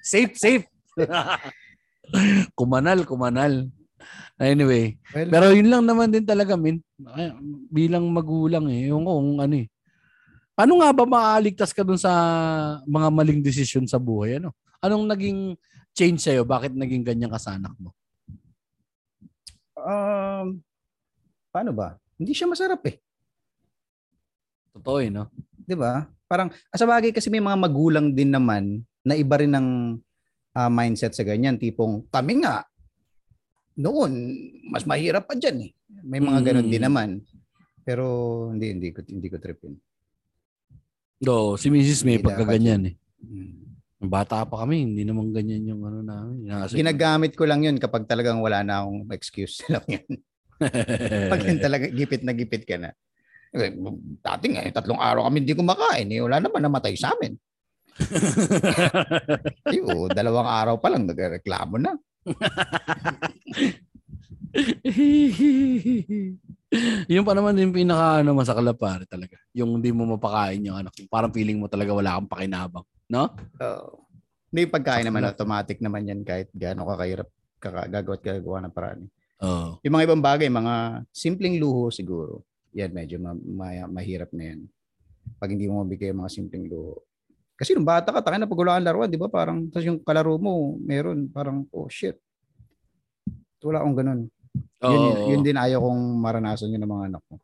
[0.00, 0.64] Safe, safe.
[2.58, 3.68] kumanal, kumanal.
[4.38, 6.78] Anyway, Well, pero yun lang naman din talaga, min.
[7.68, 8.88] Bilang magulang eh.
[8.94, 9.66] Yung kung ano eh.
[10.54, 12.10] Paano nga ba maaaligtas ka dun sa
[12.86, 14.38] mga maling desisyon sa buhay?
[14.42, 14.54] Ano?
[14.82, 15.58] Anong naging
[15.98, 16.46] change sa'yo?
[16.46, 17.90] Bakit naging ganyan ka sa anak mo?
[19.78, 20.58] um,
[21.50, 21.96] paano ba?
[22.18, 22.98] Hindi siya masarap eh.
[24.74, 25.30] Totoo eh, no?
[25.64, 26.06] 'Di ba?
[26.26, 29.68] Parang ah, sa bagay kasi may mga magulang din naman na iba rin ng
[30.54, 32.66] ah, mindset sa ganyan, tipong kami nga
[33.78, 34.12] noon
[34.68, 35.72] mas mahirap pa diyan eh.
[36.02, 36.72] May mga ganun Mm.
[36.74, 37.08] din naman.
[37.86, 38.04] Pero
[38.52, 39.78] hindi hindi ko hindi ko trip yun.
[41.18, 42.02] Do, si Mrs.
[42.06, 42.94] May Hindi pagka dapat ganyan eh.
[43.22, 43.67] Mm.
[43.98, 46.46] Bata pa kami, hindi naman ganyan yung ano namin.
[46.46, 50.22] Inaasik- Ginagamit ko lang yun kapag talagang wala na akong excuse lang yun.
[51.30, 52.94] Pag yun talaga gipit na gipit ka na.
[53.50, 53.74] Eh,
[54.22, 56.06] Dati nga, eh, tatlong araw kami hindi kumakain.
[56.14, 57.34] Eh, wala naman namatay sa amin.
[59.66, 61.98] Ay, oh, dalawang araw pa lang nagreklamo na.
[67.10, 69.34] yung pa naman yung pinaka ano masakla pare talaga.
[69.56, 70.94] Yung hindi mo mapakain yung anak.
[71.10, 72.86] Parang feeling mo talaga wala kang pakinabang.
[73.08, 73.32] No?
[73.60, 74.04] Oo.
[74.48, 77.28] Hindi pagkain naman automatic naman yan kahit gaano kakahirap
[77.60, 79.00] kaka- gagawa at gagawa ng paraan.
[79.44, 79.68] Oo.
[79.84, 82.44] Yung mga ibang bagay, mga simpleng luho siguro.
[82.72, 84.60] Yan, medyo ma- ma- mahirap na yan.
[85.36, 87.00] Pag hindi mo mabigay mga simpleng luho.
[87.58, 89.26] Kasi nung bata ka, takin na pag wala kang laruan, di ba?
[89.26, 92.14] Parang, tapos yung kalaro mo, meron, parang, oh shit.
[93.58, 94.20] Wala akong ganun.
[94.78, 95.28] Yun, yun, Oo.
[95.34, 97.34] yun din ayaw kong maranasan yun ng mga anak ko.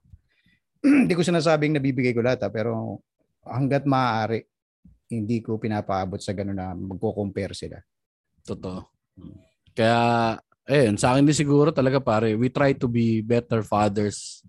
[1.03, 3.03] Hindi ko sinasabing nabibigay ko lahat, ha, pero
[3.43, 4.47] hanggat maaari,
[5.09, 7.79] hindi ko pinapaabot sa ganun na magko-compare sila.
[8.45, 8.85] Totoo.
[9.77, 9.99] Kaya,
[10.69, 14.41] eh, sa akin din siguro talaga pare, we try to be better fathers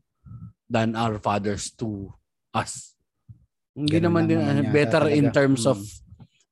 [0.65, 2.10] than our fathers to
[2.56, 2.95] us.
[3.76, 5.36] Hindi Ganun naman din naman yata better in talaga.
[5.36, 5.91] terms of Mm.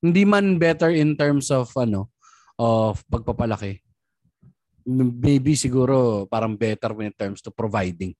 [0.03, 2.11] hindi man better in terms of ano
[2.59, 3.79] of pagpapalaki.
[4.83, 8.11] Maybe siguro parang better in terms to providing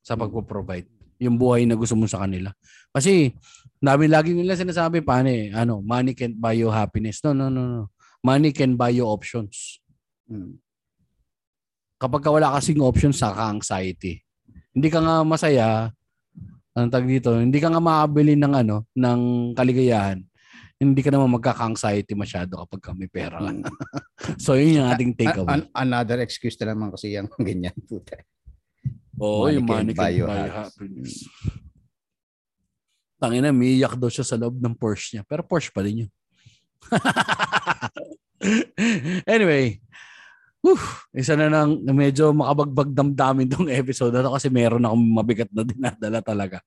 [0.00, 0.88] sa pagpo-provide
[1.18, 2.54] yung buhay na gusto mo sa kanila.
[2.94, 3.34] Kasi
[3.78, 7.22] dami lagi nila sinasabi paano eh, ano, money can't buy you happiness.
[7.22, 7.82] No, no, no, no.
[8.22, 9.78] Money can buy you options.
[10.26, 10.58] Mm.
[11.98, 14.22] Kapag ka wala kasing options, saka anxiety.
[14.74, 15.90] Hindi ka nga masaya,
[16.74, 19.20] anong tag dito, hindi ka nga makabili ng ano, ng
[19.54, 20.22] kaligayahan.
[20.78, 23.50] Hindi ka naman magkaka-anxiety masyado kapag ka may pera ka.
[23.50, 23.66] Mm.
[24.42, 25.62] So yun yung ating takeaway.
[25.62, 28.18] an- another excuse na naman kasi yung ganyan puta.
[29.18, 30.54] Money yung money can buy you happiness.
[30.54, 31.14] happiness.
[33.18, 35.22] Tangina, miyak daw siya sa loob ng Porsche niya.
[35.26, 36.10] Pero Porsche pa rin yun.
[39.26, 39.82] anyway,
[40.62, 40.78] whew,
[41.10, 45.66] isa na nang medyo makabagbag damdamin tong episode na to kasi meron akong mabigat na
[45.66, 46.58] dinadala talaga.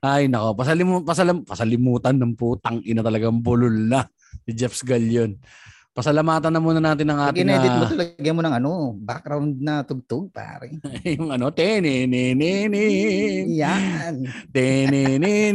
[0.00, 4.08] Ay nako, pasalimu, pasalam, pasalimutan ng putang ina talagang bulol na
[4.48, 5.36] si Jeff Galion.
[5.90, 8.94] Pasalamatan na muna natin ang Pag ating in-edit mo ah, to, lagyan mo ng ano,
[8.94, 10.78] background na tugtog, pare.
[11.18, 12.70] yung ano, tenininin.
[13.50, 14.22] Yan.
[14.54, 15.50] Tenininin.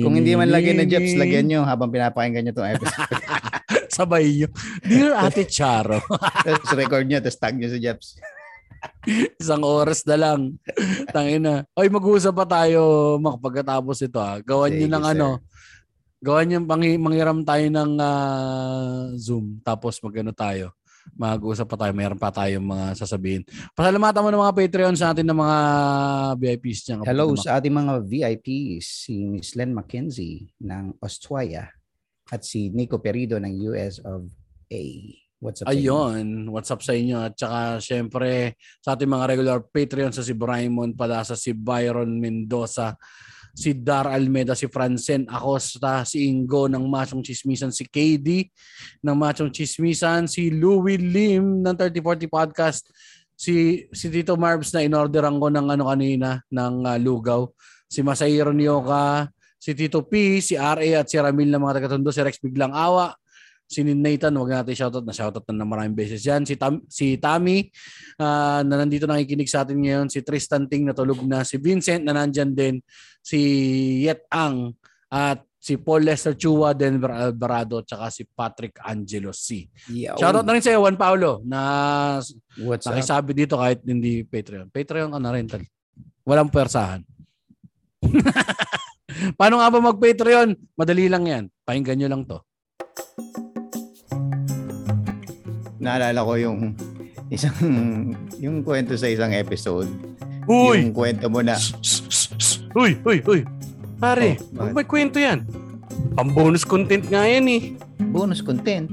[0.00, 3.12] Kung hindi man lagyan ng Jeps, lagyan nyo habang pinapakinggan nyo itong episode.
[3.96, 4.48] Sabay nyo.
[4.80, 6.00] Dear Ate Charo,
[6.48, 8.16] tapos record nyo, tapos tag nyo si Jeps.
[9.36, 10.56] isang oras na lang.
[11.12, 11.68] Tangina.
[11.76, 14.40] Oy, mag-uusap pa tayo pagkatapos ito ah.
[14.40, 15.12] Gawan nyo Sige, ng sir.
[15.12, 15.28] ano.
[16.26, 19.62] Gawan nyo, mangi, manghiram tayo ng ah, Zoom.
[19.62, 20.74] Tapos magano tayo.
[21.14, 21.94] Mag-uusap pa tayo.
[21.94, 23.46] Mayroon pa tayong mga sasabihin.
[23.78, 25.58] Pasalamatan mo ng mga Patreons natin ng mga
[26.34, 26.94] VIPs niya.
[27.06, 31.70] Hello na sa ating mga VIPs, si Miss Len Mackenzie ng Australia
[32.26, 34.26] at si Nico Perido ng US of
[34.74, 34.82] A.
[35.38, 35.70] What's up?
[35.70, 37.22] Ayun, what's up sa inyo?
[37.22, 42.98] At saka syempre sa ating mga regular Patreon sa si Braimon Palasa, si Byron Mendoza,
[43.56, 48.52] si Dar Almeda, si Francen Acosta, si Ingo ng Machong Chismisan, si KD
[49.00, 52.84] ng Machong Chismisan, si Louie Lim ng 3040 Podcast,
[53.32, 57.48] si si Tito Marbs na inorderan ko ng ano kanina ng ah, lugaw,
[57.88, 62.20] si Masahiro Nyoka, si Tito P, si RA at si Ramil ng mga taga-tondo, si
[62.20, 63.16] Rex Biglang Awa,
[63.66, 66.46] si Nathan, wag natin shoutout na shoutout na ng maraming beses yan.
[66.46, 67.66] Si, Tam, si Tammy
[68.22, 72.06] ah, na nandito nakikinig sa atin ngayon, si Tristan Ting na tulog na, si Vincent
[72.06, 72.78] na nandyan din,
[73.18, 73.38] si
[74.06, 74.78] Yet Ang
[75.10, 79.66] at si Paul Lester Chua, Denver Alvarado, tsaka si Patrick Angelo C.
[79.90, 80.14] Yo.
[80.14, 81.60] Shoutout na rin sa iyo, Juan Paulo, na
[82.62, 82.94] What's up?
[82.94, 84.70] nakisabi dito kahit hindi Patreon.
[84.70, 85.50] Patreon ka na rin.
[85.50, 85.66] tal.
[86.22, 87.02] Walang persahan.
[89.38, 90.54] Paano nga ba mag-Patreon?
[90.78, 91.44] Madali lang yan.
[91.66, 92.38] Pakinggan nyo lang to.
[95.86, 96.74] Naalala ko yung
[97.30, 97.54] isang
[98.42, 99.86] yung kwento sa isang episode.
[100.50, 100.82] Uy!
[100.82, 101.54] Yung kwento mo na
[102.74, 103.40] Uy, uy, uy.
[103.96, 105.46] Pare, Oh, may kwento yan.
[106.12, 107.62] Pang bonus content nga yan eh.
[108.12, 108.90] bonus content.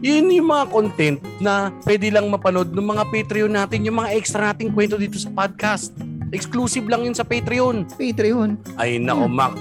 [0.00, 4.52] Yun yung mga content na pwede lang mapanood ng mga Patreon natin, yung mga extra
[4.52, 5.92] nating kwento dito sa podcast.
[6.32, 7.84] Exclusive lang yun sa Patreon.
[7.96, 8.56] Patreon.
[8.76, 9.52] Ay nako, Mac.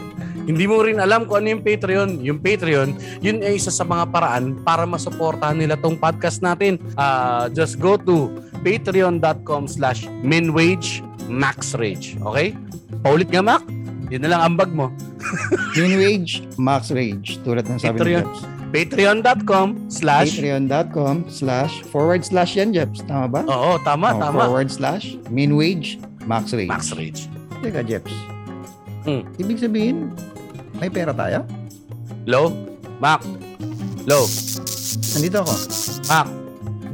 [0.45, 2.22] Hindi mo rin alam kung ano yung Patreon.
[2.22, 6.77] Yung Patreon, yun ay isa sa mga paraan para masuportahan nila tong podcast natin.
[6.93, 8.30] Ah, just go to
[8.61, 12.13] patreon.com slash minwage maxrage.
[12.22, 12.53] Okay?
[13.01, 13.65] Paulit nga, Mac.
[14.13, 14.93] Yun na lang ambag mo.
[15.77, 17.41] Min wage, max rage.
[17.41, 18.22] Tulad ng sabi Patreon.
[18.22, 18.41] ni Jeps.
[18.69, 23.01] Patreon.com slash Patreon.com slash forward slash yan, Jeps.
[23.01, 23.41] Tama ba?
[23.49, 24.45] Oo, tama, Oh, tama.
[24.45, 25.97] Forward slash min wage,
[26.30, 26.69] max rage.
[26.69, 27.26] Max Rage.
[27.65, 28.13] Teka, Jeps.
[29.06, 29.22] Hmm.
[29.38, 30.10] Ibig sabihin,
[30.82, 31.45] may pera tayo?
[32.26, 32.49] Low?
[32.98, 33.22] Mac?
[34.10, 34.26] Low?
[35.14, 35.53] Nandito ako.
[36.10, 36.27] Mac?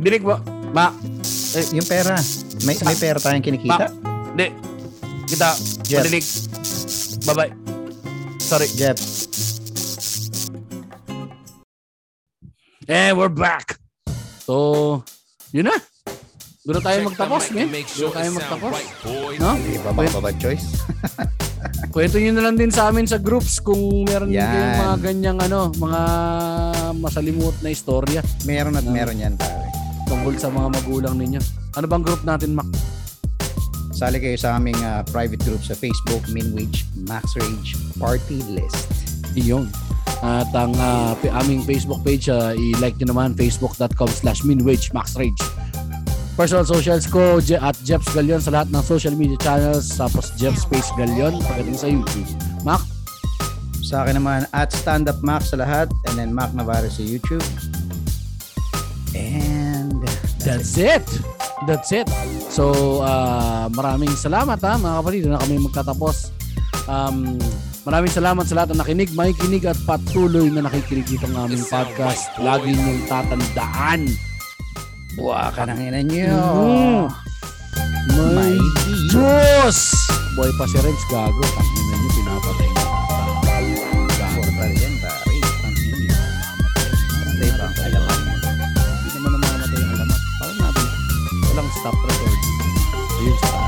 [0.04, 0.38] Dinig ba?
[0.76, 0.94] Mac?
[1.72, 2.20] Yung pera.
[2.68, 3.88] May, may pera tayong kinikita?
[4.36, 4.52] Hindi.
[5.32, 5.56] Kita.
[5.88, 6.04] Jeff.
[6.04, 6.26] Madinig.
[7.24, 7.52] Bye-bye.
[8.44, 8.68] Sorry.
[8.76, 9.00] Jeff,
[12.92, 13.80] Eh, we're back.
[14.44, 15.00] So,
[15.56, 15.80] yun na.
[16.68, 17.72] Doon tayo magtapos, men.
[17.72, 18.76] Doon na tayo magtapos.
[19.40, 19.50] No?
[19.56, 20.68] hindi ba baka bad choice?
[21.90, 24.50] Kwento nyo na lang din sa amin sa groups kung meron din Yan.
[24.50, 26.02] kayong mga ganyang ano, mga
[26.96, 28.92] masalimut na istorya Meron at No.
[28.92, 29.70] meron yan, pare.
[30.06, 31.40] tungkol sa mga magulang ninyo.
[31.72, 32.68] Ano bang group natin, Mac?
[33.92, 38.90] Sali kayo sa aming ah, private group sa Facebook, Minwich Max Rage Party List.
[39.34, 39.70] Iyon.
[40.20, 40.74] At ang
[41.18, 45.38] pi- aming Facebook page, ah, i-like nyo naman, facebook.com slash minwagemaxrage.
[46.40, 50.56] Personal socials ko, Je- at Jeps Galion sa lahat ng social media channels, tapos Jeff
[50.58, 52.28] Space Galion pagdating sa YouTube.
[52.64, 52.82] Mac,
[53.82, 57.44] Sa akin naman, at Stand Up Max sa lahat, and then Mac Navarro sa YouTube.
[59.12, 60.00] And
[60.42, 61.06] That's it.
[61.70, 62.10] That's it.
[62.50, 65.20] So, ah, maraming salamat ha, mga kapatid.
[65.30, 66.34] Doon na kami magtatapos.
[66.90, 67.38] Um,
[67.86, 72.34] maraming salamat sa lahat na nakinig, makikinig at patuloy na nakikinig dito ng aming podcast.
[72.42, 74.31] Lagi niyong tatandaan.
[75.16, 76.40] Buwa ka ng ina nyo.
[76.62, 77.06] Mm.
[78.12, 78.56] May May
[79.08, 79.12] Diyos.
[79.12, 79.78] Diyos!
[80.36, 81.44] Boy pa si Renz, gago.
[81.44, 82.84] Tangin na niyo, pinapatay na.
[83.44, 83.84] Gago.
[84.40, 85.36] Portal yan, pare.
[85.44, 86.20] Tangin niyo,
[87.28, 88.20] Patay pa ang kalaman.
[88.32, 90.22] Hindi naman namamatay ang alamat.
[90.40, 90.88] Parang natin,
[91.52, 92.40] walang stop record.
[93.22, 93.61] Ayun sa